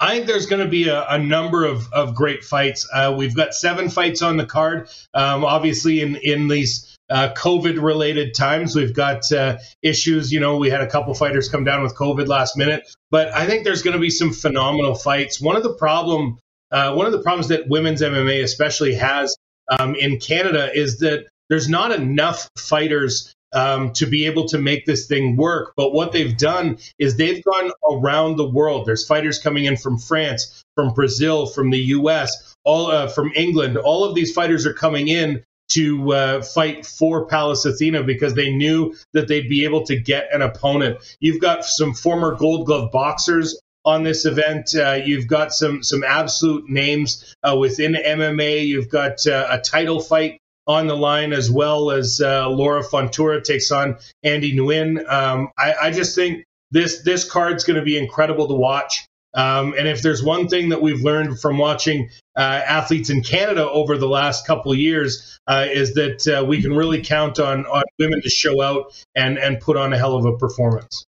I 0.00 0.14
think 0.14 0.26
there's 0.26 0.46
going 0.46 0.62
to 0.62 0.68
be 0.68 0.88
a, 0.88 1.06
a 1.08 1.18
number 1.18 1.64
of, 1.64 1.90
of 1.92 2.14
great 2.14 2.44
fights. 2.44 2.88
Uh, 2.92 3.14
we've 3.16 3.34
got 3.34 3.54
seven 3.54 3.88
fights 3.88 4.22
on 4.22 4.36
the 4.36 4.44
card. 4.44 4.88
Um, 5.14 5.44
obviously, 5.44 6.00
in 6.00 6.16
in 6.16 6.48
these 6.48 6.96
uh, 7.10 7.32
COVID 7.36 7.80
related 7.80 8.34
times, 8.34 8.74
we've 8.74 8.94
got 8.94 9.30
uh, 9.32 9.58
issues. 9.82 10.32
You 10.32 10.40
know, 10.40 10.56
we 10.56 10.68
had 10.68 10.80
a 10.80 10.86
couple 10.88 11.14
fighters 11.14 11.48
come 11.48 11.64
down 11.64 11.82
with 11.82 11.94
COVID 11.94 12.26
last 12.26 12.56
minute, 12.56 12.82
but 13.10 13.28
I 13.34 13.46
think 13.46 13.64
there's 13.64 13.82
going 13.82 13.94
to 13.94 14.00
be 14.00 14.10
some 14.10 14.32
phenomenal 14.32 14.94
fights. 14.94 15.40
One 15.40 15.56
of 15.56 15.62
the 15.62 15.74
problem, 15.74 16.38
uh, 16.72 16.92
one 16.94 17.06
of 17.06 17.12
the 17.12 17.22
problems 17.22 17.48
that 17.48 17.68
women's 17.68 18.02
MMA 18.02 18.42
especially 18.42 18.94
has 18.94 19.36
um, 19.78 19.94
in 19.94 20.18
Canada 20.18 20.70
is 20.74 20.98
that 20.98 21.26
there's 21.48 21.68
not 21.68 21.92
enough 21.92 22.50
fighters 22.58 23.32
um, 23.54 23.92
to 23.92 24.06
be 24.06 24.26
able 24.26 24.46
to 24.48 24.58
make 24.58 24.84
this 24.84 25.06
thing 25.06 25.36
work. 25.36 25.72
But 25.76 25.92
what 25.92 26.12
they've 26.12 26.36
done 26.36 26.78
is 26.98 27.16
they've 27.16 27.42
gone 27.42 27.70
around 27.90 28.36
the 28.36 28.48
world. 28.48 28.86
There's 28.86 29.06
fighters 29.06 29.38
coming 29.38 29.64
in 29.64 29.76
from 29.76 29.98
France, 29.98 30.64
from 30.74 30.92
Brazil, 30.92 31.46
from 31.46 31.70
the 31.70 31.78
U.S., 31.78 32.54
all 32.64 32.90
uh, 32.90 33.08
from 33.08 33.32
England. 33.34 33.76
All 33.76 34.04
of 34.04 34.14
these 34.14 34.32
fighters 34.32 34.66
are 34.66 34.74
coming 34.74 35.08
in 35.08 35.44
to 35.70 36.12
uh, 36.12 36.42
fight 36.42 36.84
for 36.84 37.26
Pallas 37.26 37.64
Athena 37.64 38.02
because 38.02 38.34
they 38.34 38.52
knew 38.52 38.94
that 39.12 39.28
they'd 39.28 39.48
be 39.48 39.64
able 39.64 39.84
to 39.86 39.96
get 39.96 40.28
an 40.32 40.42
opponent. 40.42 40.98
You've 41.20 41.40
got 41.40 41.64
some 41.64 41.94
former 41.94 42.36
Gold 42.36 42.66
Glove 42.66 42.92
boxers 42.92 43.58
on 43.84 44.02
this 44.02 44.24
event. 44.24 44.74
Uh, 44.74 45.00
you've 45.04 45.26
got 45.26 45.52
some 45.52 45.82
some 45.82 46.04
absolute 46.04 46.68
names 46.68 47.34
uh, 47.42 47.56
within 47.56 47.94
MMA. 47.94 48.66
You've 48.66 48.88
got 48.88 49.26
uh, 49.26 49.46
a 49.50 49.58
title 49.58 50.00
fight 50.00 50.40
on 50.66 50.86
the 50.86 50.96
line 50.96 51.32
as 51.32 51.50
well 51.50 51.90
as 51.90 52.20
uh, 52.20 52.48
Laura 52.48 52.82
Fontoura 52.82 53.42
takes 53.42 53.70
on 53.70 53.96
Andy 54.22 54.56
Nguyen. 54.56 55.06
Um, 55.10 55.50
I, 55.58 55.74
I, 55.74 55.90
just 55.90 56.14
think 56.14 56.44
this 56.70 57.02
this 57.02 57.30
card's 57.30 57.64
going 57.64 57.78
to 57.78 57.84
be 57.84 57.98
incredible 57.98 58.48
to 58.48 58.54
watch. 58.54 59.06
Um, 59.34 59.74
and 59.76 59.88
if 59.88 60.00
there's 60.00 60.22
one 60.22 60.48
thing 60.48 60.68
that 60.68 60.80
we've 60.80 61.02
learned 61.02 61.40
from 61.40 61.58
watching 61.58 62.08
uh, 62.36 62.40
athletes 62.40 63.10
in 63.10 63.22
Canada 63.22 63.68
over 63.68 63.98
the 63.98 64.08
last 64.08 64.46
couple 64.46 64.70
of 64.70 64.78
years 64.78 65.38
uh, 65.48 65.66
is 65.68 65.94
that 65.94 66.26
uh, 66.28 66.44
we 66.44 66.62
can 66.62 66.72
really 66.72 67.02
count 67.02 67.40
on, 67.40 67.66
on 67.66 67.82
women 67.98 68.22
to 68.22 68.30
show 68.30 68.62
out 68.62 68.92
and, 69.14 69.38
and 69.38 69.60
put 69.60 69.76
on 69.76 69.92
a 69.92 69.98
hell 69.98 70.16
of 70.16 70.24
a 70.24 70.36
performance. 70.36 71.04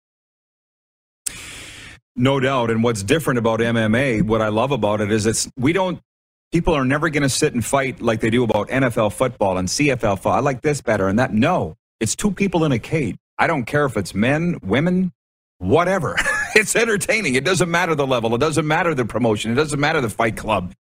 No 2.16 2.40
doubt. 2.40 2.72
And 2.72 2.84
what's 2.84 3.04
different 3.04 3.38
about 3.38 3.60
MMA, 3.60 4.24
what 4.24 4.42
I 4.42 4.48
love 4.48 4.72
about 4.72 5.02
it 5.02 5.12
is 5.12 5.26
it's 5.26 5.50
we 5.58 5.74
don't 5.74 6.00
people 6.52 6.74
are 6.74 6.86
never 6.86 7.10
going 7.10 7.24
to 7.24 7.30
sit 7.30 7.54
and 7.54 7.64
fight 7.64 8.02
like 8.02 8.20
they 8.20 8.30
do 8.30 8.44
about 8.44 8.70
NFL 8.70 9.14
football 9.14 9.58
and 9.58 9.68
CFL 9.68 10.16
football. 10.16 10.34
I 10.34 10.40
like 10.40 10.62
this 10.62 10.82
better 10.82 11.08
and 11.08 11.20
that. 11.20 11.34
No, 11.34 11.76
it's 12.00 12.16
two 12.16 12.32
people 12.32 12.66
in 12.66 12.72
a 12.72 12.80
cage. 12.80 13.18
I 13.38 13.48
don't 13.48 13.66
care 13.66 13.86
if 13.86 13.98
it's 13.98 14.16
men, 14.16 14.60
women, 14.64 15.12
whatever. 15.58 16.16
it's 16.56 16.76
entertaining. 16.76 17.36
It 17.36 17.44
doesn't 17.44 17.70
matter 17.70 17.96
the 17.96 18.08
level. 18.08 18.34
It 18.36 18.40
doesn't 18.40 18.68
matter 18.68 18.94
the 18.94 19.06
promotion. 19.06 19.52
It 19.52 19.56
doesn't 19.56 19.80
matter 19.80 20.02
the 20.02 20.10
fight 20.10 20.38
club. 20.38 20.74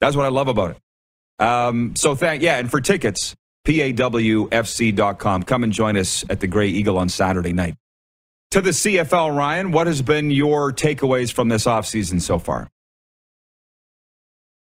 That's 0.00 0.16
what 0.16 0.24
I 0.24 0.28
love 0.28 0.48
about 0.48 0.72
it. 0.72 1.44
Um, 1.44 1.94
so 1.94 2.14
thank 2.14 2.42
yeah, 2.42 2.58
and 2.58 2.70
for 2.70 2.80
tickets, 2.80 3.36
pawfc.com. 3.66 5.42
Come 5.44 5.64
and 5.64 5.72
join 5.72 5.96
us 5.96 6.24
at 6.28 6.40
the 6.40 6.46
Grey 6.46 6.68
Eagle 6.68 6.98
on 6.98 7.08
Saturday 7.08 7.52
night. 7.52 7.74
To 8.52 8.60
the 8.62 8.70
CFL, 8.70 9.36
Ryan, 9.36 9.72
what 9.72 9.86
has 9.86 10.00
been 10.00 10.30
your 10.30 10.72
takeaways 10.72 11.32
from 11.32 11.48
this 11.48 11.66
offseason 11.66 12.20
so 12.20 12.38
far? 12.38 12.68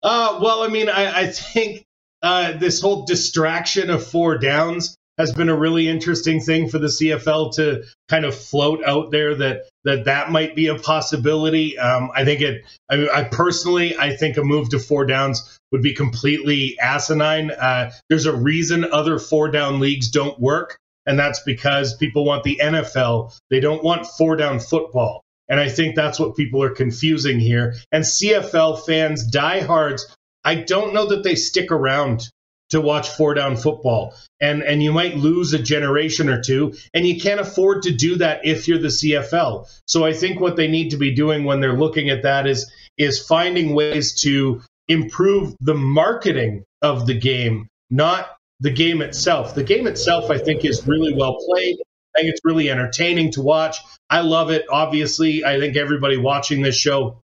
Uh, 0.06 0.38
well, 0.40 0.62
I 0.62 0.68
mean, 0.68 0.88
I, 0.88 1.22
I 1.22 1.28
think 1.28 1.84
uh, 2.22 2.54
this 2.54 2.80
whole 2.80 3.06
distraction 3.08 3.90
of 3.90 4.06
four 4.06 4.38
downs 4.38 4.96
has 5.18 5.34
been 5.34 5.50
a 5.50 5.58
really 5.58 5.88
interesting 5.88 6.42
thing 6.42 6.70
for 6.70 6.78
the 6.78 6.90
CFL 6.90 7.56
to 7.56 7.84
kind 8.08 8.24
of 8.24 8.36
float 8.36 8.84
out 8.86 9.10
there 9.10 9.34
that 9.34 9.64
that 9.84 10.06
that 10.06 10.30
might 10.30 10.56
be 10.56 10.68
a 10.68 10.76
possibility. 10.76 11.80
Um, 11.80 12.12
I 12.14 12.24
think 12.24 12.42
it. 12.42 12.66
I, 12.88 13.08
I, 13.08 13.24
personally, 13.24 13.98
I 13.98 14.16
think 14.16 14.38
a 14.38 14.44
move 14.44 14.70
to 14.70 14.80
four 14.80 15.08
downs 15.08 15.58
would 15.72 15.82
be 15.82 15.96
completely 15.96 16.78
asinine. 16.80 17.50
Uh, 17.50 17.92
there's 18.08 18.28
a 18.28 18.36
reason 18.36 18.86
other 18.86 19.18
four 19.18 19.50
down 19.50 19.80
leagues 19.80 20.12
don't 20.12 20.40
work, 20.40 20.78
and 21.08 21.18
that's 21.18 21.40
because 21.40 21.96
people 21.96 22.26
want 22.26 22.44
the 22.44 22.60
NFL. 22.62 23.36
They 23.50 23.60
don't 23.60 23.84
want 23.84 24.06
four 24.06 24.36
down 24.36 24.60
football. 24.60 25.25
And 25.48 25.60
I 25.60 25.70
think 25.70 25.96
that's 25.96 26.20
what 26.20 26.36
people 26.36 26.64
are 26.64 26.70
confusing 26.70 27.40
here. 27.40 27.76
And 27.92 28.04
CFL 28.04 28.86
fans, 28.86 29.28
diehards, 29.28 30.16
I 30.44 30.56
don't 30.56 30.94
know 30.94 31.08
that 31.08 31.24
they 31.24 31.36
stick 31.36 31.72
around 31.72 32.30
to 32.70 32.82
watch 32.82 33.10
four 33.10 33.34
down 33.34 33.58
football. 33.58 34.16
And 34.42 34.64
and 34.64 34.82
you 34.82 34.92
might 34.92 35.18
lose 35.18 35.54
a 35.54 35.60
generation 35.60 36.30
or 36.30 36.42
two. 36.42 36.74
And 36.94 37.08
you 37.08 37.20
can't 37.20 37.40
afford 37.40 37.84
to 37.84 37.92
do 37.92 38.18
that 38.18 38.46
if 38.46 38.68
you're 38.68 38.80
the 38.80 38.88
CFL. 38.88 39.68
So 39.88 40.04
I 40.06 40.14
think 40.14 40.40
what 40.40 40.56
they 40.56 40.68
need 40.68 40.90
to 40.90 40.98
be 40.98 41.14
doing 41.14 41.44
when 41.44 41.60
they're 41.60 41.78
looking 41.78 42.10
at 42.10 42.24
that 42.24 42.48
is 42.48 42.72
is 42.98 43.26
finding 43.26 43.76
ways 43.76 44.22
to 44.22 44.62
improve 44.88 45.56
the 45.60 45.74
marketing 45.74 46.64
of 46.82 47.08
the 47.08 47.18
game, 47.18 47.68
not 47.90 48.36
the 48.60 48.72
game 48.72 49.02
itself. 49.02 49.56
The 49.56 49.64
game 49.64 49.88
itself, 49.88 50.30
I 50.30 50.38
think, 50.38 50.64
is 50.64 50.88
really 50.88 51.14
well 51.14 51.38
played. 51.46 51.78
I 52.16 52.22
think 52.22 52.32
it's 52.32 52.42
really 52.44 52.70
entertaining 52.70 53.32
to 53.34 53.42
watch. 53.42 53.78
I 54.10 54.22
love 54.22 54.52
it. 54.52 54.66
Obviously, 54.72 55.44
I 55.44 55.60
think 55.60 55.76
everybody 55.76 56.18
watching 56.18 56.62
this 56.62 56.78
show 56.78 57.20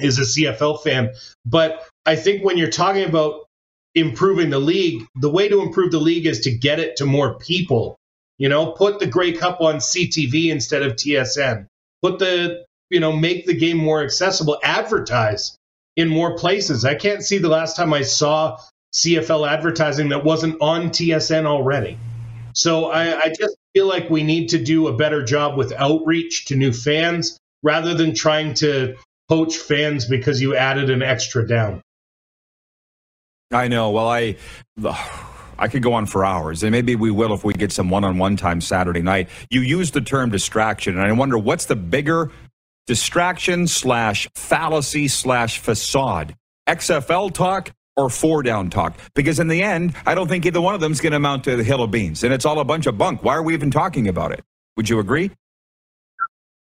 is 0.00 0.18
a 0.18 0.22
CFL 0.22 0.82
fan. 0.82 1.10
But 1.46 1.86
I 2.04 2.16
think 2.16 2.44
when 2.44 2.58
you're 2.58 2.70
talking 2.70 3.04
about 3.04 3.46
improving 3.94 4.50
the 4.50 4.58
league, 4.58 5.06
the 5.16 5.30
way 5.30 5.48
to 5.48 5.62
improve 5.62 5.92
the 5.92 5.98
league 5.98 6.26
is 6.26 6.40
to 6.40 6.50
get 6.50 6.78
it 6.78 6.96
to 6.96 7.06
more 7.06 7.38
people. 7.38 7.96
You 8.38 8.48
know, 8.48 8.72
put 8.72 9.00
the 9.00 9.06
Grey 9.06 9.32
Cup 9.32 9.60
on 9.60 9.76
CTV 9.76 10.50
instead 10.50 10.82
of 10.82 10.92
TSN. 10.92 11.66
Put 12.02 12.18
the, 12.18 12.64
you 12.90 13.00
know, 13.00 13.12
make 13.12 13.46
the 13.46 13.56
game 13.56 13.78
more 13.78 14.02
accessible. 14.02 14.58
Advertise 14.62 15.56
in 15.96 16.08
more 16.08 16.36
places. 16.36 16.84
I 16.84 16.94
can't 16.94 17.24
see 17.24 17.38
the 17.38 17.48
last 17.48 17.76
time 17.76 17.92
I 17.92 18.02
saw 18.02 18.60
CFL 18.94 19.48
advertising 19.48 20.10
that 20.10 20.24
wasn't 20.24 20.60
on 20.60 20.90
TSN 20.90 21.44
already. 21.44 21.98
So 22.54 22.86
I, 22.86 23.18
I 23.20 23.28
just 23.28 23.56
feel 23.74 23.86
like 23.86 24.10
we 24.10 24.22
need 24.22 24.48
to 24.50 24.62
do 24.62 24.88
a 24.88 24.92
better 24.92 25.22
job 25.22 25.56
with 25.56 25.72
outreach 25.72 26.46
to 26.46 26.56
new 26.56 26.72
fans 26.72 27.38
rather 27.62 27.94
than 27.94 28.14
trying 28.14 28.54
to 28.54 28.96
poach 29.28 29.56
fans 29.56 30.06
because 30.06 30.40
you 30.40 30.56
added 30.56 30.90
an 30.90 31.02
extra 31.02 31.46
down. 31.46 31.82
I 33.50 33.68
know. 33.68 33.90
Well, 33.90 34.08
I. 34.08 34.36
I 35.60 35.66
could 35.66 35.82
go 35.82 35.94
on 35.94 36.06
for 36.06 36.24
hours, 36.24 36.62
and 36.62 36.70
maybe 36.70 36.94
we 36.94 37.10
will 37.10 37.34
if 37.34 37.42
we 37.42 37.52
get 37.52 37.72
some 37.72 37.90
one-on-one 37.90 38.36
time 38.36 38.60
Saturday 38.60 39.02
night. 39.02 39.28
You 39.50 39.60
use 39.60 39.90
the 39.90 40.00
term 40.00 40.30
distraction, 40.30 40.96
and 40.96 41.02
I 41.02 41.10
wonder 41.10 41.36
what's 41.36 41.64
the 41.64 41.74
bigger 41.74 42.30
distraction 42.86 43.66
slash 43.66 44.28
fallacy 44.36 45.08
slash 45.08 45.58
facade: 45.58 46.36
XFL 46.68 47.34
talk 47.34 47.72
or 47.98 48.08
four 48.08 48.42
down 48.42 48.70
talk? 48.70 48.96
Because 49.14 49.40
in 49.40 49.48
the 49.48 49.62
end, 49.62 49.94
I 50.06 50.14
don't 50.14 50.28
think 50.28 50.46
either 50.46 50.60
one 50.60 50.74
of 50.74 50.80
them 50.80 50.92
is 50.92 51.00
going 51.00 51.10
to 51.10 51.16
amount 51.16 51.44
to 51.44 51.56
the 51.56 51.64
hill 51.64 51.82
of 51.82 51.90
beans, 51.90 52.24
and 52.24 52.32
it's 52.32 52.44
all 52.44 52.60
a 52.60 52.64
bunch 52.64 52.86
of 52.86 52.96
bunk. 52.96 53.22
Why 53.22 53.34
are 53.34 53.42
we 53.42 53.54
even 53.54 53.70
talking 53.70 54.08
about 54.08 54.32
it? 54.32 54.44
Would 54.76 54.88
you 54.88 55.00
agree? 55.00 55.32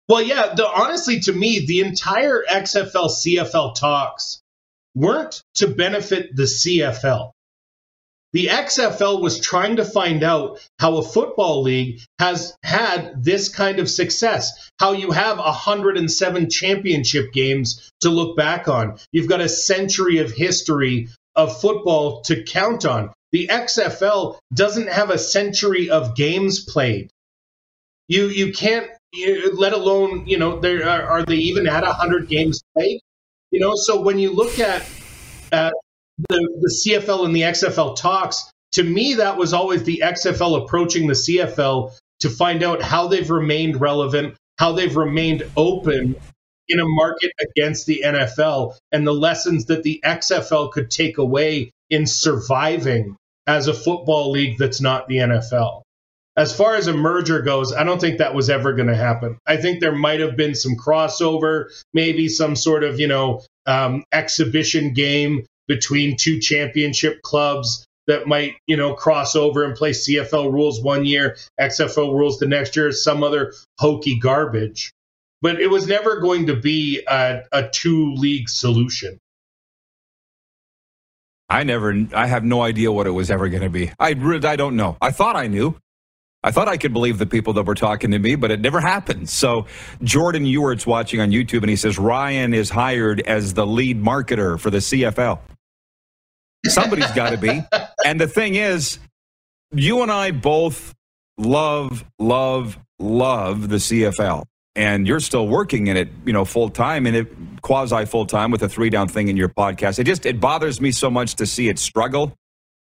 Well, 0.09 0.23
yeah. 0.23 0.55
The, 0.55 0.67
honestly, 0.67 1.21
to 1.21 1.33
me, 1.33 1.67
the 1.67 1.81
entire 1.81 2.43
XFL 2.49 3.11
CFL 3.11 3.75
talks 3.75 4.41
weren't 4.95 5.43
to 5.57 5.69
benefit 5.69 6.35
the 6.35 6.45
CFL. 6.45 7.33
The 8.33 8.49
XFL 8.49 9.23
was 9.23 9.41
trying 9.41 9.77
to 9.77 9.85
find 9.85 10.23
out 10.23 10.59
how 10.79 10.97
a 10.97 11.03
football 11.03 11.63
league 11.63 12.01
has 12.19 12.55
had 12.63 13.25
this 13.25 13.49
kind 13.49 13.79
of 13.79 13.89
success, 13.89 14.71
how 14.79 14.93
you 14.93 15.11
have 15.13 15.39
107 15.39 16.51
championship 16.51 17.33
games 17.33 17.91
to 18.01 18.11
look 18.11 18.37
back 18.37 18.69
on. 18.69 18.99
You've 19.11 19.29
got 19.29 19.41
a 19.41 19.49
century 19.49 20.19
of 20.19 20.33
history 20.33 21.09
of 21.37 21.61
football 21.61 22.23
to 22.23 22.43
count 22.43 22.85
on. 22.85 23.13
The 23.33 23.49
XFL 23.49 24.39
doesn't 24.55 24.89
have 24.89 25.11
a 25.11 25.19
century 25.19 25.91
of 25.91 26.17
games 26.17 26.65
played. 26.65 27.11
You 28.09 28.27
you 28.27 28.53
can't 28.53 28.89
let 29.53 29.73
alone 29.73 30.27
you 30.27 30.39
know 30.39 30.61
there 30.61 30.89
are, 30.89 31.03
are 31.03 31.25
they 31.25 31.37
even 31.37 31.67
at 31.67 31.83
100 31.83 32.29
games 32.29 32.63
played? 32.75 33.01
You 33.51 33.61
know, 33.61 33.75
so 33.77 34.01
when 34.01 34.19
you 34.19 34.33
look 34.33 34.59
at 34.59 34.89
at 35.53 35.75
the, 36.29 36.59
the 36.61 36.75
CFL 36.87 37.27
and 37.27 37.37
the 37.37 37.43
XFL 37.43 37.97
talks, 37.97 38.51
to 38.73 38.83
me, 38.83 39.15
that 39.15 39.37
was 39.37 39.53
always 39.53 39.85
the 39.85 40.03
XFL 40.05 40.65
approaching 40.65 41.07
the 41.07 41.15
CFL 41.15 41.97
to 42.21 42.31
find 42.31 42.63
out 42.63 42.83
how 42.83 43.09
they've 43.09 43.31
remained 43.31 43.81
relevant, 43.81 44.35
how 44.59 44.73
they've 44.73 44.97
remained 44.97 45.45
open 45.57 46.17
in 46.69 46.81
a 46.81 46.87
market 46.87 47.33
against 47.41 47.87
the 47.87 48.03
NFL, 48.05 48.77
and 48.93 49.07
the 49.07 49.13
lessons 49.13 49.67
that 49.67 49.83
the 49.83 50.01
XFL 50.05 50.73
could 50.73 50.91
take 50.91 51.19
away 51.19 51.71
in 51.91 52.07
surviving 52.07 53.17
as 53.47 53.69
a 53.69 53.75
football 53.75 54.31
league 54.31 54.59
that's 54.59 54.81
not 54.81 55.09
the 55.09 55.17
NFL. 55.17 55.83
As 56.37 56.55
far 56.55 56.75
as 56.75 56.87
a 56.87 56.93
merger 56.93 57.41
goes, 57.41 57.73
I 57.73 57.85
don't 57.85 58.01
think 58.01 58.19
that 58.19 58.35
was 58.35 58.51
ever 58.51 58.75
going 58.75 58.89
to 58.89 58.97
happen. 58.97 59.39
I 59.47 59.57
think 59.57 59.81
there 59.81 59.95
might 59.95 60.21
have 60.21 60.37
been 60.37 60.55
some 60.55 60.77
crossover, 60.77 61.67
maybe 61.95 62.29
some 62.29 62.57
sort 62.57 62.85
of, 62.85 63.01
you 63.01 63.07
know, 63.07 63.43
um, 63.65 64.05
exhibition 64.13 64.93
game 64.93 65.47
between 65.67 66.17
two 66.17 66.39
championship 66.39 67.23
clubs 67.23 67.87
that 68.07 68.27
might, 68.27 68.55
you 68.67 68.77
know, 68.77 68.95
cross 68.95 69.35
over 69.35 69.65
and 69.65 69.75
play 69.75 69.91
CFL 69.91 70.53
rules 70.53 70.81
one 70.81 71.05
year, 71.05 71.37
XFL 71.59 72.13
rules 72.13 72.39
the 72.39 72.47
next 72.47 72.77
year, 72.77 72.93
some 72.93 73.23
other 73.23 73.55
hokey 73.79 74.19
garbage. 74.19 74.93
But 75.43 75.61
it 75.61 75.69
was 75.69 75.87
never 75.87 76.21
going 76.21 76.47
to 76.47 76.57
be 76.57 77.03
a, 77.09 77.43
a 77.53 77.69
two 77.69 78.15
league 78.15 78.49
solution. 78.49 79.19
I 81.49 81.63
never, 81.63 82.07
I 82.15 82.27
have 82.27 82.43
no 82.43 82.63
idea 82.63 82.91
what 82.91 83.07
it 83.07 83.11
was 83.11 83.31
ever 83.31 83.49
going 83.49 83.63
to 83.63 83.71
be. 83.71 83.93
I, 83.99 84.13
really 84.13 84.47
I 84.49 84.57
don't 84.57 84.77
know. 84.77 84.97
I 85.01 85.13
thought 85.13 85.37
I 85.37 85.47
knew. 85.47 85.77
I 86.43 86.51
thought 86.53 86.69
I 86.69 86.77
could 86.77 86.93
believe 86.93 87.19
the 87.19 87.27
people 87.27 87.53
that 87.55 87.65
were 87.65 87.75
talking 87.75 88.13
to 88.13 88.19
me, 88.19 88.37
but 88.37 88.51
it 88.51 88.61
never 88.61 88.81
happened. 88.81 89.29
So 89.29 89.67
Jordan 90.03 90.45
Ewert's 90.45 90.87
watching 90.87 91.21
on 91.21 91.31
YouTube 91.31 91.63
and 91.63 91.71
he 91.71 91.77
says 91.77 91.99
Ryan 91.99 92.55
is 92.55 92.71
hired 92.71 93.21
as 93.21 93.55
the 93.55 93.67
lead 93.67 94.01
marketer 94.03 94.59
for 94.59 94.71
the 94.71 94.79
CFL. 94.79 95.41
Somebody's 96.67 97.11
got 97.13 97.31
to 97.31 97.39
be. 97.39 97.63
And 98.05 98.21
the 98.21 98.29
thing 98.29 98.55
is, 98.55 99.01
you 99.73 100.03
and 100.03 100.13
I 100.13 100.31
both 100.31 100.95
love, 101.39 102.05
love, 102.21 102.79
love 103.01 103.69
the 103.69 103.77
CFL. 103.77 104.45
And 104.77 105.09
you're 105.09 105.21
still 105.21 105.49
working 105.49 105.87
in 105.87 105.97
it, 105.97 106.11
you 106.25 106.33
know, 106.33 106.45
full 106.45 106.69
time 106.69 107.07
and 107.07 107.17
it 107.17 107.29
quasi 107.63 108.05
full 108.05 108.27
time 108.27 108.51
with 108.51 108.63
a 108.63 108.69
three 108.69 108.91
down 108.91 109.09
thing 109.09 109.29
in 109.29 109.37
your 109.37 109.49
podcast. 109.49 109.99
It 109.99 110.05
just 110.05 110.27
it 110.27 110.39
bothers 110.39 110.81
me 110.81 110.93
so 110.93 111.11
much 111.11 111.35
to 111.37 111.47
see 111.47 111.69
it 111.69 111.79
struggle 111.79 112.37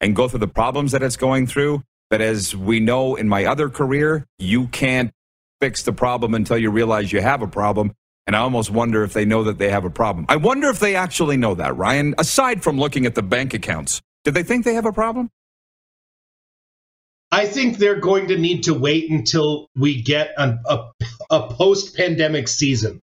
and 0.01 0.15
go 0.15 0.29
through 0.29 0.39
the 0.39 0.49
problems 0.49 0.93
that 0.93 1.03
it's 1.03 1.17
going 1.17 1.47
through. 1.47 1.83
But 2.09 2.21
as 2.21 2.57
we 2.57 2.81
know 2.81 3.17
in 3.17 3.29
my 3.29 3.45
other 3.45 3.69
career, 3.69 4.25
you 4.39 4.69
can't 4.69 5.11
fix 5.61 5.83
the 5.83 5.93
problem 5.93 6.35
until 6.35 6.59
you 6.59 6.71
realize 6.71 7.13
you 7.13 7.21
have 7.21 7.43
a 7.43 7.47
problem. 7.47 7.93
And 8.27 8.37
I 8.37 8.41
almost 8.41 8.71
wonder 8.71 9.03
if 9.03 9.13
they 9.13 9.25
know 9.25 9.45
that 9.45 9.59
they 9.59 9.71
have 9.71 9.85
a 9.85 9.91
problem. 9.91 10.27
I 10.29 10.37
wonder 10.37 10.69
if 10.69 10.79
they 10.79 10.95
actually 10.95 11.37
know 11.37 11.55
that, 11.57 11.77
Ryan, 11.77 12.15
aside 12.19 12.63
from 12.63 12.79
looking 12.79 13.07
at 13.07 13.15
the 13.15 13.23
bank 13.23 13.55
accounts. 13.55 14.01
Do 14.25 14.31
they 14.31 14.43
think 14.43 14.65
they 14.65 14.75
have 14.75 14.87
a 14.87 14.93
problem? 14.93 15.31
I 17.33 17.47
think 17.47 17.79
they're 17.79 18.01
going 18.01 18.29
to 18.29 18.39
need 18.39 18.65
to 18.65 18.75
wait 18.75 19.11
until 19.11 19.69
we 19.77 20.03
get 20.03 20.33
a, 20.37 20.59
a, 20.65 20.91
a 21.31 21.55
post 21.55 21.97
pandemic 21.97 22.49
season, 22.49 23.01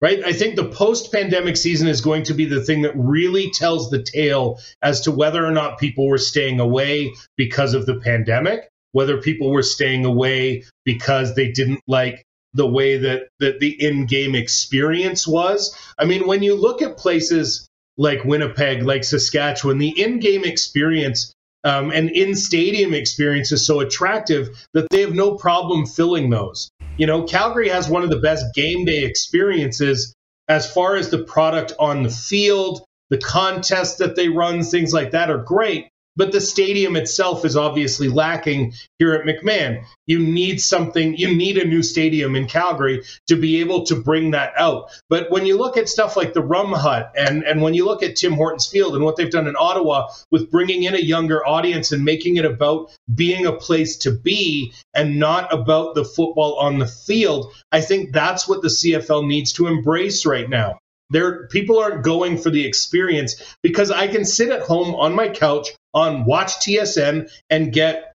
right? 0.00 0.22
I 0.24 0.32
think 0.32 0.54
the 0.54 0.68
post 0.68 1.10
pandemic 1.10 1.56
season 1.56 1.88
is 1.88 2.00
going 2.00 2.24
to 2.24 2.34
be 2.34 2.44
the 2.44 2.62
thing 2.62 2.82
that 2.82 2.92
really 2.94 3.50
tells 3.50 3.90
the 3.90 4.02
tale 4.02 4.60
as 4.82 5.00
to 5.02 5.10
whether 5.10 5.44
or 5.44 5.50
not 5.50 5.78
people 5.78 6.06
were 6.06 6.18
staying 6.18 6.60
away 6.60 7.14
because 7.36 7.74
of 7.74 7.86
the 7.86 7.96
pandemic, 7.96 8.68
whether 8.92 9.20
people 9.20 9.50
were 9.50 9.62
staying 9.62 10.04
away 10.04 10.64
because 10.84 11.34
they 11.34 11.50
didn't 11.50 11.80
like 11.88 12.24
the 12.54 12.66
way 12.66 12.98
that, 12.98 13.28
that 13.40 13.58
the 13.60 13.70
in-game 13.82 14.34
experience 14.34 15.26
was. 15.26 15.76
I 15.98 16.04
mean, 16.04 16.26
when 16.26 16.42
you 16.42 16.54
look 16.54 16.82
at 16.82 16.96
places 16.96 17.68
like 17.96 18.24
Winnipeg, 18.24 18.82
like 18.82 19.04
Saskatchewan, 19.04 19.78
the 19.78 20.00
in-game 20.00 20.44
experience 20.44 21.32
um, 21.64 21.90
and 21.90 22.10
in-stadium 22.10 22.94
experience 22.94 23.52
is 23.52 23.66
so 23.66 23.80
attractive 23.80 24.48
that 24.72 24.88
they 24.90 25.00
have 25.00 25.14
no 25.14 25.34
problem 25.34 25.86
filling 25.86 26.30
those. 26.30 26.70
You 26.96 27.06
know, 27.06 27.24
Calgary 27.24 27.68
has 27.68 27.88
one 27.88 28.02
of 28.02 28.10
the 28.10 28.18
best 28.20 28.46
game 28.54 28.84
day 28.84 29.04
experiences 29.04 30.14
as 30.48 30.70
far 30.70 30.96
as 30.96 31.10
the 31.10 31.22
product 31.24 31.72
on 31.78 32.02
the 32.02 32.10
field, 32.10 32.82
the 33.10 33.18
contests 33.18 33.96
that 33.96 34.16
they 34.16 34.28
run, 34.28 34.62
things 34.62 34.92
like 34.92 35.10
that 35.12 35.30
are 35.30 35.38
great 35.38 35.89
but 36.16 36.32
the 36.32 36.40
stadium 36.40 36.96
itself 36.96 37.44
is 37.44 37.56
obviously 37.56 38.08
lacking 38.08 38.72
here 38.98 39.14
at 39.14 39.24
McMahon. 39.24 39.84
You 40.06 40.18
need 40.18 40.60
something, 40.60 41.16
you 41.16 41.34
need 41.34 41.56
a 41.56 41.66
new 41.66 41.82
stadium 41.82 42.36
in 42.36 42.46
Calgary 42.46 43.04
to 43.28 43.36
be 43.36 43.60
able 43.60 43.86
to 43.86 43.96
bring 43.96 44.32
that 44.32 44.52
out. 44.56 44.90
But 45.08 45.30
when 45.30 45.46
you 45.46 45.56
look 45.56 45.76
at 45.76 45.88
stuff 45.88 46.16
like 46.16 46.32
the 46.32 46.42
Rum 46.42 46.72
Hut 46.72 47.12
and, 47.16 47.44
and 47.44 47.62
when 47.62 47.74
you 47.74 47.84
look 47.84 48.02
at 48.02 48.16
Tim 48.16 48.32
Hortons 48.32 48.66
Field 48.66 48.94
and 48.96 49.04
what 49.04 49.16
they've 49.16 49.30
done 49.30 49.46
in 49.46 49.54
Ottawa 49.58 50.08
with 50.30 50.50
bringing 50.50 50.82
in 50.82 50.94
a 50.94 50.98
younger 50.98 51.46
audience 51.46 51.92
and 51.92 52.04
making 52.04 52.36
it 52.36 52.44
about 52.44 52.90
being 53.14 53.46
a 53.46 53.52
place 53.52 53.96
to 53.98 54.10
be 54.10 54.72
and 54.94 55.18
not 55.18 55.52
about 55.52 55.94
the 55.94 56.04
football 56.04 56.58
on 56.58 56.78
the 56.78 56.86
field, 56.86 57.52
I 57.72 57.80
think 57.80 58.12
that's 58.12 58.48
what 58.48 58.62
the 58.62 58.68
CFL 58.68 59.26
needs 59.26 59.52
to 59.54 59.68
embrace 59.68 60.26
right 60.26 60.48
now. 60.48 60.78
There, 61.10 61.48
people 61.48 61.78
aren't 61.78 62.04
going 62.04 62.38
for 62.38 62.50
the 62.50 62.64
experience 62.64 63.56
because 63.62 63.90
I 63.90 64.06
can 64.06 64.24
sit 64.24 64.50
at 64.50 64.62
home 64.62 64.94
on 64.94 65.14
my 65.14 65.28
couch 65.28 65.70
on 65.94 66.24
Watch 66.24 66.52
TSN 66.56 67.30
and 67.48 67.72
get 67.72 68.12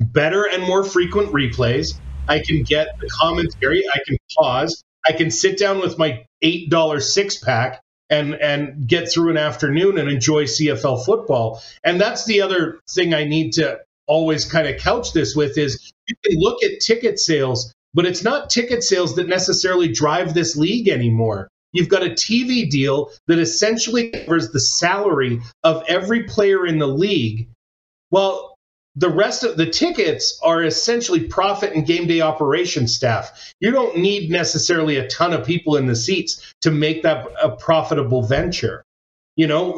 better 0.00 0.44
and 0.44 0.62
more 0.62 0.84
frequent 0.84 1.32
replays. 1.32 1.98
I 2.28 2.40
can 2.40 2.62
get 2.62 2.88
the 3.00 3.08
commentary. 3.08 3.84
I 3.88 3.98
can 4.06 4.16
pause. 4.36 4.82
I 5.06 5.12
can 5.12 5.30
sit 5.30 5.58
down 5.58 5.80
with 5.80 5.98
my 5.98 6.24
eight 6.42 6.70
dollar 6.70 7.00
six 7.00 7.38
pack 7.38 7.80
and 8.10 8.34
and 8.34 8.86
get 8.86 9.10
through 9.10 9.30
an 9.30 9.36
afternoon 9.36 9.98
and 9.98 10.08
enjoy 10.08 10.44
CFL 10.44 11.04
football. 11.04 11.62
And 11.84 12.00
that's 12.00 12.24
the 12.24 12.42
other 12.42 12.80
thing 12.90 13.14
I 13.14 13.24
need 13.24 13.52
to 13.54 13.78
always 14.06 14.44
kind 14.44 14.68
of 14.68 14.80
couch 14.80 15.12
this 15.12 15.34
with 15.34 15.58
is 15.58 15.92
you 16.06 16.14
can 16.24 16.38
look 16.38 16.62
at 16.62 16.80
ticket 16.80 17.18
sales, 17.18 17.72
but 17.94 18.06
it's 18.06 18.22
not 18.22 18.50
ticket 18.50 18.84
sales 18.84 19.16
that 19.16 19.28
necessarily 19.28 19.88
drive 19.88 20.34
this 20.34 20.56
league 20.56 20.88
anymore. 20.88 21.48
You've 21.72 21.88
got 21.88 22.02
a 22.02 22.10
TV 22.10 22.68
deal 22.70 23.10
that 23.26 23.38
essentially 23.38 24.10
covers 24.10 24.50
the 24.50 24.60
salary 24.60 25.40
of 25.62 25.82
every 25.88 26.24
player 26.24 26.66
in 26.66 26.78
the 26.78 26.86
league. 26.86 27.48
Well, 28.10 28.54
the 28.94 29.10
rest 29.10 29.44
of 29.44 29.58
the 29.58 29.66
tickets 29.66 30.40
are 30.42 30.62
essentially 30.62 31.24
profit 31.24 31.74
and 31.74 31.86
game 31.86 32.06
day 32.06 32.22
operation 32.22 32.88
staff. 32.88 33.52
You 33.60 33.70
don't 33.70 33.98
need 33.98 34.30
necessarily 34.30 34.96
a 34.96 35.06
ton 35.08 35.34
of 35.34 35.46
people 35.46 35.76
in 35.76 35.86
the 35.86 35.94
seats 35.96 36.54
to 36.62 36.70
make 36.70 37.02
that 37.02 37.26
a 37.42 37.50
profitable 37.50 38.22
venture. 38.22 38.82
You 39.36 39.48
know, 39.48 39.74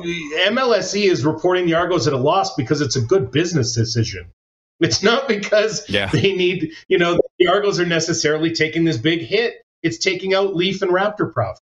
MLSE 0.47 1.11
is 1.11 1.24
reporting 1.24 1.66
the 1.66 1.74
Argos 1.74 2.07
at 2.07 2.12
a 2.12 2.16
loss 2.18 2.55
because 2.55 2.80
it's 2.80 2.95
a 2.95 3.01
good 3.01 3.32
business 3.32 3.74
decision. 3.74 4.30
It's 4.78 5.03
not 5.03 5.26
because 5.26 5.84
Yeah. 5.89 6.07
they 6.07 6.32
need, 6.32 6.70
you 6.86 6.99
know, 6.99 7.18
the 7.41 7.49
Argos 7.49 7.80
are 7.80 7.86
necessarily 7.86 8.53
taking 8.53 8.84
this 8.84 8.99
big 8.99 9.22
hit. 9.22 9.55
It's 9.82 9.99
taking 9.99 10.32
out 10.32 10.55
Leaf 10.55 10.80
and 10.82 10.93
Raptor 10.93 11.32
profit. 11.32 11.61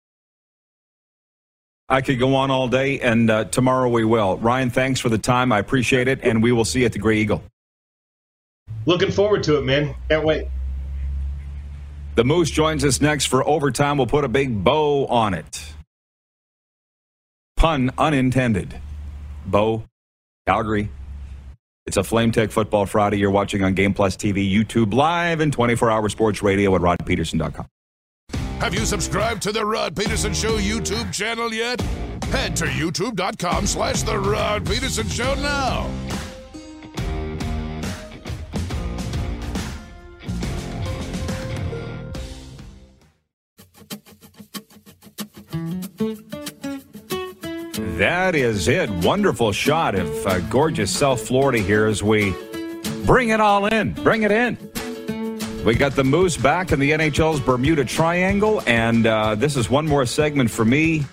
I 1.92 2.00
could 2.00 2.18
go 2.18 2.34
on 2.34 2.50
all 2.50 2.68
day, 2.68 3.00
and 3.00 3.28
uh, 3.28 3.44
tomorrow 3.44 3.86
we 3.86 4.02
will. 4.02 4.38
Ryan, 4.38 4.70
thanks 4.70 4.98
for 4.98 5.10
the 5.10 5.18
time. 5.18 5.52
I 5.52 5.58
appreciate 5.58 6.08
it, 6.08 6.20
and 6.22 6.42
we 6.42 6.50
will 6.50 6.64
see 6.64 6.80
you 6.80 6.86
at 6.86 6.92
the 6.94 6.98
Grey 6.98 7.18
Eagle. 7.18 7.44
Looking 8.86 9.12
forward 9.12 9.42
to 9.42 9.58
it, 9.58 9.64
man. 9.64 9.94
Can't 10.08 10.24
wait. 10.24 10.48
The 12.14 12.24
Moose 12.24 12.50
joins 12.50 12.82
us 12.82 13.02
next 13.02 13.26
for 13.26 13.46
overtime. 13.46 13.98
We'll 13.98 14.06
put 14.06 14.24
a 14.24 14.28
big 14.28 14.64
bow 14.64 15.04
on 15.06 15.34
it. 15.34 15.62
Pun 17.58 17.90
unintended. 17.98 18.80
Bow, 19.44 19.84
Calgary. 20.46 20.88
It's 21.84 21.98
a 21.98 22.02
Flame 22.02 22.32
Tech 22.32 22.52
Football 22.52 22.86
Friday. 22.86 23.18
You're 23.18 23.30
watching 23.30 23.62
on 23.64 23.74
Game 23.74 23.92
Plus 23.92 24.16
TV, 24.16 24.50
YouTube, 24.50 24.94
live, 24.94 25.40
and 25.40 25.52
24 25.52 25.90
hour 25.90 26.08
sports 26.08 26.42
radio 26.42 26.74
at 26.74 26.80
rodpedersen.com. 26.80 27.66
Have 28.62 28.74
you 28.74 28.86
subscribed 28.86 29.42
to 29.42 29.50
the 29.50 29.66
Rod 29.66 29.96
Pedersen 29.96 30.32
Show 30.32 30.56
YouTube 30.56 31.12
channel 31.12 31.52
yet? 31.52 31.80
Head 32.30 32.54
to 32.54 32.66
youtube.com 32.66 33.66
slash 33.66 34.02
the 34.02 34.16
Rod 34.16 34.64
Pedersen 34.64 35.08
Show 35.08 35.34
now. 35.34 35.90
That 47.98 48.36
is 48.36 48.68
it. 48.68 48.88
Wonderful 48.90 49.50
shot 49.50 49.96
of 49.96 50.24
uh, 50.24 50.38
gorgeous 50.38 50.96
South 50.96 51.26
Florida 51.26 51.58
here 51.58 51.86
as 51.86 52.04
we 52.04 52.32
bring 53.04 53.30
it 53.30 53.40
all 53.40 53.66
in. 53.66 53.92
Bring 53.92 54.22
it 54.22 54.30
in. 54.30 54.71
We 55.64 55.76
got 55.76 55.92
the 55.92 56.02
Moose 56.02 56.36
back 56.36 56.72
in 56.72 56.80
the 56.80 56.90
NHL's 56.90 57.38
Bermuda 57.38 57.84
Triangle, 57.84 58.60
and 58.66 59.06
uh, 59.06 59.36
this 59.36 59.56
is 59.56 59.70
one 59.70 59.86
more 59.86 60.04
segment 60.06 60.50
for 60.50 60.64
me 60.64 61.04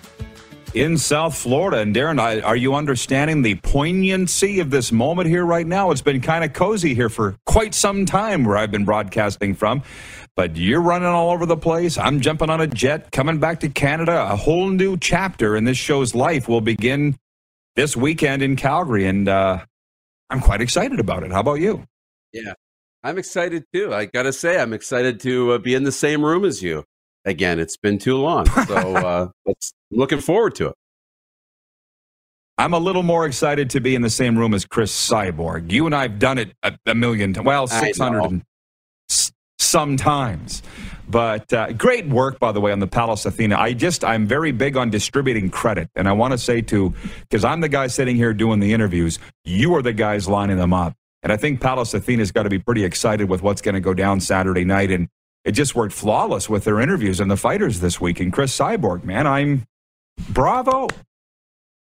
in 0.74 0.98
South 0.98 1.36
Florida. 1.36 1.78
And 1.78 1.94
Darren, 1.94 2.18
I, 2.18 2.40
are 2.40 2.56
you 2.56 2.74
understanding 2.74 3.42
the 3.42 3.54
poignancy 3.54 4.58
of 4.58 4.70
this 4.70 4.90
moment 4.90 5.28
here 5.28 5.44
right 5.44 5.66
now? 5.66 5.92
It's 5.92 6.02
been 6.02 6.20
kind 6.20 6.42
of 6.42 6.52
cozy 6.52 6.94
here 6.94 7.08
for 7.08 7.36
quite 7.46 7.74
some 7.74 8.04
time 8.06 8.44
where 8.44 8.56
I've 8.56 8.72
been 8.72 8.84
broadcasting 8.84 9.54
from. 9.54 9.84
But 10.34 10.56
you're 10.56 10.80
running 10.80 11.06
all 11.06 11.30
over 11.30 11.46
the 11.46 11.56
place. 11.56 11.96
I'm 11.96 12.20
jumping 12.20 12.50
on 12.50 12.60
a 12.60 12.66
jet, 12.66 13.12
coming 13.12 13.38
back 13.38 13.60
to 13.60 13.68
Canada. 13.68 14.32
A 14.32 14.36
whole 14.36 14.68
new 14.68 14.96
chapter 14.96 15.54
in 15.54 15.62
this 15.62 15.78
show's 15.78 16.12
life 16.12 16.48
will 16.48 16.60
begin 16.60 17.16
this 17.76 17.96
weekend 17.96 18.42
in 18.42 18.56
Calgary, 18.56 19.06
and 19.06 19.28
uh, 19.28 19.64
I'm 20.28 20.40
quite 20.40 20.60
excited 20.60 20.98
about 20.98 21.22
it. 21.22 21.30
How 21.30 21.38
about 21.38 21.60
you? 21.60 21.84
Yeah, 22.32 22.54
I'm 23.02 23.18
excited 23.18 23.64
too. 23.72 23.94
I 23.94 24.04
got 24.06 24.24
to 24.24 24.32
say, 24.32 24.60
I'm 24.60 24.72
excited 24.72 25.20
to 25.20 25.52
uh, 25.52 25.58
be 25.58 25.74
in 25.74 25.84
the 25.84 25.92
same 25.92 26.24
room 26.24 26.44
as 26.44 26.62
you. 26.62 26.84
Again, 27.24 27.58
it's 27.58 27.76
been 27.76 27.98
too 27.98 28.16
long. 28.16 28.46
So 28.46 28.76
uh, 28.96 29.28
let's, 29.46 29.72
looking 29.90 30.20
forward 30.20 30.54
to 30.56 30.68
it. 30.68 30.74
I'm 32.58 32.74
a 32.74 32.78
little 32.78 33.02
more 33.02 33.24
excited 33.24 33.70
to 33.70 33.80
be 33.80 33.94
in 33.94 34.02
the 34.02 34.10
same 34.10 34.38
room 34.38 34.52
as 34.52 34.66
Cris 34.66 34.92
Cyborg. 34.92 35.70
You 35.72 35.86
and 35.86 35.94
I 35.94 36.02
have 36.02 36.18
done 36.18 36.36
it 36.36 36.52
a, 36.62 36.76
a 36.84 36.94
million 36.94 37.32
times. 37.32 37.46
Well, 37.46 37.66
600 37.66 38.22
and 38.22 38.42
s- 39.08 39.32
sometimes. 39.58 40.62
But 41.08 41.50
uh, 41.54 41.72
great 41.72 42.06
work, 42.06 42.38
by 42.38 42.52
the 42.52 42.60
way, 42.60 42.70
on 42.70 42.78
the 42.78 42.86
Pallas 42.86 43.24
Athena. 43.24 43.56
I 43.56 43.72
just, 43.72 44.04
I'm 44.04 44.26
very 44.26 44.52
big 44.52 44.76
on 44.76 44.90
distributing 44.90 45.48
credit. 45.48 45.88
And 45.96 46.06
I 46.06 46.12
want 46.12 46.32
to 46.32 46.38
say 46.38 46.60
to, 46.62 46.92
because 47.22 47.44
I'm 47.44 47.62
the 47.62 47.68
guy 47.70 47.86
sitting 47.86 48.16
here 48.16 48.34
doing 48.34 48.60
the 48.60 48.74
interviews, 48.74 49.18
you 49.44 49.74
are 49.74 49.80
the 49.80 49.94
guys 49.94 50.28
lining 50.28 50.58
them 50.58 50.74
up. 50.74 50.94
And 51.22 51.32
I 51.32 51.36
think 51.36 51.60
Pallas 51.60 51.92
Athena's 51.94 52.32
got 52.32 52.44
to 52.44 52.50
be 52.50 52.58
pretty 52.58 52.84
excited 52.84 53.28
with 53.28 53.42
what's 53.42 53.60
going 53.60 53.74
to 53.74 53.80
go 53.80 53.92
down 53.92 54.20
Saturday 54.20 54.64
night. 54.64 54.90
And 54.90 55.08
it 55.44 55.52
just 55.52 55.74
worked 55.74 55.92
flawless 55.92 56.48
with 56.48 56.64
their 56.64 56.80
interviews 56.80 57.20
and 57.20 57.30
the 57.30 57.36
fighters 57.36 57.80
this 57.80 58.00
week. 58.00 58.20
And 58.20 58.32
Cris 58.32 58.56
Cyborg, 58.56 59.04
man, 59.04 59.26
I'm 59.26 59.66
bravo. 60.30 60.88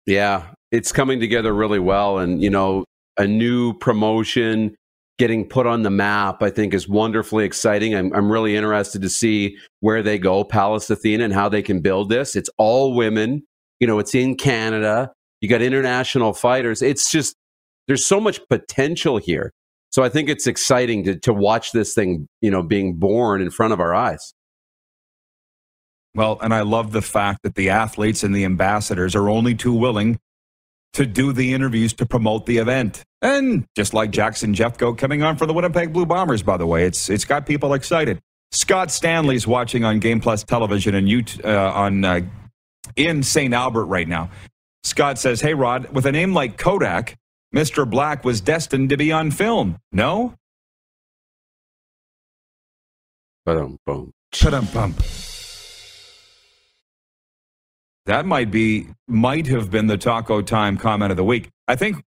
Yeah, 0.05 0.47
it's 0.71 0.91
coming 0.91 1.19
together 1.19 1.53
really 1.53 1.79
well. 1.79 2.17
And, 2.17 2.41
you 2.41 2.49
know, 2.49 2.83
a 3.17 3.25
new 3.25 3.73
promotion 3.73 4.75
getting 5.19 5.47
put 5.47 5.67
on 5.67 5.83
the 5.83 5.89
map, 5.89 6.41
I 6.41 6.49
think, 6.49 6.73
is 6.73 6.89
wonderfully 6.89 7.45
exciting. 7.45 7.95
I'm, 7.95 8.11
I'm 8.13 8.31
really 8.31 8.55
interested 8.55 9.01
to 9.03 9.09
see 9.09 9.57
where 9.79 10.01
they 10.01 10.17
go, 10.17 10.43
Pallas 10.43 10.89
Athena, 10.89 11.23
and 11.23 11.33
how 11.33 11.47
they 11.47 11.61
can 11.61 11.81
build 11.81 12.09
this. 12.09 12.35
It's 12.35 12.49
all 12.57 12.95
women. 12.95 13.43
You 13.79 13.87
know, 13.87 13.99
it's 13.99 14.15
in 14.15 14.35
Canada. 14.35 15.13
You 15.39 15.49
got 15.49 15.61
international 15.61 16.33
fighters. 16.33 16.81
It's 16.81 17.11
just, 17.11 17.35
there's 17.87 18.05
so 18.05 18.19
much 18.19 18.39
potential 18.49 19.17
here. 19.17 19.51
So 19.91 20.03
I 20.03 20.09
think 20.09 20.29
it's 20.29 20.47
exciting 20.47 21.03
to, 21.03 21.19
to 21.19 21.33
watch 21.33 21.71
this 21.71 21.93
thing, 21.93 22.27
you 22.41 22.49
know, 22.49 22.63
being 22.63 22.95
born 22.95 23.41
in 23.41 23.51
front 23.51 23.73
of 23.73 23.79
our 23.79 23.93
eyes. 23.93 24.33
Well, 26.15 26.39
and 26.41 26.53
I 26.53 26.61
love 26.61 26.91
the 26.91 27.01
fact 27.01 27.39
that 27.43 27.55
the 27.55 27.69
athletes 27.69 28.23
and 28.23 28.35
the 28.35 28.45
ambassadors 28.45 29.15
are 29.15 29.29
only 29.29 29.55
too 29.55 29.73
willing 29.73 30.19
to 30.93 31.05
do 31.05 31.33
the 31.33 31.53
interviews 31.53 31.93
to 31.93 32.05
promote 32.05 32.45
the 32.45 32.57
event. 32.57 33.03
And 33.21 33.65
just 33.75 33.93
like 33.93 34.11
Jackson 34.11 34.53
Jeffcoat 34.53 34.97
coming 34.97 35.23
on 35.23 35.37
for 35.37 35.45
the 35.45 35.53
Winnipeg 35.53 35.91
Blue 35.91 36.05
Bombers, 36.05 36.43
by 36.43 36.57
the 36.57 36.67
way, 36.67 36.85
it's 36.85 37.09
it's 37.09 37.25
got 37.25 37.45
people 37.45 37.73
excited. 37.73 38.19
Scott 38.51 38.91
Stanley's 38.91 39.47
watching 39.47 39.83
on 39.83 39.99
Game 39.99 40.19
Plus 40.19 40.43
Television 40.43 40.93
and 40.93 41.09
you 41.09 41.23
uh, 41.43 41.71
on 41.71 42.05
uh, 42.05 42.21
in 42.95 43.23
St. 43.23 43.53
Albert 43.53 43.85
right 43.85 44.07
now. 44.07 44.29
Scott 44.83 45.17
says, 45.17 45.41
"Hey 45.41 45.55
Rod, 45.55 45.89
with 45.89 46.05
a 46.05 46.11
name 46.11 46.33
like 46.33 46.57
Kodak, 46.57 47.15
Mr. 47.53 47.89
Black 47.89 48.23
was 48.25 48.41
destined 48.41 48.89
to 48.89 48.97
be 48.97 49.11
on 49.11 49.29
film. 49.31 49.77
No? 49.91 50.33
Chum-bum. 54.31 54.95
That 58.05 58.25
might 58.25 58.51
be, 58.51 58.87
might 59.07 59.47
have 59.47 59.69
been 59.69 59.87
the 59.87 59.97
Taco 59.97 60.41
Time 60.41 60.77
comment 60.77 61.11
of 61.11 61.17
the 61.17 61.23
week. 61.23 61.49
I 61.67 61.75
think 61.75 62.03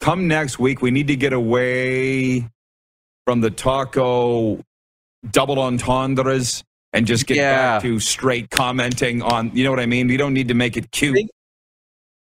come 0.00 0.28
next 0.28 0.58
week, 0.58 0.80
we 0.80 0.90
need 0.90 1.08
to 1.08 1.16
get 1.16 1.32
away 1.32 2.48
from 3.26 3.40
the 3.40 3.50
taco 3.50 4.60
double 5.30 5.58
entendres 5.58 6.62
and 6.92 7.06
just 7.06 7.26
get 7.26 7.36
Yeah. 7.36 7.56
back 7.74 7.82
to 7.82 8.00
straight 8.00 8.50
commenting 8.50 9.22
on, 9.22 9.50
you 9.54 9.64
know 9.64 9.70
what 9.70 9.80
I 9.80 9.86
mean? 9.86 10.08
We 10.08 10.16
don't 10.16 10.34
need 10.34 10.48
to 10.48 10.54
make 10.54 10.76
it 10.76 10.90
cute. 10.90 11.30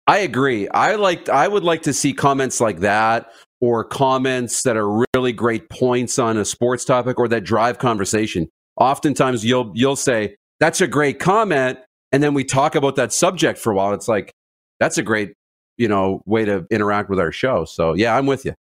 I 0.09 0.19
agree. 0.21 0.67
I 0.71 0.95
like 0.95 1.29
I 1.29 1.47
would 1.47 1.65
like 1.65 1.83
to 1.83 1.93
see 1.93 2.15
comments 2.15 2.61
like 2.63 2.81
that 2.81 3.31
or 3.61 3.85
comments 3.85 4.63
that 4.63 4.77
are 4.77 5.05
really 5.15 5.35
great 5.35 5.69
points 5.69 6.19
on 6.19 6.39
a 6.39 6.47
sports 6.47 6.87
topic 6.87 7.19
or 7.19 7.29
that 7.29 7.45
drive 7.45 7.79
conversation. 7.79 8.49
Oftentimes 8.81 9.45
you'll 9.45 9.71
you'll 9.75 9.97
say, 9.97 10.37
That's 10.61 10.81
a 10.81 10.87
great 10.87 11.19
comment, 11.19 11.79
and 12.11 12.23
then 12.23 12.33
we 12.33 12.43
talk 12.43 12.75
about 12.75 12.97
that 12.97 13.13
subject 13.13 13.59
for 13.59 13.71
a 13.71 13.77
while. 13.77 13.93
It's 13.93 14.09
like, 14.09 14.33
that's 14.81 14.97
a 14.97 15.03
great, 15.03 15.35
you 15.77 15.89
know, 15.89 16.23
way 16.25 16.47
to 16.47 16.67
interact 16.71 17.11
with 17.11 17.21
our 17.21 17.31
show. 17.31 17.67
So 17.67 17.93
yeah, 17.93 18.17
I'm 18.17 18.25
with 18.25 18.47
you. 18.47 18.55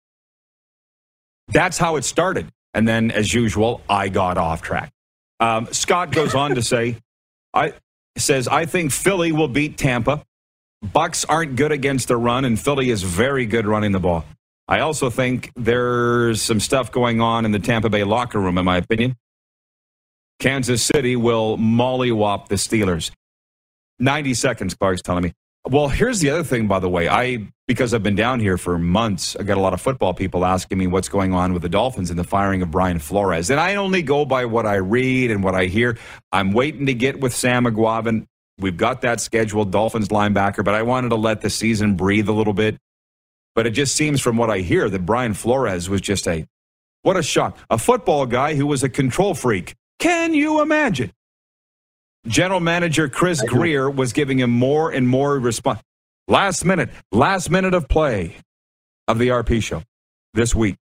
That's 1.48 1.78
how 1.78 1.96
it 1.96 2.04
started. 2.04 2.50
And 2.74 2.86
then, 2.86 3.10
as 3.10 3.34
usual, 3.34 3.82
I 3.90 4.10
got 4.10 4.38
off 4.38 4.62
track. 4.62 4.92
Um, 5.40 5.68
Scott 5.72 6.12
goes 6.12 6.36
on 6.36 6.56
to 6.56 6.62
say, 6.62 6.98
I 7.54 7.74
says, 8.18 8.50
I 8.50 8.66
think 8.66 8.92
Philly 8.92 9.32
will 9.32 9.48
beat 9.48 9.78
Tampa. 9.78 10.24
Bucks 10.82 11.26
aren't 11.26 11.56
good 11.56 11.72
against 11.72 12.08
the 12.08 12.18
run, 12.18 12.46
and 12.46 12.60
Philly 12.60 12.90
is 12.90 13.04
very 13.04 13.46
good 13.46 13.66
running 13.66 13.92
the 13.92 14.00
ball. 14.00 14.26
I 14.68 14.82
also 14.82 15.10
think 15.10 15.52
there's 15.56 16.42
some 16.42 16.60
stuff 16.60 16.92
going 16.92 17.22
on 17.22 17.46
in 17.46 17.52
the 17.52 17.60
Tampa 17.60 17.90
Bay 17.90 18.04
locker 18.04 18.40
room, 18.40 18.58
in 18.58 18.66
my 18.66 18.78
opinion. 18.78 19.16
Kansas 20.40 20.84
City 20.84 21.16
will 21.16 21.58
mollywop 21.58 22.48
the 22.48 22.56
Steelers. 22.56 23.12
90 24.00 24.34
seconds, 24.36 24.76
Clark's 24.76 25.02
telling 25.02 25.24
me. 25.24 25.34
Well, 25.68 25.88
here's 25.88 26.20
the 26.20 26.30
other 26.30 26.44
thing, 26.44 26.68
by 26.68 26.80
the 26.80 26.90
way. 26.90 27.10
I 27.10 27.48
because 27.68 27.94
I've 27.94 28.04
been 28.04 28.16
down 28.16 28.40
here 28.40 28.58
for 28.58 28.78
months, 28.78 29.36
I 29.36 29.44
got 29.44 29.58
a 29.58 29.62
lot 29.62 29.74
of 29.74 29.82
football 29.82 30.14
people 30.14 30.46
asking 30.46 30.78
me 30.78 30.88
what's 30.88 31.10
going 31.10 31.34
on 31.34 31.52
with 31.52 31.62
the 31.62 31.70
Dolphins 31.70 32.10
and 32.10 32.18
the 32.18 32.24
firing 32.24 32.62
of 32.62 32.72
Brian 32.72 33.00
Flores. 33.00 33.50
And 33.50 33.60
I 33.60 33.76
only 33.76 34.02
go 34.02 34.24
by 34.24 34.46
what 34.46 34.66
I 34.66 34.76
read 34.76 35.32
and 35.32 35.44
what 35.44 35.54
I 35.54 35.66
hear. 35.66 35.98
I'm 36.32 36.54
waiting 36.54 36.86
to 36.86 36.94
get 36.94 37.20
with 37.20 37.36
Sam 37.36 37.66
Eguavoen. 37.66 38.26
We've 38.60 38.78
got 38.78 39.02
that 39.02 39.22
scheduled, 39.22 39.72
Dolphins 39.72 40.08
linebacker, 40.08 40.64
but 40.66 40.74
I 40.74 40.82
wanted 40.82 41.10
to 41.10 41.16
let 41.16 41.42
the 41.42 41.50
season 41.50 41.96
breathe 41.96 42.28
a 42.28 42.32
little 42.32 42.54
bit. 42.54 42.78
But 43.54 43.68
it 43.68 43.72
just 43.72 43.96
seems 43.96 44.22
from 44.22 44.38
what 44.38 44.50
I 44.50 44.60
hear 44.60 44.90
that 44.90 45.06
Brian 45.06 45.34
Flores 45.34 45.90
was 45.90 46.02
just 46.02 46.28
a 46.28 46.46
what 47.04 47.18
a 47.18 47.24
shock. 47.24 47.58
A 47.70 47.78
football 47.78 48.26
guy 48.26 48.56
who 48.56 48.66
was 48.66 48.84
a 48.84 48.90
control 48.90 49.34
freak. 49.34 49.76
Can 50.00 50.34
you 50.34 50.62
imagine? 50.62 51.12
General 52.28 52.60
manager 52.60 53.08
Chris 53.08 53.42
Grier 53.42 53.90
was 53.90 54.12
giving 54.14 54.40
him 54.40 54.50
more 54.50 54.92
and 54.92 55.08
more 55.08 55.40
response. 55.40 55.82
Last 56.28 56.66
minute, 56.66 56.90
last 57.12 57.50
minute 57.50 57.74
of 57.74 57.88
play 57.88 58.36
of 59.08 59.18
the 59.18 59.30
RP 59.30 59.64
show 59.64 59.84
this 60.34 60.54
week. 60.54 60.76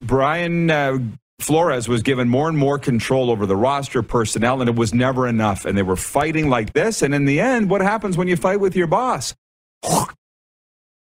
Brian 0.00 0.70
uh, 0.70 0.98
Flores 1.40 1.88
was 1.88 2.02
given 2.02 2.28
more 2.28 2.48
and 2.48 2.56
more 2.56 2.78
control 2.78 3.30
over 3.30 3.44
the 3.46 3.56
roster 3.56 4.02
personnel, 4.02 4.60
and 4.60 4.68
it 4.70 4.76
was 4.76 4.94
never 4.94 5.26
enough. 5.26 5.64
And 5.64 5.76
they 5.76 5.82
were 5.82 5.96
fighting 5.96 6.48
like 6.48 6.72
this. 6.72 7.02
And 7.02 7.14
in 7.14 7.24
the 7.24 7.40
end, 7.40 7.68
what 7.70 7.80
happens 7.80 8.16
when 8.16 8.28
you 8.28 8.36
fight 8.36 8.60
with 8.60 8.76
your 8.76 8.86
boss? 8.86 9.34
The 9.82 10.06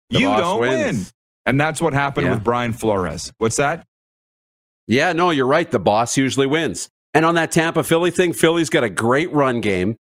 you 0.09 0.27
boss 0.27 0.39
don't 0.39 0.59
wins. 0.61 0.97
win. 0.97 1.05
And 1.47 1.59
that's 1.61 1.81
what 1.81 1.93
happened 1.93 2.27
Yeah. 2.27 2.33
with 2.35 2.43
Brian 2.43 2.73
Flores. 2.73 3.31
What's 3.37 3.57
that? 3.57 3.85
Yeah, 4.87 5.13
no, 5.13 5.31
you're 5.31 5.47
right. 5.47 5.69
The 5.69 5.79
boss 5.79 6.17
usually 6.17 6.47
wins. 6.47 6.89
And 7.13 7.25
on 7.25 7.35
that 7.35 7.51
Tampa 7.51 7.83
Philly 7.83 8.11
thing, 8.11 8.33
Philly's 8.33 8.69
got 8.69 8.83
a 8.83 8.89
great 8.89 9.31
run 9.33 9.61
game, 9.61 9.95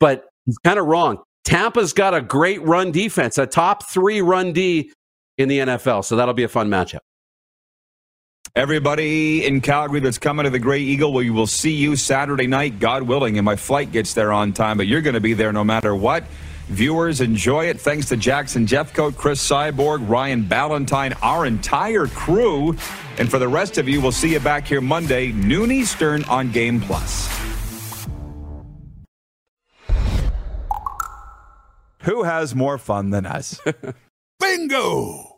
but 0.00 0.28
he's 0.46 0.58
kind 0.58 0.78
of 0.78 0.86
wrong. 0.86 1.18
Tampa's 1.44 1.92
got 1.92 2.14
a 2.14 2.20
great 2.20 2.62
run 2.62 2.92
defense, 2.92 3.36
a 3.38 3.46
top 3.46 3.88
three 3.90 4.20
run 4.22 4.52
D 4.52 4.92
in 5.38 5.48
the 5.48 5.58
NFL. 5.60 6.04
So 6.04 6.16
that'll 6.16 6.34
be 6.34 6.44
a 6.44 6.48
fun 6.48 6.68
matchup. 6.68 7.00
Everybody 8.54 9.46
in 9.46 9.62
Calgary 9.62 10.00
that's 10.00 10.18
coming 10.18 10.44
to 10.44 10.50
the 10.50 10.58
Grey 10.58 10.80
Eagle, 10.80 11.14
we 11.14 11.30
will 11.30 11.46
see 11.46 11.72
you 11.72 11.96
Saturday 11.96 12.46
night, 12.46 12.80
God 12.80 13.02
willing, 13.02 13.38
and 13.38 13.46
my 13.46 13.56
flight 13.56 13.90
gets 13.92 14.12
there 14.12 14.30
on 14.30 14.52
time, 14.52 14.76
but 14.76 14.86
you're 14.86 15.00
going 15.00 15.14
to 15.14 15.20
be 15.20 15.32
there 15.32 15.54
no 15.54 15.64
matter 15.64 15.96
what. 15.96 16.24
Viewers, 16.68 17.22
enjoy 17.22 17.64
it. 17.64 17.80
Thanks 17.80 18.10
to 18.10 18.16
Jackson 18.18 18.66
Jeffcoat, 18.66 19.16
Cris 19.16 19.40
Cyborg, 19.40 20.06
Ryan 20.06 20.42
Ballantine, 20.42 21.14
our 21.22 21.46
entire 21.46 22.06
crew. 22.08 22.76
And 23.16 23.30
for 23.30 23.38
the 23.38 23.48
rest 23.48 23.78
of 23.78 23.88
you, 23.88 24.02
we'll 24.02 24.12
see 24.12 24.34
you 24.34 24.40
back 24.40 24.66
here 24.66 24.82
Monday, 24.82 25.32
noon 25.32 25.72
Eastern 25.72 26.22
on 26.24 26.52
Game 26.52 26.78
Plus. 26.78 27.34
Who 32.02 32.24
has 32.24 32.54
more 32.54 32.76
fun 32.76 33.08
than 33.08 33.24
us? 33.24 33.58
Bingo! 34.38 35.31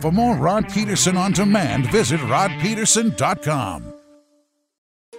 For 0.00 0.12
more 0.12 0.36
Rod 0.36 0.68
Pedersen 0.68 1.16
on 1.16 1.32
demand, 1.32 1.90
visit 1.90 2.20
rodpedersen.com. 2.20 3.92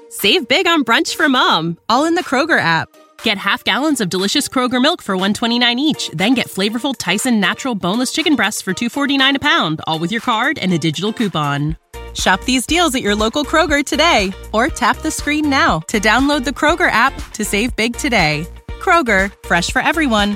Save 0.10 0.48
big 0.48 0.68
on 0.68 0.84
brunch 0.84 1.16
for 1.16 1.28
mom, 1.28 1.78
all 1.90 2.06
in 2.06 2.16
the 2.16 2.24
Kroger 2.24 2.60
app. 2.60 2.88
Get 3.24 3.38
half 3.38 3.64
gallons 3.64 4.00
of 4.00 4.10
delicious 4.10 4.48
Kroger 4.48 4.82
milk 4.82 5.02
for 5.02 5.16
129 5.16 5.80
each, 5.80 6.10
then 6.14 6.34
get 6.34 6.48
flavorful 6.48 6.96
Tyson 6.98 7.40
natural 7.40 7.76
boneless 7.76 8.14
chicken 8.14 8.36
breasts 8.36 8.62
for 8.62 8.74
249 8.74 9.36
a 9.36 9.40
pound, 9.40 9.82
all 9.86 10.00
with 10.00 10.12
your 10.12 10.22
card 10.22 10.58
and 10.60 10.72
a 10.72 10.78
digital 10.78 11.12
coupon. 11.12 11.76
Shop 12.14 12.42
these 12.46 12.66
deals 12.66 12.96
at 12.96 13.02
your 13.02 13.16
local 13.16 13.44
Kroger 13.44 13.86
today 13.86 14.32
or 14.54 14.70
tap 14.70 14.98
the 14.98 15.12
screen 15.12 15.50
now 15.50 15.80
to 15.88 16.00
download 16.00 16.46
the 16.46 16.52
Kroger 16.52 16.90
app 16.90 17.14
to 17.34 17.46
save 17.46 17.76
big 17.76 17.96
today. 17.96 18.48
Kroger, 18.80 19.32
fresh 19.46 19.72
for 19.72 19.82
everyone. 19.82 20.36